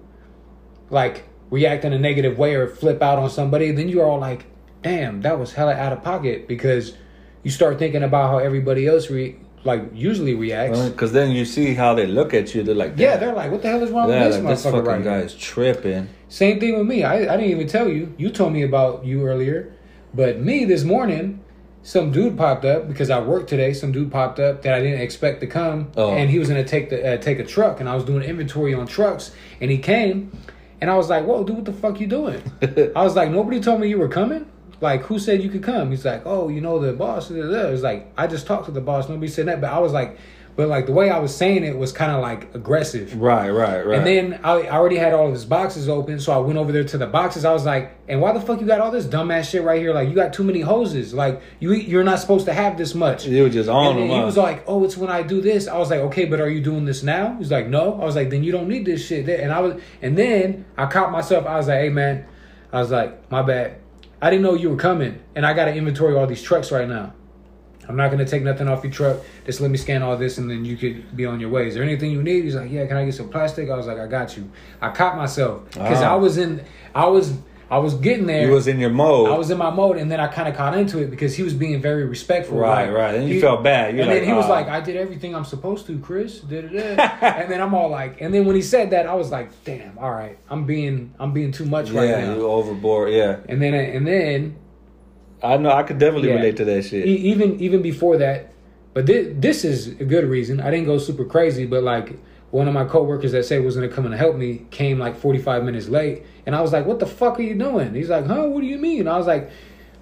like 0.89 1.23
react 1.49 1.85
in 1.85 1.93
a 1.93 1.99
negative 1.99 2.37
way 2.37 2.55
or 2.55 2.67
flip 2.67 3.01
out 3.01 3.19
on 3.19 3.29
somebody 3.29 3.71
then 3.71 3.87
you're 3.87 4.05
all 4.05 4.19
like 4.19 4.45
damn 4.81 5.21
that 5.21 5.37
was 5.39 5.53
hella 5.53 5.73
out 5.73 5.93
of 5.93 6.03
pocket 6.03 6.47
because 6.47 6.97
you 7.43 7.51
start 7.51 7.77
thinking 7.77 8.03
about 8.03 8.29
how 8.29 8.37
everybody 8.37 8.87
else 8.87 9.09
re- 9.09 9.37
like 9.63 9.83
usually 9.93 10.33
reacts 10.33 10.79
Because 10.89 11.11
then 11.11 11.31
you 11.31 11.45
see 11.45 11.73
how 11.73 11.93
they 11.93 12.07
look 12.07 12.33
at 12.33 12.55
you. 12.55 12.63
They're 12.63 12.75
like, 12.75 12.93
yeah 12.97 13.17
they're 13.17 13.33
like 13.33 13.51
what 13.51 13.61
the 13.61 13.69
hell 13.69 13.83
is 13.83 13.91
wrong 13.91 14.09
yeah, 14.09 14.25
with 14.25 14.33
this 14.33 14.43
like, 14.43 14.53
this 14.55 14.63
fucking 14.63 14.83
right 14.83 15.03
guy 15.03 15.17
is 15.19 15.35
tripping. 15.35 16.09
same 16.29 16.59
thing 16.59 16.77
with 16.77 16.87
me 16.87 17.03
I, 17.03 17.15
I 17.33 17.37
didn't 17.37 17.51
even 17.51 17.67
tell 17.67 17.87
you 17.87 18.13
you 18.17 18.29
told 18.29 18.53
me 18.53 18.63
about 18.63 19.05
you 19.05 19.25
earlier 19.25 19.73
but 20.13 20.39
me 20.39 20.65
this 20.65 20.83
morning 20.83 21.43
some 21.83 22.11
dude 22.11 22.37
popped 22.37 22.63
up 22.63 22.87
because 22.87 23.09
I 23.09 23.19
worked 23.19 23.49
today. 23.49 23.73
Some 23.73 23.91
dude 23.91 24.11
popped 24.11 24.39
up 24.39 24.61
that 24.61 24.73
I 24.75 24.81
didn't 24.81 25.01
expect 25.01 25.39
to 25.41 25.47
come, 25.47 25.91
Oh. 25.97 26.11
and 26.11 26.29
he 26.29 26.37
was 26.37 26.47
gonna 26.47 26.63
take 26.63 26.91
the 26.91 27.13
uh, 27.13 27.17
take 27.17 27.39
a 27.39 27.43
truck, 27.43 27.79
and 27.79 27.89
I 27.89 27.95
was 27.95 28.03
doing 28.03 28.21
inventory 28.21 28.73
on 28.75 28.85
trucks, 28.85 29.31
and 29.59 29.71
he 29.71 29.79
came, 29.79 30.31
and 30.79 30.91
I 30.91 30.95
was 30.95 31.09
like, 31.09 31.25
"Whoa, 31.25 31.43
dude, 31.43 31.55
what 31.55 31.65
the 31.65 31.73
fuck 31.73 31.99
you 31.99 32.05
doing?" 32.07 32.41
I 32.95 33.03
was 33.03 33.15
like, 33.15 33.31
"Nobody 33.31 33.59
told 33.59 33.81
me 33.81 33.87
you 33.89 33.97
were 33.97 34.09
coming." 34.09 34.45
Like, 34.81 35.03
who 35.03 35.19
said 35.19 35.43
you 35.43 35.49
could 35.49 35.63
come? 35.63 35.91
He's 35.91 36.03
like, 36.03 36.23
"Oh, 36.25 36.49
you 36.49 36.59
know 36.59 36.79
the 36.79 36.93
boss." 36.93 37.29
da, 37.29 37.35
da, 37.35 37.49
da." 37.49 37.67
It's 37.69 37.83
like 37.83 38.11
I 38.17 38.27
just 38.27 38.47
talked 38.47 38.65
to 38.65 38.71
the 38.71 38.81
boss. 38.81 39.07
Nobody 39.07 39.27
said 39.27 39.45
that, 39.47 39.61
but 39.61 39.71
I 39.71 39.79
was 39.79 39.93
like, 39.93 40.17
but 40.55 40.67
like 40.67 40.85
the 40.85 40.91
way 40.91 41.09
I 41.09 41.19
was 41.19 41.35
saying 41.35 41.63
it 41.63 41.77
was 41.77 41.91
kind 41.91 42.11
of 42.11 42.21
like 42.21 42.53
aggressive. 42.53 43.19
Right, 43.19 43.49
right, 43.49 43.85
right. 43.85 43.97
And 43.97 44.05
then 44.05 44.39
I, 44.43 44.63
I 44.63 44.71
already 44.71 44.97
had 44.97 45.13
all 45.13 45.27
of 45.27 45.33
his 45.33 45.45
boxes 45.45 45.87
open, 45.87 46.19
so 46.19 46.33
I 46.33 46.37
went 46.37 46.57
over 46.57 46.71
there 46.71 46.83
to 46.83 46.97
the 46.97 47.07
boxes. 47.07 47.45
I 47.45 47.53
was 47.53 47.65
like, 47.65 47.95
"And 48.07 48.21
why 48.21 48.33
the 48.33 48.41
fuck 48.41 48.59
you 48.59 48.67
got 48.67 48.81
all 48.81 48.91
this 48.91 49.05
dumbass 49.05 49.49
shit 49.49 49.63
right 49.63 49.79
here? 49.79 49.93
Like, 49.93 50.09
you 50.09 50.15
got 50.15 50.33
too 50.33 50.43
many 50.43 50.61
hoses. 50.61 51.13
Like, 51.13 51.41
you 51.59 51.73
you're 51.73 52.03
not 52.03 52.19
supposed 52.19 52.45
to 52.47 52.53
have 52.53 52.77
this 52.77 52.93
much." 52.93 53.27
It 53.27 53.41
was 53.41 53.53
just 53.53 53.69
on 53.69 53.97
and 53.97 54.11
he 54.11 54.19
was 54.19 54.35
like, 54.35 54.63
"Oh, 54.67 54.83
it's 54.83 54.97
when 54.97 55.09
I 55.09 55.23
do 55.23 55.41
this." 55.41 55.67
I 55.67 55.77
was 55.77 55.89
like, 55.89 56.01
"Okay, 56.01 56.25
but 56.25 56.41
are 56.41 56.49
you 56.49 56.61
doing 56.61 56.85
this 56.85 57.01
now?" 57.03 57.35
He's 57.37 57.51
like, 57.51 57.67
"No." 57.67 58.01
I 58.01 58.05
was 58.05 58.15
like, 58.15 58.29
"Then 58.29 58.43
you 58.43 58.51
don't 58.51 58.67
need 58.67 58.85
this 58.85 59.05
shit." 59.05 59.29
And 59.29 59.51
I 59.51 59.59
was, 59.61 59.79
and 60.01 60.17
then 60.17 60.65
I 60.77 60.87
caught 60.87 61.11
myself. 61.11 61.45
I 61.45 61.57
was 61.57 61.67
like, 61.67 61.79
"Hey, 61.79 61.89
man," 61.89 62.25
I 62.73 62.79
was 62.81 62.91
like, 62.91 63.31
"My 63.31 63.41
bad. 63.41 63.80
I 64.21 64.29
didn't 64.29 64.43
know 64.43 64.53
you 64.53 64.69
were 64.69 64.75
coming, 64.75 65.19
and 65.35 65.45
I 65.45 65.53
got 65.53 65.65
to 65.65 65.73
inventory 65.73 66.15
all 66.15 66.27
these 66.27 66.41
trucks 66.43 66.71
right 66.71 66.87
now. 66.87 67.13
I'm 67.89 67.95
not 67.97 68.11
gonna 68.11 68.25
take 68.25 68.43
nothing 68.43 68.67
off 68.69 68.83
your 68.83 68.93
truck. 68.93 69.17
Just 69.45 69.59
let 69.59 69.71
me 69.71 69.75
scan 69.77 70.03
all 70.03 70.15
this, 70.15 70.37
and 70.37 70.49
then 70.49 70.63
you 70.63 70.77
could 70.77 71.17
be 71.17 71.25
on 71.25 71.39
your 71.39 71.49
way. 71.49 71.67
Is 71.67 71.73
there 71.73 71.83
anything 71.83 72.11
you 72.11 72.21
need?" 72.21 72.43
He's 72.43 72.55
like, 72.55 72.71
"Yeah, 72.71 72.85
can 72.85 72.95
I 72.95 73.03
get 73.05 73.15
some 73.15 73.27
plastic?" 73.29 73.69
I 73.69 73.75
was 73.75 73.87
like, 73.87 73.97
"I 73.99 74.05
got 74.07 74.37
you." 74.37 74.49
I 74.81 74.89
caught 74.89 75.17
myself 75.17 75.63
because 75.73 76.01
Ah. 76.01 76.13
I 76.13 76.15
was 76.15 76.37
in, 76.37 76.61
I 76.93 77.07
was, 77.07 77.33
I 77.71 77.77
was 77.77 77.93
getting 77.93 78.25
there. 78.25 78.45
you 78.47 78.51
was 78.51 78.67
in 78.67 78.79
your 78.79 78.89
mode. 78.89 79.29
I 79.29 79.37
was 79.37 79.49
in 79.49 79.57
my 79.57 79.69
mode, 79.69 79.95
and 79.97 80.11
then 80.11 80.19
I 80.19 80.27
kind 80.27 80.49
of 80.49 80.55
caught 80.57 80.77
into 80.77 80.99
it 80.99 81.09
because 81.09 81.35
he 81.37 81.41
was 81.41 81.53
being 81.53 81.81
very 81.81 82.05
respectful. 82.05 82.57
Right, 82.57 82.87
like, 82.87 82.93
right. 82.95 83.21
You 83.21 83.35
he- 83.35 83.39
felt 83.41 83.63
bad. 83.63 83.95
You're 83.95 84.01
and 84.03 84.11
like, 84.11 84.19
then 84.19 84.27
he 84.27 84.33
was 84.33 84.45
"Ah." 84.45 84.49
like, 84.49 84.67
"I 84.67 84.81
did 84.81 84.97
everything 84.97 85.33
I'm 85.33 85.45
supposed 85.45 85.87
to, 85.87 85.97
Chris." 85.99 86.41
And 86.51 87.49
then 87.49 87.61
I'm 87.61 87.73
all 87.73 87.89
like, 87.89 88.19
and 88.19 88.33
then 88.33 88.45
when 88.45 88.57
he 88.57 88.61
said 88.61 88.89
that, 88.89 89.07
I 89.07 89.13
was 89.13 89.31
like, 89.31 89.49
"Damn, 89.63 89.97
all 89.97 90.11
right, 90.11 90.37
I'm 90.49 90.65
being, 90.65 91.13
I'm 91.17 91.31
being 91.31 91.53
too 91.53 91.65
much 91.65 91.91
right 91.91 92.09
yeah, 92.09 92.25
now." 92.25 92.35
you 92.35 92.45
overboard. 92.47 93.13
Yeah, 93.13 93.37
And 93.47 93.61
then, 93.61 93.73
and 93.73 94.05
then 94.05 94.57
I 95.41 95.55
know. 95.57 95.71
I 95.71 95.83
could 95.83 95.97
definitely 95.97 96.27
Yeah. 96.29 96.35
relate 96.35 96.57
to 96.57 96.65
that 96.65 96.83
shit. 96.83 97.05
even 97.05 97.59
even 97.61 97.81
before 97.81 98.17
that, 98.17 98.51
but 98.93 99.05
this, 99.05 99.27
this 99.39 99.63
is 99.63 99.87
a 99.99 100.03
good 100.05 100.25
reason. 100.25 100.59
I 100.59 100.69
didn't 100.71 100.87
go 100.87 100.97
super 100.97 101.23
crazy, 101.23 101.65
but 101.65 101.83
like 101.83 102.19
one 102.51 102.67
of 102.67 102.73
my 102.73 102.83
coworkers 102.83 103.31
that 103.31 103.45
said 103.45 103.63
was 103.63 103.75
gonna 103.75 103.87
come 103.87 104.05
and 104.05 104.13
help 104.13 104.35
me 104.35 104.65
came 104.71 104.99
like 104.99 105.15
45 105.15 105.63
minutes 105.63 105.87
late, 105.87 106.23
and 106.45 106.55
I 106.55 106.61
was 106.61 106.71
like, 106.73 106.85
"What 106.85 106.99
the 106.99 107.05
fuck 107.07 107.39
are 107.39 107.43
you 107.43 107.55
doing?" 107.55 107.93
He's 107.93 108.09
like, 108.09 108.25
"Huh? 108.25 108.43
What 108.43 108.61
do 108.61 108.67
you 108.67 108.77
mean?" 108.77 109.07
I 109.07 109.17
was 109.17 109.27
like. 109.27 109.49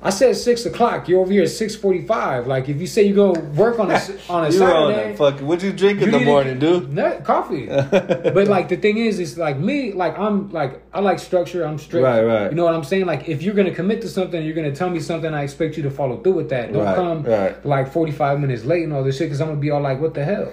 I 0.01 0.11
said 0.11 0.37
six 0.37 0.65
o'clock. 0.65 1.09
You're 1.09 1.19
over 1.19 1.29
here 1.33 1.43
at 1.43 1.49
six 1.49 1.75
forty-five. 1.75 2.47
Like 2.47 2.69
if 2.69 2.79
you 2.79 2.87
say 2.87 3.03
you 3.03 3.13
go 3.13 3.33
work 3.33 3.79
on 3.79 3.91
a 3.91 3.95
on 4.29 4.43
a 4.43 4.45
on 4.45 4.51
Saturday, 4.53 5.09
that 5.09 5.17
fucking. 5.17 5.45
What 5.45 5.61
you 5.61 5.73
drink 5.73 5.99
in 6.01 6.05
you 6.13 6.19
the 6.19 6.23
morning, 6.23 6.57
dude? 6.57 6.93
Nut, 6.93 7.25
coffee. 7.25 7.65
but 7.91 8.47
like 8.47 8.69
the 8.69 8.77
thing 8.77 8.95
is, 8.97 9.19
it's 9.19 9.35
like 9.37 9.57
me. 9.57 9.91
Like 9.91 10.17
I'm 10.17 10.51
like 10.53 10.81
I 10.93 11.01
like 11.01 11.19
structure. 11.19 11.65
I'm 11.65 11.77
strict. 11.77 12.05
Right, 12.05 12.21
right. 12.23 12.49
You 12.49 12.55
know 12.55 12.63
what 12.63 12.75
I'm 12.75 12.85
saying? 12.85 13.07
Like 13.07 13.27
if 13.27 13.41
you're 13.43 13.53
gonna 13.53 13.75
commit 13.75 14.01
to 14.03 14.07
something, 14.07 14.41
you're 14.41 14.55
gonna 14.55 14.73
tell 14.73 14.89
me 14.89 15.01
something. 15.01 15.33
I 15.33 15.43
expect 15.43 15.75
you 15.75 15.83
to 15.83 15.91
follow 15.91 16.15
through 16.23 16.31
with 16.31 16.49
that. 16.51 16.71
Don't 16.71 16.85
Right, 16.85 16.95
come 16.95 17.23
right. 17.23 17.65
like 17.65 17.91
45 17.91 18.39
minutes 18.39 18.63
late 18.63 18.83
and 18.85 18.93
all 18.93 19.03
this 19.03 19.17
shit. 19.17 19.27
Because 19.27 19.41
I'm 19.41 19.49
gonna 19.49 19.59
be 19.59 19.69
all 19.69 19.81
like, 19.81 19.99
what 19.99 20.13
the 20.13 20.23
hell? 20.23 20.49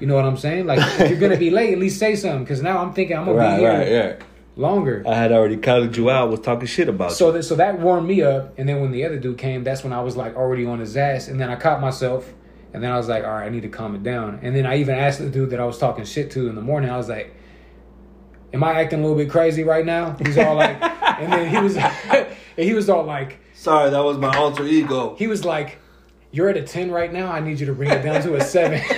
You 0.00 0.06
know 0.06 0.14
what 0.14 0.24
I'm 0.24 0.38
saying? 0.38 0.64
Like 0.64 0.78
if 0.98 1.10
you're 1.10 1.20
gonna 1.20 1.36
be 1.36 1.50
late, 1.60 1.74
at 1.74 1.78
least 1.78 1.98
say 1.98 2.16
something. 2.16 2.44
Because 2.44 2.62
now 2.62 2.78
I'm 2.78 2.94
thinking 2.94 3.14
I'm 3.18 3.26
gonna 3.26 3.36
Right, 3.36 3.56
be 3.56 3.60
here 3.60 3.72
right, 3.72 3.88
yeah. 3.90 4.16
Longer. 4.56 5.04
I 5.06 5.14
had 5.14 5.32
already 5.32 5.56
counted 5.56 5.96
you 5.96 6.10
out. 6.10 6.30
Was 6.30 6.40
talking 6.40 6.66
shit 6.66 6.88
about 6.88 7.12
So 7.12 7.30
that 7.32 7.44
so 7.44 7.54
that 7.56 7.78
warmed 7.80 8.08
me 8.08 8.22
up, 8.22 8.58
and 8.58 8.68
then 8.68 8.80
when 8.80 8.90
the 8.90 9.04
other 9.04 9.18
dude 9.18 9.38
came, 9.38 9.62
that's 9.62 9.84
when 9.84 9.92
I 9.92 10.00
was 10.00 10.16
like 10.16 10.34
already 10.36 10.66
on 10.66 10.80
his 10.80 10.96
ass, 10.96 11.28
and 11.28 11.40
then 11.40 11.50
I 11.50 11.56
caught 11.56 11.80
myself, 11.80 12.32
and 12.72 12.82
then 12.82 12.90
I 12.90 12.96
was 12.96 13.08
like, 13.08 13.24
all 13.24 13.30
right, 13.30 13.46
I 13.46 13.48
need 13.50 13.62
to 13.62 13.68
calm 13.68 13.94
it 13.94 14.02
down, 14.02 14.40
and 14.42 14.56
then 14.56 14.66
I 14.66 14.76
even 14.78 14.94
asked 14.96 15.18
the 15.18 15.28
dude 15.28 15.50
that 15.50 15.60
I 15.60 15.64
was 15.64 15.78
talking 15.78 16.04
shit 16.04 16.30
to 16.32 16.48
in 16.48 16.54
the 16.54 16.62
morning, 16.62 16.90
I 16.90 16.96
was 16.96 17.08
like, 17.08 17.34
am 18.52 18.64
I 18.64 18.80
acting 18.80 19.00
a 19.00 19.02
little 19.02 19.16
bit 19.16 19.30
crazy 19.30 19.62
right 19.62 19.84
now? 19.84 20.16
He's 20.24 20.38
all 20.38 20.54
like, 20.54 20.80
and 21.20 21.32
then 21.32 21.48
he 21.48 21.58
was, 21.58 21.76
and 21.76 22.26
he 22.56 22.74
was 22.74 22.88
all 22.88 23.04
like. 23.04 23.38
Sorry, 23.54 23.90
that 23.90 24.04
was 24.04 24.18
my 24.18 24.36
alter 24.36 24.64
ego. 24.64 25.14
he 25.18 25.26
was 25.26 25.44
like. 25.44 25.78
You're 26.36 26.50
at 26.50 26.56
a 26.58 26.62
10 26.62 26.90
right 26.90 27.10
now. 27.10 27.32
I 27.32 27.40
need 27.40 27.58
you 27.58 27.64
to 27.66 27.72
bring 27.72 27.90
it 27.90 28.02
down 28.02 28.20
to 28.22 28.34
a 28.36 28.40
7. 28.42 28.78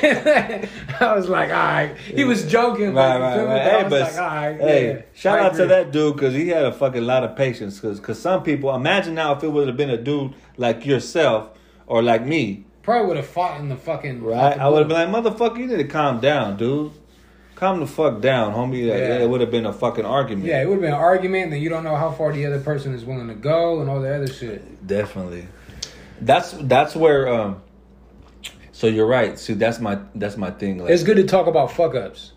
I 1.00 1.14
was 1.14 1.28
like, 1.28 1.50
all 1.50 1.54
right. 1.56 1.96
He 1.96 2.24
was 2.24 2.44
joking. 2.50 2.94
but 2.94 3.20
Right, 3.20 3.36
you 3.36 3.42
right, 3.42 3.46
right. 3.46 3.46
But 3.46 3.60
I 3.60 3.70
Hey, 3.70 3.82
was 3.84 3.90
but 3.92 4.00
like, 4.00 4.18
all 4.18 4.26
right. 4.26 4.60
hey, 4.60 4.86
yeah, 4.96 5.02
shout 5.14 5.38
I 5.38 5.44
out 5.46 5.54
to 5.54 5.66
that 5.66 5.92
dude 5.92 6.14
because 6.16 6.34
he 6.34 6.48
had 6.48 6.64
a 6.64 6.72
fucking 6.72 7.04
lot 7.04 7.22
of 7.22 7.36
patience. 7.36 7.76
Because 7.78 8.00
cause 8.00 8.18
some 8.18 8.42
people, 8.42 8.74
imagine 8.74 9.14
now 9.14 9.36
if 9.36 9.44
it 9.44 9.48
would 9.52 9.68
have 9.68 9.76
been 9.76 9.90
a 9.90 9.96
dude 9.96 10.34
like 10.56 10.84
yourself 10.84 11.50
or 11.86 12.02
like 12.02 12.26
me, 12.26 12.64
Probably 12.82 13.06
would 13.06 13.16
have 13.18 13.26
fought 13.26 13.60
in 13.60 13.68
the 13.68 13.76
fucking. 13.76 14.20
right? 14.22 14.36
fucking 14.36 14.60
I 14.60 14.68
would 14.68 14.78
have 14.80 14.88
been 14.88 15.12
like, 15.12 15.24
motherfucker, 15.24 15.58
you 15.58 15.66
need 15.68 15.76
to 15.76 15.84
calm 15.84 16.18
down, 16.20 16.56
dude. 16.56 16.90
calm 17.54 17.78
the 17.80 17.86
fuck 17.86 18.20
down, 18.20 18.52
homie. 18.52 18.86
Yeah. 18.86 18.94
It 19.18 19.28
would 19.30 19.40
have 19.42 19.50
been 19.52 19.66
a 19.66 19.72
fucking 19.72 20.04
argument. 20.06 20.46
Yeah, 20.46 20.62
it 20.62 20.66
would 20.66 20.74
have 20.74 20.80
been 20.82 20.92
an 20.94 20.98
argument, 20.98 21.44
and 21.44 21.52
then 21.52 21.60
you 21.60 21.68
don't 21.68 21.84
know 21.84 21.94
how 21.96 22.10
far 22.10 22.32
the 22.32 22.44
other 22.46 22.58
person 22.60 22.94
is 22.94 23.04
willing 23.04 23.28
to 23.28 23.34
go 23.34 23.80
and 23.80 23.88
all 23.90 24.00
the 24.00 24.12
other 24.12 24.26
shit. 24.26 24.84
Definitely. 24.86 25.46
That's 26.20 26.52
that's 26.52 26.94
where. 26.96 27.28
um 27.28 27.62
So 28.72 28.86
you're 28.86 29.06
right. 29.06 29.38
See, 29.38 29.54
that's 29.54 29.80
my 29.80 29.98
that's 30.14 30.36
my 30.36 30.50
thing. 30.50 30.78
Like, 30.78 30.90
It's 30.90 31.02
good 31.02 31.16
to 31.16 31.24
talk 31.24 31.46
about 31.46 31.72
fuck 31.72 31.94
ups. 31.94 32.32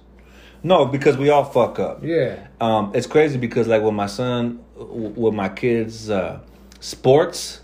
no, 0.64 0.86
because 0.86 1.18
we 1.18 1.30
all 1.30 1.44
fuck 1.44 1.80
up. 1.80 2.04
Yeah. 2.04 2.48
Um, 2.60 2.92
it's 2.94 3.08
crazy 3.08 3.38
because 3.38 3.68
like 3.68 3.82
with 3.82 3.94
my 3.94 4.08
son, 4.08 4.64
with 4.76 5.34
my 5.34 5.50
kids' 5.50 6.10
uh, 6.10 6.40
sports, 6.80 7.62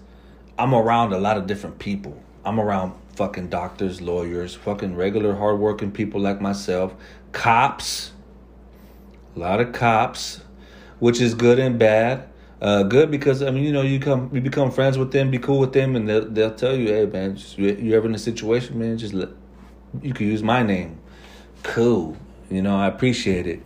I'm 0.58 0.74
around 0.74 1.14
a 1.14 1.20
lot 1.20 1.38
of 1.38 1.46
different 1.48 1.80
people. 1.80 2.16
I'm 2.46 2.60
around 2.60 2.94
fucking 3.16 3.50
doctors, 3.50 4.00
lawyers, 4.02 4.54
fucking 4.56 4.96
regular 4.96 5.36
hardworking 5.36 5.92
people 5.92 6.22
like 6.22 6.40
myself, 6.40 6.94
cops, 7.32 8.12
a 9.36 9.40
lot 9.40 9.60
of 9.60 9.74
cops, 9.74 10.42
which 11.00 11.20
is 11.20 11.34
good 11.34 11.60
and 11.60 11.78
bad. 11.80 12.30
Uh, 12.60 12.82
good 12.82 13.12
because 13.12 13.44
I 13.44 13.52
mean 13.52 13.64
you 13.64 13.72
know 13.72 13.84
you 13.84 14.00
come 14.00 14.32
you 14.34 14.42
become 14.42 14.72
friends 14.72 14.98
with 14.98 15.12
them, 15.12 15.30
be 15.30 15.38
cool 15.38 15.60
with 15.60 15.74
them, 15.74 15.96
and 15.96 16.10
they'll 16.10 16.28
they'll 16.28 16.56
tell 16.56 16.76
you, 16.76 16.88
hey 16.88 17.06
man, 17.06 17.36
just, 17.36 17.58
you 17.58 17.76
you 17.76 17.96
ever 17.96 18.08
in 18.08 18.16
a 18.16 18.20
situation, 18.20 18.80
man, 18.80 18.98
just 18.98 19.14
let, 19.14 19.30
you 20.02 20.14
can 20.14 20.26
use 20.26 20.42
my 20.42 20.64
name. 20.64 21.00
Cool, 21.62 22.18
you 22.50 22.64
know 22.64 22.76
I 22.76 22.88
appreciate 22.88 23.46
it, 23.46 23.62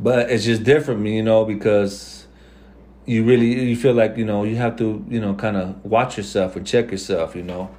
but 0.00 0.30
it's 0.30 0.44
just 0.44 0.64
different, 0.64 1.06
you 1.06 1.22
know, 1.22 1.44
because 1.44 2.26
you 3.04 3.22
really 3.22 3.68
you 3.68 3.76
feel 3.76 3.92
like 3.92 4.16
you 4.16 4.24
know 4.24 4.44
you 4.44 4.56
have 4.56 4.76
to 4.76 5.04
you 5.10 5.20
know 5.20 5.34
kind 5.34 5.58
of 5.58 5.84
watch 5.84 6.16
yourself 6.16 6.56
and 6.56 6.66
check 6.66 6.90
yourself, 6.90 7.36
you 7.36 7.42
know. 7.42 7.70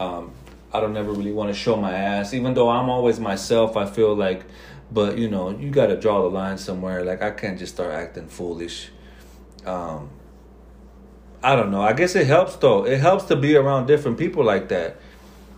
Um, 0.00 0.32
I 0.72 0.80
don't 0.80 0.96
ever 0.96 1.12
really 1.12 1.32
want 1.32 1.50
to 1.50 1.54
show 1.54 1.76
my 1.76 1.92
ass, 1.92 2.32
even 2.32 2.54
though 2.54 2.70
I'm 2.70 2.88
always 2.88 3.20
myself. 3.20 3.76
I 3.76 3.84
feel 3.84 4.14
like, 4.16 4.46
but 4.90 5.18
you 5.18 5.28
know, 5.28 5.50
you 5.50 5.70
got 5.70 5.88
to 5.88 5.96
draw 6.00 6.22
the 6.22 6.30
line 6.30 6.56
somewhere. 6.56 7.04
Like 7.04 7.20
I 7.20 7.32
can't 7.32 7.58
just 7.58 7.74
start 7.74 7.92
acting 7.92 8.28
foolish. 8.28 8.88
Um, 9.66 10.10
I 11.42 11.56
don't 11.56 11.70
know. 11.70 11.82
I 11.82 11.92
guess 11.92 12.14
it 12.14 12.26
helps 12.26 12.56
though. 12.56 12.86
It 12.86 13.00
helps 13.00 13.24
to 13.24 13.36
be 13.36 13.56
around 13.56 13.86
different 13.86 14.18
people 14.18 14.44
like 14.44 14.68
that. 14.68 14.96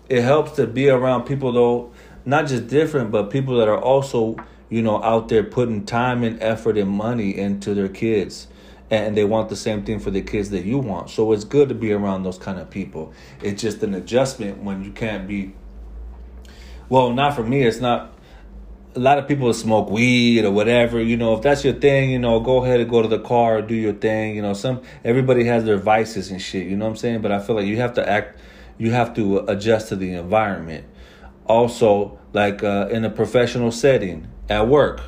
It 0.09 0.23
helps 0.23 0.53
to 0.53 0.67
be 0.67 0.89
around 0.89 1.25
people 1.25 1.53
though, 1.53 1.93
not 2.25 2.47
just 2.47 2.69
different, 2.69 3.11
but 3.11 3.31
people 3.31 3.57
that 3.59 3.69
are 3.69 3.81
also 3.81 4.37
you 4.69 4.83
know 4.83 5.03
out 5.03 5.29
there 5.29 5.45
putting 5.45 5.85
time 5.85 6.25
and 6.25 6.43
effort 6.43 6.77
and 6.77 6.91
money 6.91 7.37
into 7.37 7.75
their 7.75 7.89
kids 7.89 8.49
and 8.91 9.17
they 9.17 9.25
want 9.25 9.49
the 9.49 9.57
same 9.57 9.85
thing 9.85 9.99
for 9.99 10.11
the 10.11 10.23
kids 10.23 10.51
that 10.51 10.65
you 10.65 10.79
want. 10.79 11.11
So 11.11 11.33
it's 11.33 11.45
good 11.45 11.69
to 11.71 11.75
be 11.75 11.93
around 11.93 12.23
those 12.23 12.39
kind 12.39 12.59
of 12.59 12.71
people. 12.71 13.13
It's 13.43 13.61
just 13.61 13.83
an 13.83 13.95
adjustment 13.95 14.63
when 14.63 14.85
you 14.85 14.93
can't 14.93 15.27
be. 15.27 15.55
Well, 16.89 17.13
not 17.13 17.35
for 17.35 17.43
me. 17.43 17.63
It's 17.63 17.81
not. 17.81 18.13
A 18.97 18.99
lot 18.99 19.19
of 19.19 19.29
people 19.29 19.53
smoke 19.53 19.91
weed 19.91 20.45
or 20.45 20.51
whatever. 20.51 21.01
You 21.01 21.17
know, 21.17 21.35
if 21.35 21.43
that's 21.43 21.65
your 21.65 21.75
thing, 21.75 22.11
you 22.11 22.19
know, 22.19 22.41
go 22.41 22.65
ahead 22.65 22.81
and 22.81 22.89
go 22.89 23.03
to 23.03 23.09
the 23.09 23.19
car, 23.19 23.61
do 23.63 23.75
your 23.75 23.93
thing. 23.93 24.37
You 24.37 24.43
know, 24.43 24.55
some 24.55 24.83
everybody 25.05 25.45
has 25.45 25.65
their 25.65 25.77
vices 25.77 26.31
and 26.31 26.41
shit. 26.41 26.67
You 26.67 26.77
know 26.77 26.87
what 26.87 26.93
I'm 26.93 26.97
saying? 26.97 27.21
But 27.21 27.31
I 27.33 27.41
feel 27.41 27.57
like 27.57 27.67
you 27.67 27.77
have 27.77 27.95
to 27.95 28.09
act. 28.09 28.41
You 28.79 28.91
have 28.93 29.15
to 29.15 29.39
adjust 29.49 29.89
to 29.89 29.97
the 29.97 30.13
environment. 30.15 30.87
Also, 31.47 32.19
like 32.33 32.63
uh, 32.65 32.89
in 32.91 33.05
a 33.05 33.11
professional 33.11 33.71
setting 33.71 34.29
at 34.49 34.67
work, 34.69 35.01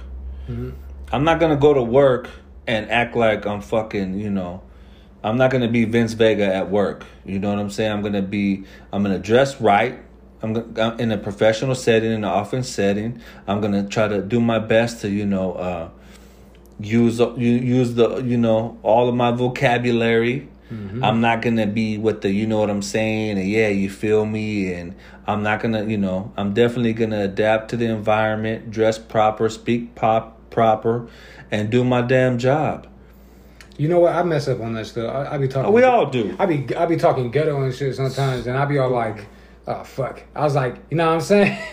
I'm 1.13 1.25
not 1.25 1.41
gonna 1.41 1.57
go 1.57 1.75
to 1.75 1.83
work 1.83 2.29
and 2.67 2.91
act 2.91 3.17
like 3.17 3.47
I'm 3.47 3.61
fucking, 3.63 4.19
you 4.21 4.31
know, 4.31 4.63
I'm 5.25 5.37
not 5.37 5.51
gonna 5.51 5.69
be 5.69 5.85
Vince 5.85 6.13
Vega 6.13 6.45
at 6.45 6.71
work. 6.71 7.05
You 7.25 7.39
know 7.39 7.51
what 7.51 7.59
I'm 7.59 7.71
saying? 7.71 7.91
I'm 7.91 8.03
gonna 8.03 8.23
be, 8.23 8.65
I'm 8.93 9.03
gonna 9.03 9.19
dress 9.19 9.61
right. 9.61 9.99
I'm 10.43 10.57
in 11.01 11.11
a 11.11 11.19
professional 11.19 11.75
setting, 11.75 12.11
in 12.11 12.19
an 12.19 12.25
office 12.25 12.69
setting. 12.69 13.21
I'm 13.47 13.61
gonna 13.61 13.89
try 13.89 14.09
to 14.09 14.23
do 14.23 14.41
my 14.41 14.59
best 14.59 15.01
to, 15.03 15.09
you 15.09 15.27
know, 15.27 15.53
uh, 15.55 15.89
use 16.81 17.19
you 17.19 17.35
use 17.37 17.95
the, 17.95 18.19
you 18.19 18.37
know, 18.37 18.79
all 18.83 19.09
of 19.09 19.15
my 19.15 19.33
vocabulary. 19.33 20.49
I'm 21.03 21.23
not 21.23 21.41
gonna 21.41 21.67
be 21.67 21.97
with 21.97 22.21
the, 22.21 22.31
you 22.31 22.47
know 22.47 22.59
what 22.61 22.69
I'm 22.69 22.83
saying, 22.83 23.39
and 23.39 23.49
yeah, 23.49 23.69
you 23.69 23.89
feel 23.89 24.27
me, 24.27 24.73
and 24.75 24.95
I'm 25.27 25.43
not 25.43 25.61
gonna, 25.61 25.85
you 25.85 25.97
know, 25.97 26.31
I'm 26.37 26.53
definitely 26.53 26.93
gonna 26.93 27.23
adapt 27.23 27.71
to 27.71 27.79
the 27.79 27.87
environment, 27.87 28.71
dress 28.71 28.99
proper, 28.99 29.49
speak 29.49 29.95
pop 29.95 30.51
proper, 30.51 31.09
and 31.51 31.71
do 31.71 31.85
my 31.85 32.03
damn 32.03 32.37
job. 32.37 32.87
You 33.79 33.89
know 33.89 34.01
what? 34.01 34.15
I 34.15 34.23
mess 34.25 34.47
up 34.47 34.61
on 34.61 34.75
that 34.75 34.87
stuff. 34.87 35.15
I, 35.15 35.37
I 35.37 35.39
be 35.39 35.49
talking. 35.49 35.73
We 35.73 35.85
all 35.85 36.11
do. 36.11 36.37
I 36.39 36.45
be 36.45 36.77
I 36.77 36.85
be 36.85 36.97
talking 36.97 37.31
ghetto 37.31 37.63
and 37.63 37.75
shit 37.75 37.97
sometimes, 37.97 38.47
and 38.47 38.59
I 38.59 38.67
be 38.67 38.77
all 38.77 38.91
like, 38.91 39.27
"Oh 39.69 39.85
fuck." 39.85 40.23
I 40.35 40.43
was 40.43 40.55
like, 40.55 40.77
you 40.91 40.97
know 40.97 41.07
what 41.07 41.15
I'm 41.15 41.21
saying? 41.21 41.59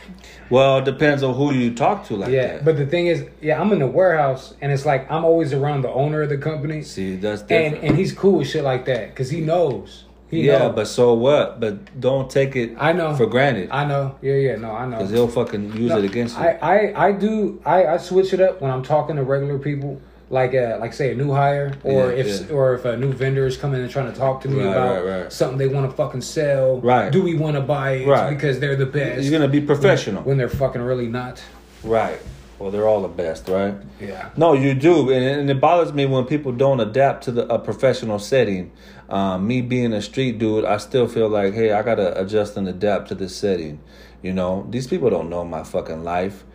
Well, 0.49 0.77
it 0.77 0.85
depends 0.85 1.23
on 1.23 1.33
who 1.33 1.51
you 1.53 1.73
talk 1.73 2.05
to 2.07 2.15
like 2.17 2.29
yeah. 2.29 2.53
that. 2.57 2.65
But 2.65 2.77
the 2.77 2.85
thing 2.85 3.07
is, 3.07 3.25
yeah, 3.41 3.59
I'm 3.59 3.71
in 3.71 3.79
the 3.79 3.87
warehouse, 3.87 4.53
and 4.61 4.71
it's 4.71 4.85
like 4.85 5.09
I'm 5.09 5.25
always 5.25 5.53
around 5.53 5.81
the 5.81 5.89
owner 5.89 6.21
of 6.21 6.29
the 6.29 6.37
company, 6.37 6.83
See, 6.83 7.15
that's 7.15 7.41
and 7.41 7.49
different. 7.49 7.83
and 7.83 7.97
he's 7.97 8.13
cool 8.13 8.37
with 8.37 8.47
shit 8.49 8.63
like 8.63 8.85
that 8.85 9.09
because 9.09 9.31
he 9.31 9.41
knows. 9.41 10.03
He 10.29 10.41
yeah, 10.45 10.59
knows. 10.59 10.75
but 10.75 10.87
so 10.87 11.13
what? 11.15 11.59
But 11.59 11.99
don't 11.99 12.29
take 12.29 12.55
it 12.55 12.75
I 12.77 12.93
know 12.93 13.15
for 13.15 13.25
granted. 13.25 13.69
I 13.71 13.85
know. 13.85 14.17
Yeah, 14.21 14.33
yeah. 14.35 14.55
No, 14.57 14.71
I 14.71 14.85
know. 14.85 14.97
Because 14.97 15.11
he'll 15.11 15.27
fucking 15.27 15.73
use 15.77 15.89
No, 15.89 15.97
it 15.97 16.05
against 16.05 16.37
you. 16.37 16.43
I, 16.43 16.59
I, 16.61 17.07
I 17.07 17.11
do 17.11 17.59
I, 17.65 17.85
I 17.87 17.97
switch 17.97 18.31
it 18.33 18.39
up 18.39 18.61
when 18.61 18.69
I'm 18.69 18.83
talking 18.83 19.15
to 19.15 19.23
regular 19.23 19.57
people, 19.57 19.99
like 20.35 20.53
a, 20.53 20.77
like 20.79 20.93
say 20.93 21.11
a 21.11 21.15
new 21.15 21.31
hire, 21.31 21.73
or 21.83 22.11
Yeah, 22.11 22.19
if 22.23 22.27
yeah. 22.49 22.55
or 22.55 22.75
if 22.75 22.85
a 22.85 22.95
new 22.97 23.11
vendor 23.11 23.47
is 23.47 23.57
coming 23.57 23.81
and 23.81 23.89
trying 23.89 24.11
to 24.13 24.17
talk 24.17 24.41
to 24.41 24.47
me 24.49 24.57
Right, 24.63 24.69
about 24.71 25.05
right, 25.05 25.21
right. 25.23 25.33
something 25.33 25.57
they 25.57 25.67
want 25.67 25.89
to 25.89 25.95
fucking 25.95 26.21
sell. 26.21 26.79
Right. 26.81 27.11
Do 27.11 27.23
we 27.23 27.35
want 27.35 27.55
to 27.55 27.61
buy 27.61 27.91
it 28.03 28.07
Right. 28.07 28.29
because 28.29 28.59
they're 28.59 28.75
the 28.75 28.85
best? 28.85 29.23
You're 29.23 29.31
gonna 29.31 29.51
be 29.51 29.61
professional, 29.61 30.21
when 30.23 30.37
they're 30.37 30.49
fucking 30.63 30.81
really 30.81 31.07
not. 31.07 31.41
right? 31.83 32.19
Well, 32.57 32.71
they're 32.71 32.87
all 32.87 33.01
the 33.01 33.09
best, 33.09 33.49
right? 33.49 33.75
Yeah. 33.99 34.29
No, 34.37 34.53
you 34.53 34.73
do, 34.73 35.11
and, 35.11 35.25
and 35.41 35.49
it 35.49 35.59
bothers 35.59 35.91
me 35.93 36.05
when 36.05 36.23
people 36.23 36.53
don't 36.53 36.79
adapt 36.79 37.25
to 37.25 37.31
the 37.31 37.43
a 37.53 37.59
professional 37.59 38.17
setting. 38.17 38.71
Um, 39.09 39.45
me 39.45 39.61
being 39.61 39.91
a 39.93 40.01
street 40.01 40.39
dude, 40.39 40.63
I 40.63 40.77
still 40.77 41.07
feel 41.07 41.27
like, 41.27 41.53
hey, 41.53 41.71
I 41.73 41.81
gotta 41.81 42.19
adjust 42.19 42.55
and 42.57 42.67
adapt 42.69 43.09
to 43.09 43.15
this 43.15 43.35
setting. 43.35 43.79
You 44.23 44.31
know, 44.33 44.65
these 44.69 44.87
people 44.87 45.09
don't 45.09 45.29
know 45.29 45.43
my 45.43 45.63
fucking 45.63 46.03
life. 46.05 46.45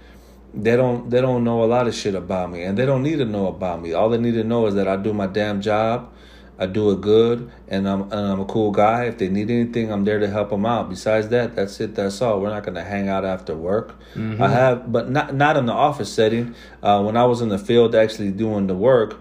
They 0.53 0.77
don't. 0.77 1.09
They 1.11 1.21
don't 1.21 1.45
know 1.45 1.63
a 1.63 1.67
lot 1.67 1.87
of 1.87 1.95
shit 1.95 2.15
about 2.15 2.51
me, 2.51 2.65
and 2.65 2.77
they 2.77 2.85
don't 2.85 3.03
need 3.03 3.17
to 3.17 3.25
know 3.25 3.47
about 3.47 3.81
me. 3.81 3.93
All 3.93 4.09
they 4.09 4.19
need 4.19 4.35
to 4.35 4.45
know 4.45 4.67
is 4.67 4.75
that 4.75 4.89
I 4.89 4.97
do 4.97 5.13
my 5.13 5.27
damn 5.27 5.61
job. 5.61 6.11
I 6.59 6.67
do 6.67 6.91
it 6.91 7.01
good, 7.01 7.51
and 7.69 7.89
I'm 7.89 8.03
and 8.03 8.13
I'm 8.13 8.41
a 8.41 8.45
cool 8.45 8.71
guy. 8.71 9.05
If 9.05 9.17
they 9.17 9.29
need 9.29 9.51
anything, 9.51 9.91
I'm 9.91 10.05
there 10.05 10.19
to 10.19 10.29
help 10.29 10.51
them 10.51 10.67
out. 10.67 10.91
Besides 10.91 11.29
that, 11.29 11.57
that's 11.57 11.81
it. 11.81 11.95
That's 11.95 12.21
all. 12.21 12.39
We're 12.39 12.51
not 12.51 12.65
gonna 12.65 12.85
hang 12.85 13.09
out 13.09 13.25
after 13.25 13.57
work. 13.57 13.95
I 14.43 14.49
have, 14.49 14.93
but 14.93 15.09
not 15.09 15.35
not 15.35 15.57
in 15.57 15.65
the 15.65 15.73
office 15.73 16.13
setting. 16.13 16.55
Uh, 16.83 17.03
when 17.03 17.17
I 17.17 17.25
was 17.25 17.41
in 17.41 17.49
the 17.49 17.59
field, 17.59 17.95
actually 17.95 18.31
doing 18.31 18.67
the 18.67 18.75
work 18.75 19.17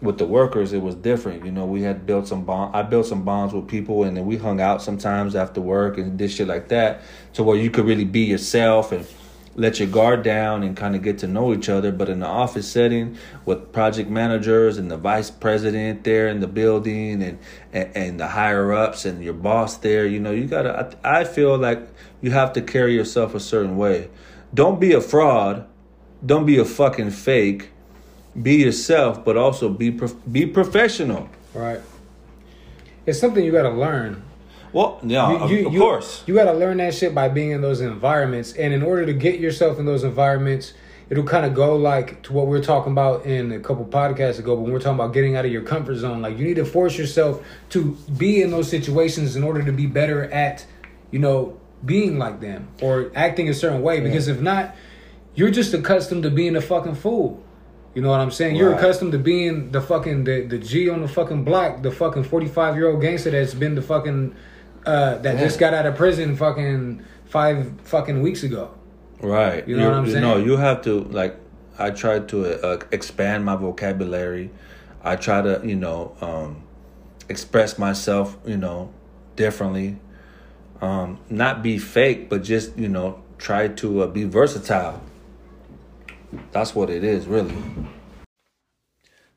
with 0.00 0.16
the 0.16 0.24
workers, 0.24 0.72
it 0.72 0.80
was 0.80 0.94
different. 0.94 1.44
You 1.44 1.52
know, 1.52 1.66
we 1.66 1.82
had 1.82 2.06
built 2.06 2.26
some 2.26 2.44
bond. 2.44 2.74
I 2.74 2.82
built 2.82 3.04
some 3.04 3.22
bonds 3.22 3.52
with 3.52 3.68
people, 3.68 4.04
and 4.04 4.16
then 4.16 4.24
we 4.24 4.38
hung 4.38 4.58
out 4.58 4.80
sometimes 4.80 5.36
after 5.36 5.60
work 5.60 5.98
and 5.98 6.16
did 6.16 6.30
shit 6.30 6.48
like 6.48 6.68
that, 6.68 7.02
to 7.34 7.42
where 7.42 7.56
you 7.58 7.70
could 7.70 7.84
really 7.84 8.06
be 8.06 8.20
yourself 8.20 8.92
and 8.92 9.04
let 9.58 9.80
your 9.80 9.88
guard 9.88 10.22
down 10.22 10.62
and 10.62 10.76
kind 10.76 10.94
of 10.94 11.02
get 11.02 11.18
to 11.18 11.26
know 11.26 11.52
each 11.52 11.68
other. 11.68 11.90
But 11.90 12.08
in 12.08 12.20
the 12.20 12.26
office 12.26 12.70
setting 12.70 13.18
with 13.44 13.72
project 13.72 14.08
managers 14.08 14.78
and 14.78 14.90
the 14.90 14.96
vice 14.96 15.30
president 15.30 16.04
there 16.04 16.28
in 16.28 16.40
the 16.40 16.46
building 16.46 17.22
and 17.22 17.38
and, 17.72 17.96
and 17.96 18.20
the 18.20 18.28
higher 18.28 18.72
ups 18.72 19.04
and 19.04 19.22
your 19.22 19.34
boss 19.34 19.76
there, 19.78 20.06
you 20.06 20.20
know, 20.20 20.30
you 20.30 20.46
gotta. 20.46 20.96
I, 21.04 21.20
I 21.20 21.24
feel 21.24 21.58
like 21.58 21.86
you 22.20 22.30
have 22.30 22.52
to 22.54 22.62
carry 22.62 22.94
yourself 22.94 23.34
a 23.34 23.40
certain 23.40 23.76
way. 23.76 24.08
Don't 24.54 24.80
be 24.80 24.92
a 24.92 25.00
fraud. 25.00 25.66
Don't 26.24 26.46
be 26.46 26.58
a 26.58 26.64
fucking 26.64 27.10
fake. 27.10 27.70
Be 28.40 28.56
yourself, 28.56 29.24
but 29.24 29.36
also 29.36 29.68
be 29.68 29.90
be 30.30 30.46
professional. 30.46 31.28
Right. 31.52 31.80
It's 33.06 33.18
something 33.18 33.44
you 33.44 33.52
got 33.52 33.62
to 33.62 33.70
learn. 33.70 34.22
Well, 34.72 34.98
yeah, 35.02 35.30
You- 35.30 35.36
of, 35.38 35.50
you- 35.50 35.66
of 35.68 35.72
you- 35.74 35.80
course. 35.80 36.22
You 36.26 36.34
got 36.34 36.44
to 36.44 36.52
learn 36.52 36.76
that 36.78 36.94
shit 36.94 37.14
by 37.14 37.28
being 37.28 37.50
in 37.50 37.60
those 37.60 37.80
environments. 37.80 38.52
And 38.52 38.72
in 38.72 38.82
order 38.82 39.06
to 39.06 39.12
get 39.12 39.40
yourself 39.40 39.78
in 39.78 39.86
those 39.86 40.04
environments, 40.04 40.72
it'll 41.10 41.24
kind 41.24 41.46
of 41.46 41.54
go 41.54 41.76
like 41.76 42.22
to 42.24 42.32
what 42.34 42.46
we 42.46 42.52
were 42.52 42.60
talking 42.64 42.92
about 42.92 43.24
in 43.24 43.50
a 43.52 43.58
couple 43.60 43.84
podcasts 43.86 44.38
ago 44.38 44.54
when 44.54 44.70
we 44.70 44.76
are 44.76 44.80
talking 44.80 44.98
about 45.00 45.14
getting 45.14 45.36
out 45.36 45.44
of 45.46 45.50
your 45.52 45.62
comfort 45.62 45.96
zone. 45.96 46.20
Like 46.22 46.38
you 46.38 46.44
need 46.44 46.56
to 46.56 46.64
force 46.66 46.98
yourself 46.98 47.42
to 47.70 47.96
be 48.16 48.42
in 48.42 48.50
those 48.50 48.68
situations 48.68 49.34
in 49.36 49.42
order 49.42 49.62
to 49.62 49.72
be 49.72 49.86
better 49.86 50.24
at, 50.24 50.66
you 51.10 51.18
know, 51.18 51.58
being 51.84 52.18
like 52.18 52.40
them 52.40 52.68
or 52.82 53.10
acting 53.14 53.48
a 53.48 53.54
certain 53.54 53.80
way. 53.82 54.00
Because 54.00 54.28
if 54.28 54.40
not, 54.40 54.74
you're 55.34 55.50
just 55.50 55.72
accustomed 55.72 56.24
to 56.24 56.30
being 56.30 56.56
a 56.56 56.60
fucking 56.60 56.96
fool. 56.96 57.42
You 57.94 58.02
know 58.02 58.10
what 58.10 58.20
I'm 58.20 58.30
saying? 58.30 58.56
You're 58.56 58.74
accustomed 58.74 59.12
to 59.12 59.18
being 59.18 59.70
the 59.72 59.80
fucking 59.80 60.24
the, 60.24 60.42
the 60.42 60.58
G 60.58 60.88
on 60.90 61.00
the 61.00 61.08
fucking 61.08 61.42
block, 61.44 61.82
the 61.82 61.90
fucking 61.90 62.24
45 62.24 62.76
year 62.76 62.90
old 62.90 63.00
gangster 63.00 63.30
that's 63.30 63.54
been 63.54 63.74
the 63.74 63.82
fucking 63.82 64.36
uh, 64.88 65.18
that 65.18 65.34
Yeah. 65.36 65.40
just 65.44 65.58
got 65.58 65.74
out 65.74 65.86
of 65.86 65.96
prison 65.96 66.34
fucking 66.36 67.02
five 67.26 67.72
fucking 67.84 68.22
weeks 68.22 68.42
ago. 68.42 68.70
Right. 69.20 69.66
You 69.68 69.76
know 69.76 69.88
what 69.90 69.98
I'm 69.98 70.06
you 70.06 70.12
saying? 70.12 70.22
know, 70.24 70.36
you 70.38 70.56
have 70.56 70.82
to 70.82 71.00
like. 71.04 71.36
I 71.78 71.90
try 71.90 72.18
to 72.18 72.36
uh, 72.66 72.80
expand 72.90 73.44
my 73.44 73.54
vocabulary. 73.56 74.50
I 75.02 75.14
try 75.16 75.42
to, 75.42 75.60
you 75.64 75.76
know, 75.76 76.16
um, 76.20 76.62
express 77.28 77.78
myself, 77.78 78.36
you 78.44 78.56
know, 78.56 78.92
differently. 79.36 79.98
Um, 80.80 81.18
not 81.30 81.62
be 81.62 81.78
fake, 81.78 82.28
but 82.28 82.42
just 82.42 82.76
you 82.78 82.88
know, 82.88 83.22
try 83.38 83.68
to 83.68 84.02
uh, 84.02 84.06
be 84.08 84.24
versatile. 84.24 85.00
That's 86.52 86.74
what 86.74 86.90
it 86.90 87.04
is, 87.04 87.26
really. 87.26 87.54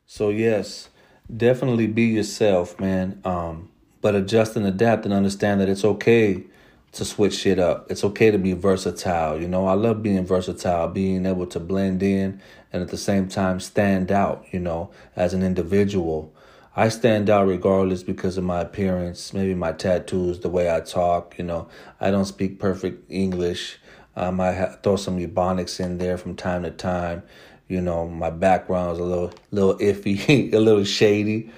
So 0.06 0.30
yes, 0.30 0.88
definitely 1.34 1.86
be 1.86 2.04
yourself, 2.04 2.78
man. 2.80 3.20
Um, 3.24 3.70
but 4.02 4.14
adjust 4.14 4.56
and 4.56 4.66
adapt 4.66 5.06
and 5.06 5.14
understand 5.14 5.60
that 5.62 5.68
it's 5.70 5.84
okay 5.84 6.44
to 6.90 7.04
switch 7.06 7.34
shit 7.34 7.58
up. 7.58 7.90
It's 7.90 8.04
okay 8.04 8.30
to 8.30 8.38
be 8.38 8.52
versatile. 8.52 9.40
You 9.40 9.48
know, 9.48 9.66
I 9.66 9.72
love 9.72 10.02
being 10.02 10.26
versatile, 10.26 10.88
being 10.88 11.24
able 11.24 11.46
to 11.46 11.60
blend 11.60 12.02
in 12.02 12.42
and 12.72 12.82
at 12.82 12.88
the 12.88 12.98
same 12.98 13.28
time 13.28 13.60
stand 13.60 14.12
out, 14.12 14.44
you 14.50 14.58
know, 14.58 14.90
as 15.16 15.32
an 15.32 15.42
individual. 15.42 16.34
I 16.74 16.88
stand 16.88 17.30
out 17.30 17.46
regardless 17.46 18.02
because 18.02 18.36
of 18.36 18.44
my 18.44 18.60
appearance, 18.60 19.32
maybe 19.32 19.54
my 19.54 19.72
tattoos, 19.72 20.40
the 20.40 20.48
way 20.48 20.74
I 20.74 20.80
talk, 20.80 21.38
you 21.38 21.44
know. 21.44 21.68
I 22.00 22.10
don't 22.10 22.24
speak 22.24 22.58
perfect 22.58 23.10
English. 23.10 23.78
Um, 24.16 24.40
I 24.40 24.52
ha- 24.52 24.76
throw 24.82 24.96
some 24.96 25.18
ebonics 25.18 25.80
in 25.80 25.98
there 25.98 26.18
from 26.18 26.34
time 26.34 26.62
to 26.64 26.70
time. 26.70 27.22
You 27.68 27.80
know, 27.80 28.08
my 28.08 28.30
background 28.30 28.92
is 28.92 28.98
a 28.98 29.04
little 29.04 29.32
little 29.50 29.76
iffy, 29.78 30.52
a 30.54 30.58
little 30.58 30.84
shady 30.84 31.50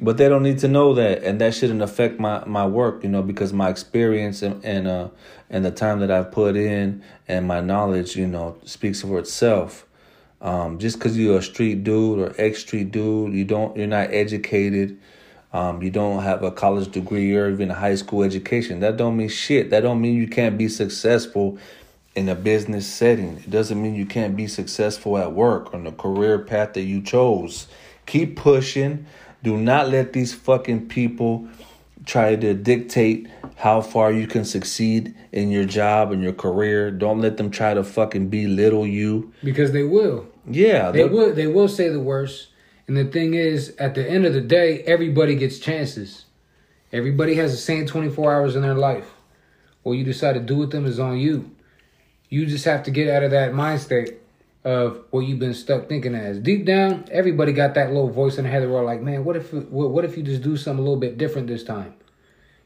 but 0.00 0.16
they 0.16 0.28
don't 0.28 0.42
need 0.42 0.58
to 0.58 0.68
know 0.68 0.94
that 0.94 1.22
and 1.22 1.40
that 1.40 1.54
shouldn't 1.54 1.82
affect 1.82 2.20
my 2.20 2.44
my 2.46 2.66
work 2.66 3.02
you 3.02 3.08
know 3.08 3.22
because 3.22 3.52
my 3.52 3.68
experience 3.68 4.42
and 4.42 4.64
and 4.64 4.86
uh 4.86 5.08
and 5.50 5.64
the 5.64 5.70
time 5.70 6.00
that 6.00 6.10
i've 6.10 6.30
put 6.30 6.56
in 6.56 7.02
and 7.26 7.46
my 7.46 7.60
knowledge 7.60 8.16
you 8.16 8.26
know 8.26 8.56
speaks 8.64 9.02
for 9.02 9.18
itself. 9.18 9.84
Um 10.40 10.78
just 10.78 10.98
because 10.98 11.18
you're 11.18 11.38
a 11.38 11.42
street 11.42 11.82
dude 11.84 12.18
or 12.20 12.34
ex 12.38 12.60
street 12.60 12.92
dude 12.92 13.32
you 13.34 13.44
don't 13.44 13.76
you're 13.76 13.86
not 13.86 14.12
educated 14.12 14.98
um 15.52 15.82
you 15.82 15.90
don't 15.90 16.22
have 16.22 16.42
a 16.42 16.52
college 16.52 16.92
degree 16.92 17.34
or 17.34 17.50
even 17.50 17.70
a 17.70 17.74
high 17.74 17.96
school 17.96 18.22
education. 18.22 18.80
That 18.80 18.96
don't 18.96 19.16
mean 19.16 19.28
shit. 19.28 19.70
That 19.70 19.80
don't 19.80 20.00
mean 20.00 20.14
you 20.14 20.28
can't 20.28 20.56
be 20.56 20.68
successful 20.68 21.58
in 22.14 22.28
a 22.28 22.34
business 22.34 22.86
setting. 22.86 23.38
It 23.38 23.50
doesn't 23.50 23.80
mean 23.80 23.94
you 23.94 24.06
can't 24.06 24.36
be 24.36 24.46
successful 24.46 25.18
at 25.18 25.32
work 25.32 25.74
on 25.74 25.84
the 25.84 25.92
career 25.92 26.38
path 26.38 26.74
that 26.74 26.82
you 26.82 27.00
chose. 27.02 27.68
Keep 28.06 28.36
pushing 28.36 29.06
do 29.42 29.56
not 29.56 29.88
let 29.88 30.12
these 30.12 30.34
fucking 30.34 30.88
people 30.88 31.48
try 32.04 32.34
to 32.36 32.54
dictate 32.54 33.28
how 33.56 33.80
far 33.80 34.12
you 34.12 34.26
can 34.26 34.44
succeed 34.44 35.14
in 35.32 35.50
your 35.50 35.64
job 35.64 36.12
and 36.12 36.22
your 36.22 36.32
career. 36.32 36.90
Don't 36.90 37.20
let 37.20 37.36
them 37.36 37.50
try 37.50 37.74
to 37.74 37.84
fucking 37.84 38.28
belittle 38.28 38.86
you. 38.86 39.32
Because 39.44 39.72
they 39.72 39.82
will. 39.82 40.26
Yeah. 40.46 40.90
They 40.90 41.04
will 41.04 41.34
they 41.34 41.46
will 41.46 41.68
say 41.68 41.88
the 41.88 42.00
worst. 42.00 42.48
And 42.86 42.96
the 42.96 43.04
thing 43.04 43.34
is, 43.34 43.76
at 43.78 43.94
the 43.94 44.08
end 44.08 44.24
of 44.24 44.32
the 44.32 44.40
day, 44.40 44.80
everybody 44.84 45.34
gets 45.34 45.58
chances. 45.58 46.24
Everybody 46.90 47.34
has 47.34 47.50
the 47.50 47.58
same 47.58 47.84
24 47.84 48.32
hours 48.32 48.56
in 48.56 48.62
their 48.62 48.74
life. 48.74 49.10
What 49.82 49.92
you 49.92 50.04
decide 50.04 50.34
to 50.34 50.40
do 50.40 50.56
with 50.56 50.70
them 50.70 50.86
is 50.86 50.98
on 50.98 51.18
you. 51.18 51.50
You 52.30 52.46
just 52.46 52.64
have 52.64 52.82
to 52.84 52.90
get 52.90 53.08
out 53.08 53.22
of 53.22 53.30
that 53.32 53.52
mind 53.52 53.80
state 53.82 54.17
of 54.68 55.02
what 55.12 55.20
you've 55.20 55.38
been 55.38 55.54
stuck 55.54 55.88
thinking 55.88 56.14
as. 56.14 56.38
Deep 56.38 56.66
down, 56.66 57.06
everybody 57.10 57.52
got 57.52 57.72
that 57.72 57.88
little 57.88 58.10
voice 58.10 58.36
in 58.36 58.44
their 58.44 58.52
head 58.52 58.62
that 58.62 58.68
were 58.68 58.82
like, 58.82 59.00
man, 59.00 59.24
what 59.24 59.34
if 59.34 59.50
what 59.50 60.04
if 60.04 60.14
you 60.14 60.22
just 60.22 60.42
do 60.42 60.58
something 60.58 60.80
a 60.80 60.82
little 60.82 61.00
bit 61.00 61.16
different 61.16 61.46
this 61.46 61.64
time? 61.64 61.94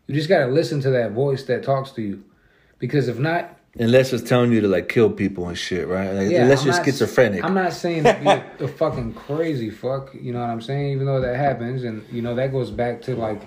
You 0.08 0.14
just 0.16 0.28
gotta 0.28 0.48
listen 0.48 0.80
to 0.80 0.90
that 0.90 1.12
voice 1.12 1.44
that 1.44 1.62
talks 1.62 1.92
to 1.92 2.02
you, 2.02 2.24
because 2.80 3.06
if 3.06 3.20
not, 3.20 3.56
unless 3.78 4.12
it's 4.12 4.28
telling 4.28 4.50
you 4.52 4.60
to 4.62 4.66
like 4.66 4.88
kill 4.88 5.10
people 5.10 5.46
and 5.46 5.56
shit, 5.56 5.86
right? 5.86 6.10
Like, 6.10 6.28
yeah, 6.28 6.42
unless 6.42 6.62
I'm 6.62 6.66
you're 6.66 6.76
not, 6.76 6.84
schizophrenic. 6.84 7.44
I'm 7.44 7.54
not 7.54 7.72
saying 7.72 8.02
to 8.02 8.14
be 8.14 8.26
a, 8.26 8.64
a 8.64 8.68
fucking 8.68 9.14
crazy 9.14 9.70
fuck. 9.70 10.12
You 10.12 10.32
know 10.32 10.40
what 10.40 10.50
I'm 10.50 10.60
saying? 10.60 10.88
Even 10.94 11.06
though 11.06 11.20
that 11.20 11.36
happens, 11.36 11.84
and 11.84 12.04
you 12.10 12.20
know 12.20 12.34
that 12.34 12.50
goes 12.50 12.72
back 12.72 13.00
to 13.02 13.14
like 13.14 13.40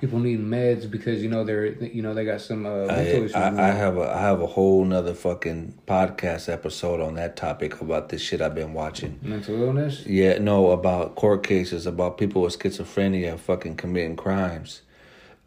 people 0.00 0.18
need 0.18 0.40
meds 0.40 0.90
because 0.90 1.22
you 1.22 1.28
know 1.28 1.44
they're 1.44 1.66
you 1.66 2.00
know 2.00 2.14
they 2.14 2.24
got 2.24 2.40
some 2.40 2.64
uh, 2.64 2.86
mental 2.86 3.24
issues. 3.24 3.34
I, 3.34 3.68
I, 3.68 3.70
have 3.72 3.98
a 3.98 4.10
I 4.10 4.20
have 4.20 4.40
a 4.40 4.46
whole 4.46 4.82
nother 4.84 5.12
fucking 5.12 5.78
podcast 5.86 6.50
episode 6.50 7.00
on 7.00 7.14
that 7.16 7.36
topic 7.36 7.80
about 7.82 8.08
this 8.08 8.22
shit 8.22 8.40
I've 8.40 8.54
been 8.54 8.72
watching. 8.72 9.20
Mental 9.20 9.62
illness? 9.62 10.06
Yeah, 10.06 10.38
no, 10.38 10.70
about 10.70 11.16
court 11.16 11.42
cases 11.42 11.86
about 11.86 12.16
people 12.16 12.42
with 12.42 12.58
schizophrenia 12.58 13.38
fucking 13.38 13.76
committing 13.76 14.16
crimes. 14.16 14.80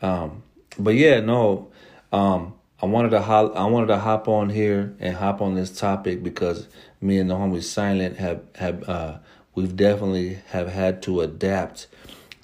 Um, 0.03 0.43
but 0.77 0.93
yeah, 0.93 1.19
no, 1.19 1.71
um, 2.11 2.53
I 2.79 2.85
wanted 2.85 3.09
to 3.09 3.21
hop, 3.21 3.55
I 3.55 3.65
wanted 3.65 3.87
to 3.87 3.97
hop 3.97 4.27
on 4.27 4.49
here 4.51 4.95
and 4.99 5.15
hop 5.15 5.41
on 5.41 5.55
this 5.55 5.75
topic 5.75 6.21
because 6.21 6.67
me 7.01 7.17
and 7.17 7.29
the 7.29 7.35
homie 7.35 7.63
Silent 7.63 8.17
have 8.17 8.43
have 8.55 8.87
uh, 8.87 9.17
we've 9.55 9.75
definitely 9.75 10.39
have 10.49 10.69
had 10.69 11.01
to 11.03 11.21
adapt 11.21 11.87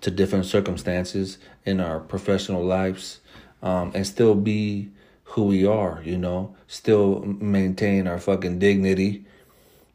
to 0.02 0.12
different 0.12 0.46
circumstances 0.46 1.38
in 1.66 1.80
our 1.80 2.00
professional 2.00 2.64
lives 2.64 3.20
um, 3.62 3.92
and 3.94 4.06
still 4.08 4.36
be 4.36 4.90
who 5.24 5.44
we 5.44 5.66
are, 5.66 6.02
you 6.04 6.18
know, 6.18 6.56
still 6.68 7.22
maintain 7.22 8.08
our 8.08 8.18
fucking 8.18 8.58
dignity, 8.58 9.26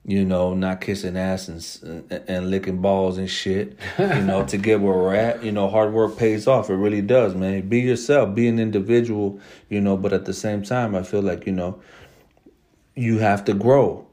you 0.05 0.25
know, 0.25 0.55
not 0.55 0.81
kissing 0.81 1.17
ass 1.17 1.49
and, 1.49 2.05
and 2.29 2.51
licking 2.51 2.81
balls 2.81 3.19
and 3.19 3.29
shit, 3.29 3.77
you 3.99 4.21
know, 4.21 4.45
to 4.45 4.57
get 4.57 4.81
where 4.81 4.95
we're 4.95 5.15
at. 5.15 5.43
You 5.43 5.51
know, 5.51 5.69
hard 5.69 5.93
work 5.93 6.17
pays 6.17 6.47
off. 6.47 6.71
It 6.71 6.75
really 6.75 7.03
does, 7.03 7.35
man. 7.35 7.69
Be 7.69 7.81
yourself, 7.81 8.35
be 8.35 8.47
an 8.47 8.59
individual, 8.59 9.41
you 9.69 9.81
know, 9.81 9.97
but 9.97 10.13
at 10.13 10.25
the 10.25 10.35
same 10.35 10.63
time, 10.63 10.95
I 10.95 11.03
feel 11.03 11.23
like, 11.23 11.47
you 11.47 11.53
know, 11.53 11.81
you 12.95 13.19
have 13.19 13.45
to 13.47 13.55
grow. 13.55 14.07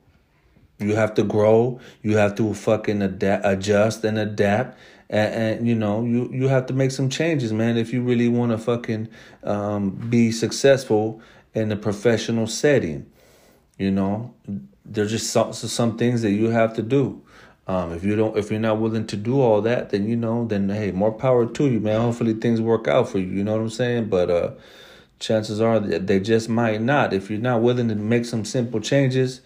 You 0.80 0.96
have 0.96 1.14
to 1.16 1.24
grow. 1.24 1.80
You 2.02 2.18
have 2.18 2.34
to 2.36 2.54
fucking 2.56 3.04
adapt, 3.04 3.46
adjust 3.46 4.04
and 4.04 4.18
adapt 4.18 4.80
and, 5.12 5.34
and, 5.34 5.68
you 5.68 5.76
know 5.76 6.03
you 6.03 6.28
you 6.32 6.47
have 6.47 6.66
to 6.66 6.74
make 6.74 6.89
some 6.89 7.09
changes 7.09 7.53
man 7.53 7.78
if 7.78 7.93
you 7.93 8.01
really 8.01 8.28
want 8.28 8.51
to 8.51 8.57
fucking 8.57 9.07
um, 9.43 9.91
be 9.91 10.32
successful 10.32 11.22
in 11.53 11.72
a 11.72 11.76
professional 11.76 12.47
setting 12.47 13.05
you 13.78 13.91
know? 13.91 14.34
There's 14.86 15.12
just 15.12 15.32
some 15.32 15.53
some 15.53 15.97
things 15.97 16.22
that 16.22 16.32
you 16.32 16.49
have 16.49 16.76
to 16.76 16.82
do. 16.82 17.22
Um, 17.68 17.93
if 17.93 18.03
you 18.03 18.16
don't 18.16 18.38
if 18.38 18.49
you're 18.51 18.59
not 18.59 18.80
willing 18.80 19.05
to 19.07 19.16
do 19.16 19.39
all 19.39 19.62
that 19.62 19.91
then 19.91 20.09
you 20.09 20.16
know 20.16 20.45
then 20.45 20.68
hey 20.68 20.91
more 20.91 21.12
power 21.12 21.45
to 21.45 21.70
you 21.70 21.80
man. 21.80 22.01
Hopefully 22.01 22.34
things 22.34 22.59
work 22.59 22.88
out 22.88 23.09
for 23.09 23.20
you 23.20 23.28
you 23.28 23.43
know 23.43 23.53
what 23.53 23.62
i'm 23.62 23.70
saying? 23.70 24.09
But 24.09 24.30
uh 24.30 24.51
chances 25.20 25.62
are 25.62 25.80
that 25.80 26.07
they 26.07 26.20
just 26.20 26.49
might 26.49 26.82
not. 26.82 27.14
If 27.14 27.30
you're 27.30 27.39
not 27.39 27.62
willing 27.62 27.88
to 27.89 27.95
make 27.95 28.26
some 28.26 28.43
simple 28.43 28.80
changes 28.80 29.41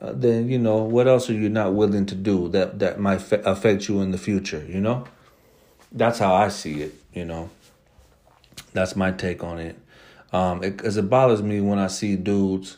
uh, 0.00 0.12
then 0.14 0.48
you 0.48 0.58
know 0.58 0.78
what 0.78 1.06
else 1.06 1.28
are 1.28 1.34
you 1.34 1.48
not 1.48 1.74
willing 1.74 2.06
to 2.06 2.14
do 2.14 2.48
that 2.48 2.78
that 2.78 2.98
might 2.98 3.20
fa- 3.20 3.42
affect 3.44 3.88
you 3.88 4.00
in 4.00 4.10
the 4.10 4.18
future 4.18 4.64
you 4.68 4.80
know? 4.80 5.06
That's 5.92 6.18
how 6.18 6.34
i 6.34 6.48
see 6.48 6.82
it 6.82 6.94
you 7.12 7.24
know? 7.24 7.50
That's 8.72 8.94
my 8.94 9.10
take 9.10 9.42
on 9.42 9.58
it. 9.58 9.76
Um 10.32 10.60
because 10.60 10.96
it, 10.96 11.04
it, 11.04 11.08
bothers 11.10 11.42
me 11.42 11.60
when 11.60 11.78
i 11.78 11.86
see 11.86 12.16
dudes 12.16 12.76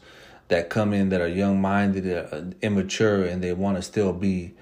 that 0.49 0.69
come 0.69 0.93
in 0.93 1.09
that 1.11 1.21
are 1.21 1.29
young 1.29 1.61
minded 1.61 2.07
uh, 2.07 2.43
immature 2.61 3.25
and 3.25 3.43
they 3.43 3.53
want 3.53 3.77
to 3.77 3.83
still 3.83 4.13
be 4.13 4.53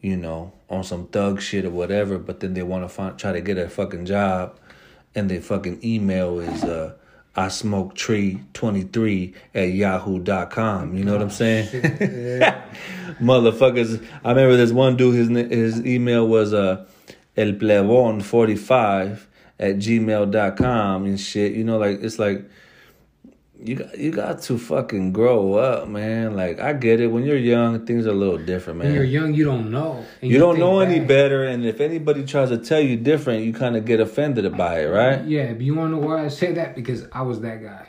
you 0.00 0.16
know 0.16 0.52
on 0.70 0.84
some 0.84 1.06
thug 1.08 1.40
shit 1.40 1.64
or 1.64 1.70
whatever 1.70 2.18
but 2.18 2.40
then 2.40 2.54
they 2.54 2.62
want 2.62 2.88
to 2.88 3.14
try 3.16 3.32
to 3.32 3.40
get 3.40 3.58
a 3.58 3.68
fucking 3.68 4.04
job 4.06 4.58
and 5.14 5.30
their 5.30 5.40
fucking 5.40 5.78
email 5.82 6.38
is 6.40 6.64
uh 6.64 6.94
I 7.36 7.48
smoke 7.48 7.94
tree 7.94 8.40
23 8.52 9.34
at 9.54 9.72
yahoo.com. 9.72 10.96
You 10.96 11.04
know 11.04 11.12
what 11.12 11.22
I'm 11.22 11.30
saying? 11.30 11.66
Motherfuckers. 13.20 14.04
I 14.24 14.30
remember 14.30 14.56
this 14.56 14.72
one 14.72 14.96
dude, 14.96 15.14
his 15.14 15.28
his 15.50 15.86
email 15.86 16.26
was 16.28 16.54
uh, 16.54 16.84
el 17.36 17.54
plebon 17.54 18.20
45 18.20 19.28
at 19.58 19.76
gmail.com 19.76 21.04
and 21.04 21.18
shit. 21.18 21.52
You 21.52 21.64
know, 21.64 21.78
like, 21.78 22.00
it's 22.02 22.18
like, 22.18 22.48
you 23.60 23.76
got 23.76 23.98
you 23.98 24.10
got 24.10 24.42
to 24.42 24.58
fucking 24.58 25.12
grow 25.12 25.54
up, 25.54 25.88
man. 25.88 26.36
Like 26.36 26.60
I 26.60 26.72
get 26.72 27.00
it. 27.00 27.06
When 27.06 27.24
you're 27.24 27.36
young, 27.36 27.86
things 27.86 28.06
are 28.06 28.10
a 28.10 28.14
little 28.14 28.38
different, 28.38 28.80
man. 28.80 28.88
When 28.88 28.96
you're 28.96 29.04
young, 29.04 29.32
you 29.32 29.44
don't 29.44 29.70
know. 29.70 30.04
You, 30.20 30.30
you, 30.32 30.38
don't 30.38 30.58
know 30.58 30.80
any 30.80 31.00
better, 31.00 31.44
and 31.44 31.64
if 31.64 31.80
anybody 31.80 32.24
tries 32.24 32.50
to 32.50 32.58
tell 32.58 32.80
you 32.80 32.96
different, 32.96 33.44
you 33.44 33.52
kind 33.52 33.76
of 33.76 33.84
get 33.84 34.00
offended 34.00 34.56
by 34.56 34.80
it, 34.80 34.86
right? 34.86 35.24
Yeah, 35.24 35.52
but 35.52 35.62
you 35.62 35.74
want 35.74 35.92
to 35.92 36.00
know 36.00 36.06
why 36.06 36.24
I 36.24 36.28
say 36.28 36.52
that? 36.52 36.74
Because 36.74 37.06
I 37.12 37.22
was 37.22 37.40
that 37.40 37.62
guy. 37.62 37.86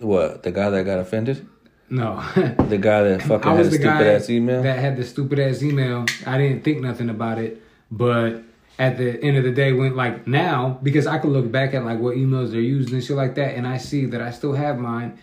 What 0.00 0.42
the 0.42 0.50
guy 0.50 0.70
that 0.70 0.84
got 0.84 0.98
offended? 0.98 1.46
No, 1.90 2.22
the 2.34 2.78
guy 2.78 3.02
that 3.04 3.22
fucking 3.28 3.50
I 3.50 3.54
was 3.54 3.68
had 3.68 3.72
the 3.72 3.76
stupid 3.78 4.06
ass 4.06 4.30
email. 4.30 4.62
That 4.62 4.78
had 4.78 4.96
the 4.96 5.04
stupid 5.04 5.38
ass 5.38 5.62
email. 5.62 6.06
I 6.26 6.38
didn't 6.38 6.64
think 6.64 6.80
nothing 6.80 7.08
about 7.08 7.38
it, 7.38 7.62
but 7.90 8.42
at 8.78 8.96
the 8.96 9.20
end 9.22 9.36
of 9.36 9.42
the 9.42 9.50
day 9.50 9.72
when 9.72 9.96
like 9.96 10.26
now 10.26 10.78
because 10.82 11.06
I 11.06 11.18
could 11.18 11.32
look 11.32 11.50
back 11.50 11.74
at 11.74 11.84
like 11.84 11.98
what 11.98 12.16
emails 12.16 12.52
they're 12.52 12.60
using 12.60 12.94
and 12.94 13.04
shit 13.04 13.16
like 13.16 13.34
that 13.34 13.56
and 13.56 13.66
I 13.66 13.78
see 13.78 14.06
that 14.06 14.20
I 14.20 14.30
still 14.30 14.52
have 14.52 14.78
mine. 14.78 15.18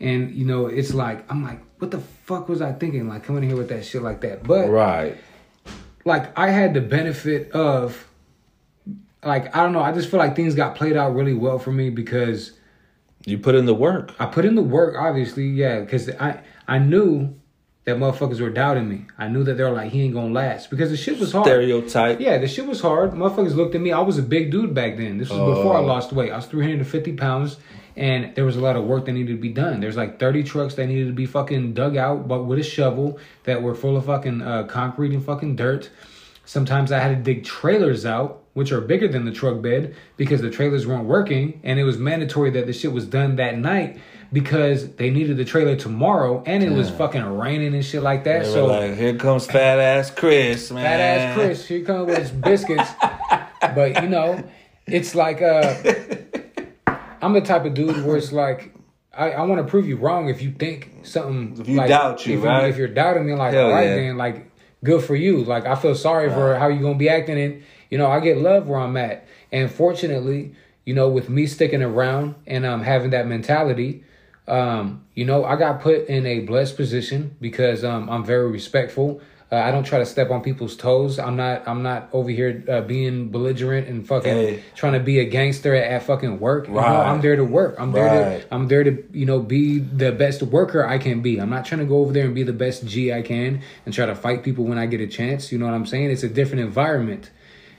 And 0.00 0.34
you 0.34 0.44
know 0.44 0.66
it's 0.66 0.92
like 0.92 1.30
I'm 1.30 1.42
like 1.42 1.60
what 1.78 1.90
the 1.90 2.00
fuck 2.00 2.48
was 2.48 2.60
I 2.60 2.72
thinking? 2.72 3.08
Like 3.08 3.24
coming 3.24 3.42
here 3.42 3.56
with 3.56 3.70
that 3.70 3.84
shit 3.84 4.02
like 4.02 4.20
that. 4.20 4.42
But 4.42 4.68
right. 4.68 5.16
like 6.04 6.36
I 6.38 6.50
had 6.50 6.74
the 6.74 6.82
benefit 6.82 7.50
of 7.52 8.06
like 9.24 9.56
I 9.56 9.62
don't 9.62 9.72
know 9.72 9.82
I 9.82 9.92
just 9.92 10.10
feel 10.10 10.18
like 10.18 10.36
things 10.36 10.54
got 10.54 10.76
played 10.76 10.96
out 10.96 11.14
really 11.14 11.34
well 11.34 11.58
for 11.58 11.72
me 11.72 11.88
because 11.88 12.52
you 13.24 13.38
put 13.38 13.54
in 13.54 13.64
the 13.64 13.74
work. 13.74 14.14
I 14.18 14.26
put 14.26 14.44
in 14.44 14.54
the 14.54 14.62
work 14.62 14.96
obviously 14.98 15.48
yeah 15.48 15.80
because 15.80 16.10
I 16.10 16.42
I 16.68 16.78
knew 16.78 17.34
that 17.88 17.96
motherfuckers 17.96 18.38
were 18.38 18.50
doubting 18.50 18.86
me. 18.86 19.06
I 19.16 19.28
knew 19.28 19.42
that 19.44 19.54
they 19.54 19.64
were 19.64 19.70
like, 19.70 19.90
he 19.90 20.02
ain't 20.02 20.12
gonna 20.12 20.28
last 20.28 20.68
because 20.68 20.90
the 20.90 20.96
shit 20.96 21.18
was 21.18 21.32
hard. 21.32 21.46
Stereotype. 21.46 22.20
Yeah, 22.20 22.36
the 22.36 22.46
shit 22.46 22.66
was 22.66 22.82
hard. 22.82 23.12
Motherfuckers 23.12 23.54
looked 23.54 23.74
at 23.74 23.80
me. 23.80 23.92
I 23.92 24.00
was 24.00 24.18
a 24.18 24.22
big 24.22 24.50
dude 24.50 24.74
back 24.74 24.98
then. 24.98 25.16
This 25.16 25.30
was 25.30 25.56
before 25.56 25.74
I 25.74 25.78
oh. 25.78 25.86
lost 25.86 26.12
weight. 26.12 26.30
I 26.30 26.36
was 26.36 26.44
350 26.44 27.14
pounds, 27.14 27.56
and 27.96 28.34
there 28.34 28.44
was 28.44 28.56
a 28.56 28.60
lot 28.60 28.76
of 28.76 28.84
work 28.84 29.06
that 29.06 29.12
needed 29.12 29.32
to 29.32 29.40
be 29.40 29.48
done. 29.48 29.80
There's 29.80 29.96
like 29.96 30.18
30 30.18 30.42
trucks 30.42 30.74
that 30.74 30.86
needed 30.86 31.06
to 31.06 31.14
be 31.14 31.24
fucking 31.24 31.72
dug 31.72 31.96
out, 31.96 32.28
but 32.28 32.42
with 32.42 32.58
a 32.58 32.62
shovel 32.62 33.18
that 33.44 33.62
were 33.62 33.74
full 33.74 33.96
of 33.96 34.04
fucking 34.04 34.42
uh, 34.42 34.64
concrete 34.64 35.14
and 35.14 35.24
fucking 35.24 35.56
dirt. 35.56 35.88
Sometimes 36.44 36.92
I 36.92 36.98
had 36.98 37.16
to 37.16 37.22
dig 37.22 37.42
trailers 37.42 38.04
out, 38.04 38.42
which 38.52 38.70
are 38.70 38.82
bigger 38.82 39.08
than 39.08 39.24
the 39.24 39.32
truck 39.32 39.62
bed, 39.62 39.96
because 40.18 40.42
the 40.42 40.50
trailers 40.50 40.86
weren't 40.86 41.06
working, 41.06 41.58
and 41.64 41.78
it 41.78 41.84
was 41.84 41.96
mandatory 41.96 42.50
that 42.50 42.66
the 42.66 42.74
shit 42.74 42.92
was 42.92 43.06
done 43.06 43.36
that 43.36 43.56
night 43.56 43.98
because 44.32 44.94
they 44.96 45.10
needed 45.10 45.36
the 45.36 45.44
trailer 45.44 45.76
tomorrow, 45.76 46.42
and 46.46 46.62
it 46.62 46.70
was 46.70 46.90
fucking 46.90 47.24
raining 47.24 47.74
and 47.74 47.84
shit 47.84 48.02
like 48.02 48.24
that. 48.24 48.44
They 48.44 48.52
so 48.52 48.66
like, 48.66 48.96
here 48.96 49.16
comes 49.16 49.46
fat 49.46 49.78
ass 49.78 50.10
Chris, 50.10 50.70
man. 50.70 50.84
fat 50.84 51.00
ass 51.00 51.34
Chris, 51.34 51.66
here 51.66 51.84
comes 51.84 52.06
with 52.06 52.18
his 52.18 52.30
biscuits. 52.30 52.90
but 53.60 54.02
you 54.02 54.08
know, 54.08 54.42
it's 54.86 55.14
like 55.14 55.40
uh 55.42 55.74
I'm 57.20 57.32
the 57.32 57.40
type 57.40 57.64
of 57.64 57.74
dude 57.74 58.04
where 58.04 58.16
it's 58.16 58.32
like 58.32 58.74
I, 59.12 59.32
I 59.32 59.42
want 59.42 59.64
to 59.64 59.68
prove 59.68 59.88
you 59.88 59.96
wrong 59.96 60.28
if 60.28 60.42
you 60.42 60.52
think 60.52 61.00
something. 61.02 61.60
If 61.60 61.68
you 61.68 61.76
like, 61.76 61.88
doubt 61.88 62.26
you, 62.26 62.38
if 62.38 62.44
right? 62.44 62.68
if 62.68 62.76
you're 62.76 62.88
doubting 62.88 63.26
me, 63.26 63.34
like 63.34 63.54
Hell 63.54 63.66
all 63.66 63.72
right, 63.72 63.88
yeah. 63.88 63.96
then 63.96 64.16
like 64.16 64.50
good 64.84 65.02
for 65.02 65.16
you. 65.16 65.42
Like 65.44 65.66
I 65.66 65.74
feel 65.74 65.94
sorry 65.94 66.30
for 66.30 66.56
how 66.56 66.68
you're 66.68 66.82
gonna 66.82 66.98
be 66.98 67.08
acting, 67.08 67.40
and 67.40 67.62
you 67.90 67.98
know 67.98 68.06
I 68.08 68.20
get 68.20 68.38
love 68.38 68.68
where 68.68 68.78
I'm 68.78 68.96
at. 68.96 69.26
And 69.50 69.70
fortunately, 69.70 70.54
you 70.84 70.94
know, 70.94 71.08
with 71.08 71.28
me 71.28 71.46
sticking 71.46 71.82
around 71.82 72.36
and 72.46 72.64
um 72.64 72.82
having 72.82 73.10
that 73.10 73.26
mentality, 73.26 74.04
um, 74.48 75.04
you 75.14 75.24
know, 75.24 75.44
I 75.44 75.56
got 75.56 75.80
put 75.80 76.06
in 76.06 76.26
a 76.26 76.40
blessed 76.40 76.76
position 76.76 77.36
because 77.40 77.84
um 77.84 78.08
I'm 78.10 78.24
very 78.24 78.50
respectful. 78.50 79.20
Uh, 79.50 79.56
I 79.56 79.70
don't 79.70 79.84
try 79.84 79.98
to 79.98 80.04
step 80.04 80.30
on 80.30 80.42
people's 80.42 80.76
toes. 80.76 81.18
I'm 81.18 81.34
not. 81.36 81.66
I'm 81.66 81.82
not 81.82 82.10
over 82.12 82.28
here 82.28 82.62
uh, 82.68 82.82
being 82.82 83.30
belligerent 83.30 83.88
and 83.88 84.06
fucking 84.06 84.30
Hey. 84.30 84.62
trying 84.76 84.92
to 84.92 85.00
be 85.00 85.20
a 85.20 85.24
gangster 85.24 85.74
at, 85.74 85.90
at 85.90 86.02
fucking 86.02 86.38
work. 86.38 86.68
You 86.68 86.74
know, 86.74 86.80
I'm 86.80 87.22
there 87.22 87.34
to 87.34 87.44
work. 87.46 87.76
I'm 87.78 87.92
there 87.92 88.04
Right. 88.04 88.40
to. 88.42 88.54
I'm 88.54 88.68
there 88.68 88.84
to 88.84 89.02
you 89.10 89.24
know 89.24 89.40
be 89.40 89.78
the 89.78 90.12
best 90.12 90.42
worker 90.42 90.86
I 90.86 90.98
can 90.98 91.22
be. 91.22 91.38
I'm 91.40 91.48
not 91.48 91.64
trying 91.64 91.78
to 91.80 91.86
go 91.86 91.98
over 92.00 92.12
there 92.12 92.26
and 92.26 92.34
be 92.34 92.42
the 92.42 92.52
best 92.52 92.84
G 92.86 93.10
I 93.10 93.22
can 93.22 93.62
and 93.86 93.94
try 93.94 94.04
to 94.04 94.14
fight 94.14 94.42
people 94.42 94.64
when 94.64 94.76
I 94.76 94.84
get 94.84 95.00
a 95.00 95.06
chance. 95.06 95.50
You 95.50 95.56
know 95.58 95.64
what 95.64 95.74
I'm 95.74 95.86
saying? 95.86 96.10
It's 96.10 96.22
a 96.24 96.28
different 96.28 96.60
environment, 96.64 97.30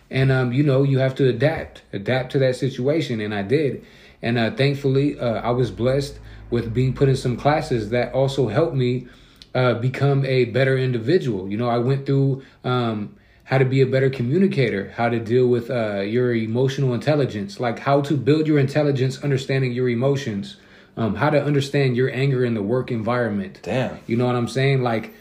and 0.09 0.31
um, 0.31 0.51
you 0.51 0.63
know 0.63 0.81
you 0.81 0.97
have 0.97 1.13
to 1.15 1.29
adapt, 1.29 1.83
adapt 1.93 2.31
to 2.31 2.39
that 2.39 2.55
situation, 2.55 3.21
and 3.21 3.31
I 3.33 3.43
did. 3.43 3.85
And 4.23 4.39
uh, 4.39 4.51
thankfully, 4.51 5.19
uh, 5.19 5.41
I 5.41 5.51
was 5.51 5.69
blessed 5.69 6.17
with 6.49 6.73
being 6.73 6.93
put 6.93 7.09
in 7.09 7.15
some 7.15 7.37
classes 7.37 7.89
that 7.89 8.13
also 8.13 8.47
helped 8.47 8.75
me 8.75 9.07
uh, 9.53 9.75
become 9.75 10.25
a 10.25 10.45
better 10.45 10.77
individual. 10.77 11.49
You 11.49 11.57
know, 11.57 11.69
I 11.69 11.77
went 11.77 12.05
through 12.05 12.43
um, 12.63 13.15
how 13.45 13.57
to 13.57 13.65
be 13.65 13.81
a 13.81 13.85
better 13.85 14.09
communicator, 14.09 14.91
how 14.95 15.09
to 15.09 15.19
deal 15.19 15.47
with 15.47 15.71
uh, 15.71 16.01
your 16.01 16.33
emotional 16.35 16.93
intelligence, 16.93 17.59
like 17.59 17.79
how 17.79 18.01
to 18.01 18.15
build 18.15 18.45
your 18.45 18.59
intelligence, 18.59 19.23
understanding 19.23 19.71
your 19.71 19.89
emotions, 19.89 20.57
um, 20.97 21.15
how 21.15 21.29
to 21.29 21.43
understand 21.43 21.95
your 21.95 22.11
anger 22.11 22.45
in 22.45 22.53
the 22.53 22.61
work 22.61 22.91
environment. 22.91 23.59
Damn. 23.63 23.97
You 24.05 24.17
know 24.17 24.27
what 24.27 24.35
I'm 24.35 24.47
saying? 24.47 24.83
Like 24.83 25.13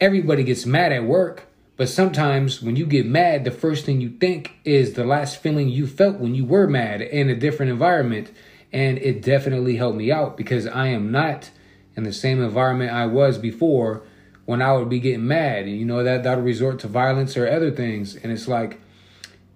everybody 0.00 0.44
gets 0.44 0.66
mad 0.66 0.92
at 0.92 1.04
work, 1.04 1.46
but 1.76 1.88
sometimes 1.88 2.60
when 2.60 2.76
you 2.76 2.84
get 2.84 3.06
mad, 3.06 3.44
the 3.44 3.50
first 3.50 3.86
thing 3.86 4.00
you 4.00 4.10
think 4.10 4.52
is 4.64 4.92
the 4.92 5.04
last 5.04 5.38
feeling 5.38 5.68
you 5.68 5.86
felt 5.86 6.18
when 6.18 6.34
you 6.34 6.44
were 6.44 6.66
mad 6.66 7.00
in 7.00 7.30
a 7.30 7.34
different 7.34 7.72
environment. 7.72 8.30
And 8.74 8.98
it 8.98 9.22
definitely 9.22 9.76
helped 9.76 9.96
me 9.96 10.10
out 10.10 10.36
because 10.36 10.66
I 10.66 10.88
am 10.88 11.12
not 11.12 11.50
in 11.96 12.02
the 12.02 12.12
same 12.12 12.42
environment 12.42 12.90
I 12.90 13.06
was 13.06 13.38
before 13.38 14.02
when 14.46 14.60
I 14.60 14.72
would 14.72 14.88
be 14.88 14.98
getting 14.98 15.26
mad. 15.26 15.66
And 15.66 15.78
you 15.78 15.84
know, 15.84 16.02
that 16.02 16.24
that'll 16.24 16.42
resort 16.42 16.80
to 16.80 16.88
violence 16.88 17.36
or 17.36 17.48
other 17.48 17.70
things. 17.70 18.16
And 18.16 18.32
it's 18.32 18.48
like 18.48 18.80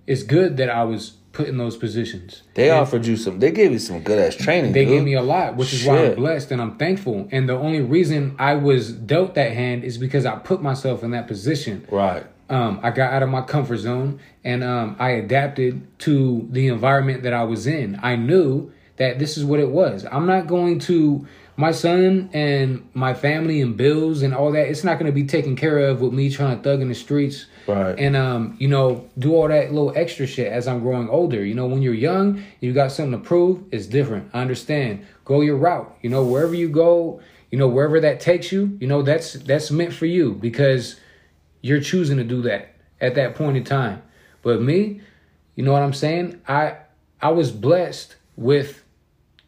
it's 0.06 0.22
good 0.22 0.56
that 0.58 0.70
I 0.70 0.84
was 0.84 1.14
put 1.32 1.48
in 1.48 1.58
those 1.58 1.76
positions. 1.76 2.42
They 2.54 2.70
offered 2.70 3.06
you 3.06 3.16
some. 3.16 3.40
They 3.40 3.50
gave 3.50 3.72
you 3.72 3.78
some 3.78 4.00
good 4.00 4.18
ass 4.18 4.36
training. 4.36 4.72
They 4.72 4.84
dude. 4.84 4.94
gave 4.94 5.04
me 5.04 5.14
a 5.14 5.22
lot, 5.22 5.56
which 5.56 5.72
is 5.72 5.84
why 5.84 6.06
I'm 6.06 6.14
blessed 6.14 6.52
and 6.52 6.62
I'm 6.62 6.76
thankful. 6.76 7.28
And 7.30 7.48
the 7.48 7.54
only 7.54 7.80
reason 7.80 8.36
I 8.38 8.54
was 8.54 8.92
dealt 8.92 9.34
that 9.34 9.52
hand 9.52 9.84
is 9.84 9.98
because 9.98 10.26
I 10.26 10.36
put 10.36 10.62
myself 10.62 11.02
in 11.02 11.10
that 11.10 11.26
position. 11.26 11.86
right. 11.90 12.24
Um, 12.50 12.80
I 12.82 12.92
got 12.92 13.12
out 13.12 13.22
of 13.22 13.28
my 13.28 13.42
comfort 13.42 13.76
zone 13.76 14.20
and 14.42 14.64
um, 14.64 14.96
I 14.98 15.10
adapted 15.10 15.86
to 15.98 16.48
the 16.50 16.68
environment 16.68 17.22
that 17.24 17.34
I 17.34 17.44
was 17.44 17.66
in. 17.66 18.00
I 18.02 18.16
knew 18.16 18.72
that 18.98 19.18
this 19.18 19.36
is 19.36 19.44
what 19.44 19.60
it 19.60 19.70
was. 19.70 20.04
I'm 20.10 20.26
not 20.26 20.46
going 20.46 20.78
to 20.80 21.26
my 21.56 21.72
son 21.72 22.30
and 22.32 22.88
my 22.94 23.14
family 23.14 23.60
and 23.60 23.76
bills 23.76 24.22
and 24.22 24.32
all 24.32 24.52
that. 24.52 24.68
It's 24.68 24.84
not 24.84 24.98
going 24.98 25.06
to 25.10 25.14
be 25.14 25.24
taken 25.26 25.56
care 25.56 25.78
of 25.78 26.00
with 26.00 26.12
me 26.12 26.30
trying 26.30 26.56
to 26.56 26.62
thug 26.62 26.80
in 26.80 26.88
the 26.88 26.94
streets 26.94 27.46
Right. 27.66 27.98
and 27.98 28.16
um, 28.16 28.56
you 28.58 28.66
know, 28.68 29.08
do 29.18 29.34
all 29.34 29.48
that 29.48 29.72
little 29.72 29.92
extra 29.94 30.26
shit 30.26 30.50
as 30.50 30.66
I'm 30.66 30.80
growing 30.80 31.08
older. 31.10 31.44
You 31.44 31.54
know, 31.54 31.66
when 31.66 31.82
you're 31.82 31.92
young, 31.92 32.42
you 32.60 32.72
got 32.72 32.92
something 32.92 33.20
to 33.20 33.26
prove. 33.26 33.62
It's 33.72 33.86
different. 33.86 34.30
I 34.32 34.40
understand. 34.40 35.06
Go 35.24 35.42
your 35.42 35.56
route. 35.56 35.94
You 36.00 36.08
know, 36.10 36.24
wherever 36.24 36.54
you 36.54 36.68
go, 36.70 37.20
you 37.50 37.58
know, 37.58 37.68
wherever 37.68 38.00
that 38.00 38.20
takes 38.20 38.52
you, 38.52 38.78
you 38.80 38.86
know, 38.86 39.02
that's 39.02 39.34
that's 39.34 39.70
meant 39.70 39.92
for 39.92 40.06
you 40.06 40.32
because 40.34 40.98
you're 41.60 41.80
choosing 41.80 42.16
to 42.18 42.24
do 42.24 42.40
that 42.42 42.74
at 43.00 43.16
that 43.16 43.34
point 43.34 43.56
in 43.58 43.64
time. 43.64 44.00
But 44.42 44.62
me, 44.62 45.02
you 45.56 45.62
know 45.64 45.72
what 45.72 45.82
I'm 45.82 45.92
saying? 45.92 46.40
I 46.48 46.76
I 47.20 47.30
was 47.32 47.50
blessed 47.50 48.16
with 48.36 48.82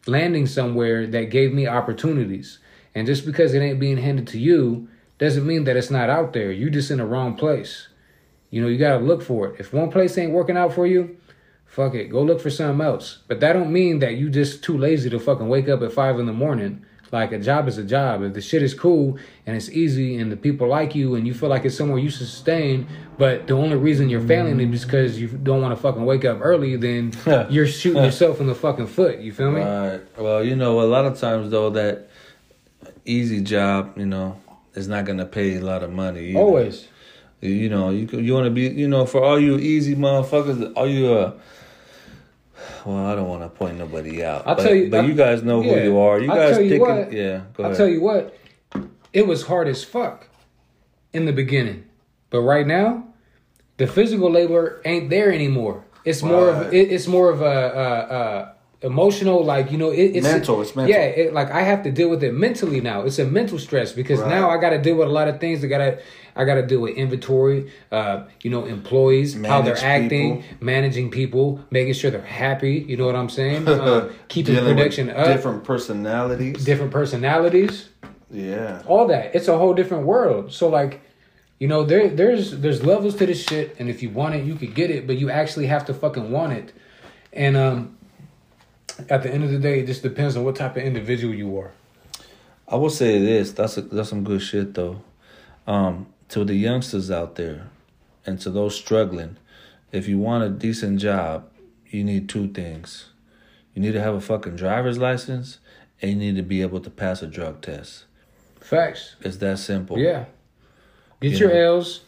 landing 0.07 0.47
somewhere 0.47 1.07
that 1.07 1.31
gave 1.31 1.53
me 1.53 1.67
opportunities. 1.67 2.59
And 2.95 3.07
just 3.07 3.25
because 3.25 3.55
it 3.55 3.61
ain't 3.61 3.81
being 3.81 3.99
handed 3.99 4.27
to 4.29 4.39
you 4.39 4.89
doesn't 5.19 5.47
mean 5.47 5.65
that 5.65 5.77
it's 5.77 5.91
not 5.91 6.11
out 6.11 6.33
there. 6.33 6.51
You're 6.51 6.71
just 6.71 6.91
in 6.91 6.99
the 6.99 7.05
wrong 7.05 7.37
place. 7.37 7.89
You 8.51 8.61
know, 8.61 8.69
you 8.69 8.79
gotta 8.79 9.05
look 9.05 9.23
for 9.23 9.49
it. 9.49 9.61
If 9.61 9.73
one 9.73 9.91
place 9.91 10.19
ain't 10.19 10.33
working 10.33 10.57
out 10.57 10.73
for 10.73 10.87
you, 10.87 11.17
fuck 11.67 11.95
it. 11.95 12.07
Go 12.07 12.23
look 12.23 12.41
for 12.41 12.51
something 12.51 12.85
else. 12.85 13.19
But 13.29 13.41
that 13.41 13.53
don't 13.53 13.73
mean 13.73 14.01
that 14.01 14.17
you 14.17 14.29
just 14.29 14.65
too 14.65 14.77
lazy 14.77 15.09
to 15.11 15.21
fucking 15.21 15.49
wake 15.49 15.69
up 15.69 15.83
at 15.83 15.93
five 15.93 16.19
in 16.19 16.27
the 16.27 16.33
morning. 16.33 16.85
Like 17.13 17.33
a 17.33 17.39
job 17.39 17.67
is 17.67 17.77
a 17.77 17.83
job. 17.83 18.23
If 18.23 18.35
the 18.35 18.41
shit 18.41 18.63
is 18.63 18.73
cool 18.73 19.19
and 19.45 19.57
it's 19.57 19.69
easy 19.69 20.17
and 20.19 20.31
the 20.31 20.37
people 20.37 20.69
like 20.69 20.95
you 20.95 21.17
and 21.17 21.27
you 21.27 21.35
feel 21.35 21.49
like 21.49 21.65
it's 21.65 21.77
somewhere 21.77 21.99
you 21.99 22.11
sustain, 22.11 22.87
but 23.19 23.49
the 23.49 23.55
only 23.55 23.77
reason 23.77 24.09
you're 24.09 24.21
failing 24.21 24.61
is 24.61 24.85
because 24.85 25.21
you 25.21 25.27
don't 25.29 25.61
want 25.61 25.77
to 25.77 25.83
fucking 25.83 26.05
wake 26.05 26.25
up 26.25 26.39
early, 26.41 26.77
then 26.77 27.13
you're 27.51 27.67
shooting 27.67 28.05
yourself 28.05 28.41
in 28.41 28.47
the 28.47 28.55
fucking 28.55 28.87
foot. 28.87 29.19
You 29.19 29.33
feel 29.33 29.51
me? 29.51 29.61
Right. 29.61 30.01
Well, 30.19 30.45
you 30.45 30.55
know, 30.55 30.81
a 30.81 30.87
lot 30.87 31.05
of 31.05 31.19
times 31.19 31.51
though, 31.51 31.71
that 31.71 32.09
easy 33.05 33.41
job, 33.41 33.99
you 33.99 34.07
know, 34.07 34.41
is 34.75 34.87
not 34.87 35.05
gonna 35.05 35.27
pay 35.27 35.57
a 35.57 35.61
lot 35.61 35.83
of 35.83 35.91
money. 35.93 36.31
either. 36.31 36.39
Always. 36.39 36.87
You 37.41 37.71
know, 37.71 37.91
you 37.91 38.07
you 38.07 38.35
want 38.35 38.45
to 38.45 38.51
be, 38.51 38.69
you 38.69 38.87
know, 38.87 39.07
for 39.07 39.25
all 39.25 39.41
you 39.41 39.57
easy 39.57 39.97
motherfuckers, 39.97 40.73
all 40.77 40.87
you 40.89 41.13
uh. 41.13 41.33
Well, 42.85 43.07
I 43.07 43.15
don't 43.15 43.29
want 43.29 43.43
to 43.43 43.49
point 43.49 43.79
nobody 43.79 44.25
out. 44.25 44.47
I'll 44.47 44.55
but, 44.57 44.63
tell 44.63 44.75
you- 44.75 44.91
but 44.91 45.05
I- 45.05 45.07
you 45.09 45.15
guys 45.15 45.43
know 45.43 45.63
who 45.63 45.71
yeah. 45.71 45.85
you 45.85 45.99
are. 45.99 46.21
You 46.21 46.31
I'll 46.31 46.37
guys 46.37 46.55
tell 46.57 46.63
you 46.63 46.71
thinking, 46.71 46.97
what. 46.97 47.13
yeah. 47.13 47.41
Go 47.55 47.65
I'll 47.65 47.71
ahead. 47.71 47.77
tell 47.77 47.89
you 47.89 48.01
what, 48.01 48.37
it 49.13 49.27
was 49.27 49.47
hard 49.47 49.69
as 49.69 49.83
fuck 49.85 50.29
in 51.13 51.25
the 51.27 51.33
beginning, 51.33 51.85
but 52.31 52.41
right 52.43 52.67
now, 52.67 53.05
the 53.77 53.87
physical 53.87 54.31
labor 54.31 54.81
ain't 54.85 55.11
there 55.11 55.33
anymore. 55.33 55.85
It's 56.05 56.23
more 56.23 56.49
of 56.49 56.73
it, 56.73 56.91
it's 56.93 57.07
more 57.07 57.31
of 57.31 57.43
a, 57.43 57.45
a, 57.45 58.15
a 58.17 58.55
emotional, 58.83 59.45
like 59.45 59.71
you 59.71 59.79
know, 59.79 59.91
it, 59.91 60.17
it's 60.17 60.25
Mental, 60.27 60.63
it's 60.63 60.75
mental. 60.75 60.95
Yeah, 60.95 61.03
it, 61.03 61.35
like 61.35 61.51
I 61.51 61.63
have 61.63 61.83
to 61.83 61.91
deal 61.91 62.09
with 62.09 62.23
it 62.25 62.33
mentally 62.33 62.81
now. 62.81 63.03
It's 63.03 63.19
a 63.19 63.27
mental 63.27 63.59
stress 63.59 63.93
because 63.93 64.21
Right. 64.21 64.31
now 64.31 64.51
I 64.51 64.57
got 64.59 64.71
to 64.71 64.79
deal 64.79 64.97
with 64.97 65.09
a 65.09 65.11
lot 65.13 65.29
of 65.29 65.41
things. 65.41 65.63
I 65.65 65.69
gotta 65.69 65.99
I 66.37 66.45
got 66.45 66.55
to 66.55 66.67
deal 66.67 66.81
with 66.81 66.95
inventory, 66.97 67.71
uh, 67.93 68.25
you 68.43 68.51
know, 68.51 68.65
employees, 68.65 69.35
how 69.45 69.63
they're 69.63 69.77
acting, 69.77 70.43
people. 70.43 70.57
managing 70.61 71.11
people, 71.11 71.61
making 71.71 71.93
sure 71.95 72.11
they're 72.11 72.23
happy. 72.23 72.85
You 72.89 72.97
know 72.97 73.07
what 73.07 73.17
I'm 73.17 73.29
saying? 73.29 73.69
Um, 73.69 74.11
keeping 74.29 74.57
production 74.57 75.11
up 75.11 75.27
different 75.27 75.65
personalities. 75.65 76.65
different 76.65 76.93
personalities, 76.93 77.89
yeah. 78.31 78.83
all 78.87 79.07
that. 79.09 79.35
It's 79.35 79.49
a 79.49 79.59
whole 79.59 79.75
different 79.75 80.07
world. 80.07 80.53
So 80.53 80.69
like, 80.69 81.01
you 81.59 81.69
know, 81.69 81.85
there 81.85 82.09
there's 82.09 82.53
there's 82.61 82.83
levels 82.83 83.17
to 83.17 83.27
this 83.27 83.43
shit, 83.43 83.77
and 83.79 83.91
if 83.91 84.03
you 84.03 84.09
want 84.11 84.35
it, 84.37 84.45
you 84.45 84.55
could 84.55 84.75
get 84.75 84.91
it, 84.91 85.07
but 85.07 85.19
you 85.19 85.29
actually 85.31 85.67
have 85.67 85.85
to 85.87 85.95
fucking 85.95 86.31
want 86.31 86.55
it. 86.55 86.73
And 87.33 87.57
um, 87.57 87.97
at 89.09 89.23
the 89.23 89.33
end 89.33 89.45
of 89.45 89.51
the 89.51 89.59
day, 89.59 89.81
it 89.81 89.87
just 89.87 90.03
depends 90.03 90.37
on 90.37 90.45
what 90.45 90.57
type 90.57 90.77
of 90.77 90.83
individual 90.83 91.35
you 91.35 91.57
are. 91.59 91.73
I 92.69 92.77
will 92.77 92.91
say 92.91 93.19
this. 93.19 93.53
That's 93.53 93.77
a, 93.77 93.83
that's 93.83 94.09
some 94.09 94.25
good 94.25 94.43
shit 94.43 94.75
though. 94.75 95.03
Um, 95.67 96.07
to 96.29 96.45
the 96.45 96.55
youngsters 96.55 97.11
out 97.11 97.37
there, 97.37 97.69
and 98.27 98.41
to 98.41 98.51
those 98.51 98.77
struggling, 98.77 99.37
if 99.93 100.09
you 100.09 100.19
want 100.19 100.45
a 100.45 100.49
decent 100.49 101.01
job, 101.01 101.49
you 101.89 102.05
need 102.05 102.29
two 102.29 102.49
things. 102.49 103.07
You 103.75 103.83
need 103.83 103.93
to 103.93 104.01
have 104.01 104.15
a 104.15 104.21
fucking 104.21 104.57
driver's 104.57 104.99
license, 104.99 105.59
and 106.01 106.11
you 106.13 106.17
need 106.17 106.37
to 106.37 106.43
be 106.43 106.63
able 106.63 106.81
to 106.81 106.91
pass 106.91 107.23
a 107.23 107.27
drug 107.27 107.61
test. 107.61 108.05
Facts. 108.61 109.17
It's 109.23 109.39
that 109.39 109.59
simple. 109.59 109.99
Yeah. 109.99 110.27
Get 111.21 111.33
You 111.33 111.39
your 111.39 111.49
know. 111.49 111.75
L's, 111.77 112.01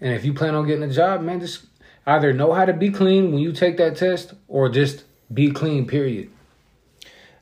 and 0.00 0.12
if 0.12 0.24
you 0.24 0.34
plan 0.34 0.54
on 0.54 0.66
getting 0.66 0.82
a 0.84 0.92
job, 0.92 1.22
man, 1.22 1.40
just 1.40 1.64
either 2.06 2.32
know 2.32 2.52
how 2.52 2.64
to 2.64 2.72
be 2.72 2.90
clean 2.90 3.32
when 3.32 3.40
you 3.40 3.52
take 3.52 3.78
that 3.78 3.96
test, 3.96 4.34
or 4.48 4.68
just 4.68 5.04
be 5.32 5.50
clean. 5.50 5.86
Period. 5.86 6.30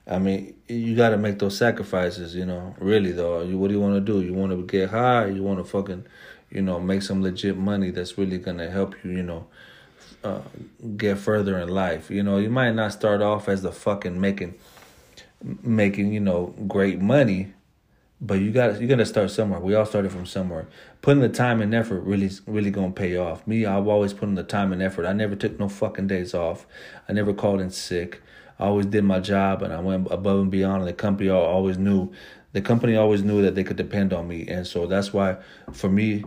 I 0.06 0.18
mean, 0.18 0.54
you 0.68 0.94
got 0.94 1.10
to 1.10 1.16
make 1.16 1.38
those 1.38 1.56
sacrifices, 1.56 2.34
you 2.34 2.44
know. 2.44 2.74
Really 2.78 3.12
though, 3.12 3.42
you, 3.42 3.58
what 3.58 3.68
do 3.68 3.74
you 3.74 3.80
want 3.80 3.94
to 3.94 4.00
do? 4.00 4.22
You 4.22 4.34
want 4.34 4.52
to 4.52 4.62
get 4.66 4.90
high? 4.90 5.26
You 5.26 5.42
want 5.42 5.58
to 5.58 5.64
fucking, 5.64 6.04
you 6.50 6.62
know, 6.62 6.78
make 6.78 7.02
some 7.02 7.22
legit 7.22 7.56
money 7.56 7.90
that's 7.90 8.18
really 8.18 8.38
gonna 8.38 8.70
help 8.70 8.94
you, 9.02 9.12
you 9.12 9.22
know, 9.22 9.46
uh, 10.22 10.40
get 10.96 11.18
further 11.18 11.58
in 11.58 11.68
life. 11.68 12.10
You 12.10 12.22
know, 12.22 12.36
you 12.38 12.50
might 12.50 12.72
not 12.72 12.92
start 12.92 13.22
off 13.22 13.48
as 13.48 13.62
the 13.62 13.72
fucking 13.72 14.20
making 14.20 14.54
making 15.62 16.12
you 16.12 16.20
know 16.20 16.54
great 16.66 17.00
money, 17.00 17.52
but 18.24 18.40
you 18.40 18.50
got 18.50 18.80
you 18.80 18.86
got 18.86 18.96
to 18.96 19.06
start 19.06 19.30
somewhere. 19.30 19.60
We 19.60 19.74
all 19.74 19.84
started 19.84 20.10
from 20.10 20.24
somewhere. 20.24 20.66
Putting 21.02 21.20
the 21.20 21.28
time 21.28 21.60
and 21.60 21.74
effort 21.74 22.00
really 22.00 22.30
really 22.46 22.70
gonna 22.70 22.90
pay 22.90 23.16
off. 23.16 23.46
Me, 23.46 23.66
I've 23.66 23.86
always 23.86 24.14
put 24.14 24.28
in 24.28 24.34
the 24.34 24.42
time 24.42 24.72
and 24.72 24.82
effort. 24.82 25.04
I 25.04 25.12
never 25.12 25.36
took 25.36 25.60
no 25.60 25.68
fucking 25.68 26.06
days 26.06 26.32
off. 26.32 26.66
I 27.06 27.12
never 27.12 27.34
called 27.34 27.60
in 27.60 27.70
sick. 27.70 28.22
I 28.58 28.64
always 28.64 28.86
did 28.86 29.04
my 29.04 29.20
job 29.20 29.62
and 29.62 29.72
I 29.72 29.80
went 29.80 30.08
above 30.10 30.40
and 30.40 30.50
beyond. 30.50 30.82
And 30.82 30.88
the 30.88 30.94
company 30.94 31.28
always 31.28 31.76
knew, 31.76 32.12
the 32.52 32.62
company 32.62 32.96
always 32.96 33.22
knew 33.22 33.42
that 33.42 33.54
they 33.54 33.64
could 33.64 33.76
depend 33.76 34.12
on 34.14 34.26
me, 34.26 34.46
and 34.46 34.66
so 34.66 34.86
that's 34.86 35.12
why, 35.12 35.36
for 35.72 35.90
me, 35.90 36.24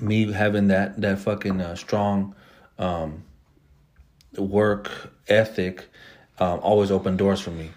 me 0.00 0.32
having 0.32 0.68
that 0.68 0.98
that 1.02 1.18
fucking 1.18 1.60
uh, 1.60 1.74
strong 1.74 2.34
um, 2.78 3.22
work 4.38 5.12
ethic 5.28 5.88
um, 6.38 6.60
always 6.60 6.90
opened 6.90 7.18
doors 7.18 7.40
for 7.40 7.50
me. 7.50 7.70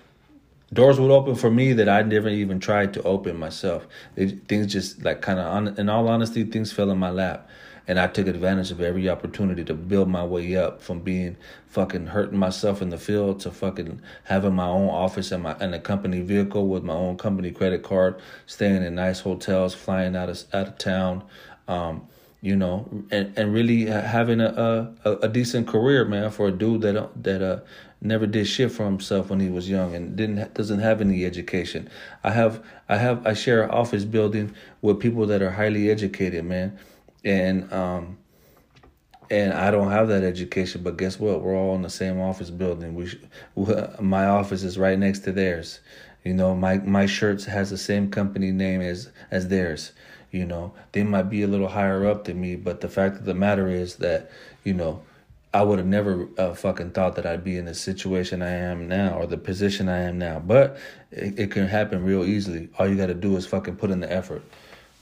Doors 0.72 1.00
would 1.00 1.12
open 1.12 1.36
for 1.36 1.50
me 1.50 1.74
that 1.74 1.90
I 1.90 2.04
never 2.04 2.30
even 2.30 2.60
tried 2.60 2.94
to 2.94 3.04
open 3.04 3.38
myself. 3.38 3.88
It, 4.16 4.48
things 4.48 4.72
just 4.72 5.04
like 5.04 5.22
kind 5.22 5.40
of, 5.40 5.80
in 5.80 5.90
all 5.90 6.08
honesty, 6.08 6.44
things 6.44 6.72
fell 6.72 6.92
in 6.92 6.98
my 6.98 7.10
lap 7.10 7.50
and 7.90 8.00
I 8.00 8.06
took 8.06 8.28
advantage 8.28 8.70
of 8.70 8.82
every 8.82 9.10
opportunity 9.10 9.64
to 9.66 9.74
build 9.74 10.10
my 10.10 10.24
way 10.24 10.56
up 10.56 10.80
from 10.80 11.00
being 11.00 11.38
fucking 11.66 12.06
hurting 12.06 12.38
myself 12.38 12.84
in 12.84 12.90
the 12.90 13.00
field 13.00 13.40
to 13.40 13.52
fucking 13.52 14.00
having 14.26 14.54
my 14.54 14.68
own 14.68 14.90
office 14.90 15.32
and 15.32 15.42
my 15.42 15.56
and 15.60 15.74
a 15.74 15.80
company 15.80 16.22
vehicle 16.22 16.68
with 16.68 16.84
my 16.84 16.94
own 16.94 17.18
company 17.18 17.50
credit 17.50 17.82
card, 17.82 18.22
staying 18.46 18.84
in 18.84 18.94
nice 18.94 19.22
hotels, 19.22 19.74
flying 19.74 20.16
out 20.16 20.30
of 20.30 20.44
out 20.54 20.68
of 20.68 20.78
town, 20.78 21.24
um, 21.68 22.08
you 22.42 22.56
know, 22.56 22.88
and 23.12 23.38
and 23.38 23.54
really 23.54 23.86
having 23.86 24.42
a, 24.42 24.94
a 25.06 25.12
a 25.12 25.28
decent 25.28 25.68
career, 25.68 26.06
man, 26.06 26.32
for 26.32 26.48
a 26.48 26.52
dude 26.52 26.82
that 26.82 27.24
that 27.24 27.42
uh 27.42 27.60
never 28.02 28.26
did 28.26 28.48
shit 28.48 28.72
for 28.72 28.86
himself 28.86 29.30
when 29.30 29.42
he 29.42 29.50
was 29.50 29.70
young 29.70 29.94
and 29.94 30.16
didn't 30.16 30.54
doesn't 30.54 30.80
have 30.80 31.02
any 31.02 31.26
education. 31.26 31.90
I 32.24 32.32
have 32.32 32.64
I 32.88 32.98
have 32.98 33.26
I 33.28 33.34
share 33.34 33.64
an 33.64 33.72
office 33.72 34.06
building 34.06 34.56
with 34.82 35.00
people 35.00 35.26
that 35.28 35.42
are 35.42 35.52
highly 35.52 35.90
educated, 35.90 36.46
man 36.46 36.78
and 37.24 37.72
um 37.74 38.18
and 39.32 39.54
I 39.54 39.70
don't 39.70 39.92
have 39.92 40.08
that 40.08 40.24
education, 40.24 40.82
but 40.82 40.98
guess 40.98 41.20
what? 41.20 41.44
We're 41.44 41.56
all 41.56 41.76
in 41.76 41.84
the 41.84 41.90
same 41.92 42.20
office 42.20 42.50
building. 42.50 42.96
We, 42.96 43.12
my 44.00 44.26
office 44.26 44.64
is 44.64 44.80
right 44.80 44.98
next 44.98 45.20
to 45.20 45.32
theirs. 45.32 45.82
You 46.24 46.34
know, 46.34 46.56
my 46.56 46.80
my 46.80 47.06
shirts 47.06 47.46
has 47.46 47.70
the 47.70 47.78
same 47.78 48.10
company 48.10 48.52
name 48.52 48.82
as 48.82 49.12
as 49.30 49.48
theirs. 49.48 49.92
You 50.32 50.46
know, 50.46 50.74
they 50.92 51.04
might 51.04 51.30
be 51.30 51.42
a 51.42 51.48
little 51.48 51.70
higher 51.70 52.06
up 52.06 52.26
than 52.26 52.40
me, 52.40 52.56
but 52.56 52.82
the 52.82 52.90
fact 52.90 53.18
of 53.18 53.26
the 53.26 53.34
matter 53.34 53.68
is 53.68 53.96
that 53.96 54.30
you 54.64 54.74
know, 54.74 55.02
I 55.54 55.64
would 55.64 55.80
have 55.80 55.88
never 55.88 56.28
uh, 56.38 56.54
fucking 56.54 56.92
thought 56.92 57.16
that 57.16 57.26
I'd 57.26 57.44
be 57.44 57.58
in 57.58 57.66
the 57.66 57.74
situation 57.74 58.42
I 58.42 58.52
am 58.52 58.88
now 58.88 59.18
or 59.18 59.26
the 59.26 59.38
position 59.38 59.90
I 59.90 60.02
am 60.02 60.20
now. 60.20 60.40
But 60.40 60.78
it, 61.12 61.40
it 61.40 61.52
can 61.52 61.68
happen 61.68 62.04
real 62.04 62.24
easily. 62.24 62.70
All 62.78 62.88
you 62.88 62.96
got 62.96 63.08
to 63.08 63.16
do 63.16 63.36
is 63.36 63.48
fucking 63.48 63.78
put 63.78 63.90
in 63.90 64.00
the 64.00 64.12
effort. 64.12 64.44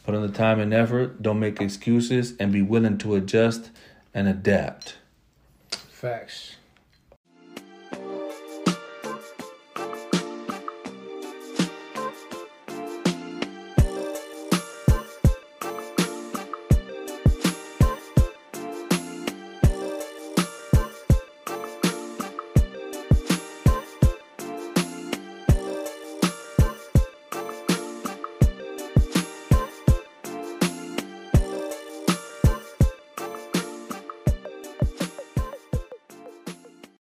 Put 0.06 0.16
in 0.16 0.22
the 0.22 0.30
time 0.30 0.62
and 0.62 0.74
effort. 0.74 1.22
Don't 1.22 1.40
make 1.40 1.60
excuses 1.60 2.34
and 2.40 2.54
be 2.54 2.62
willing 2.62 2.98
to 3.00 3.16
adjust 3.16 3.72
and 4.14 4.28
adapt. 4.28 4.96
Facts. 5.70 6.57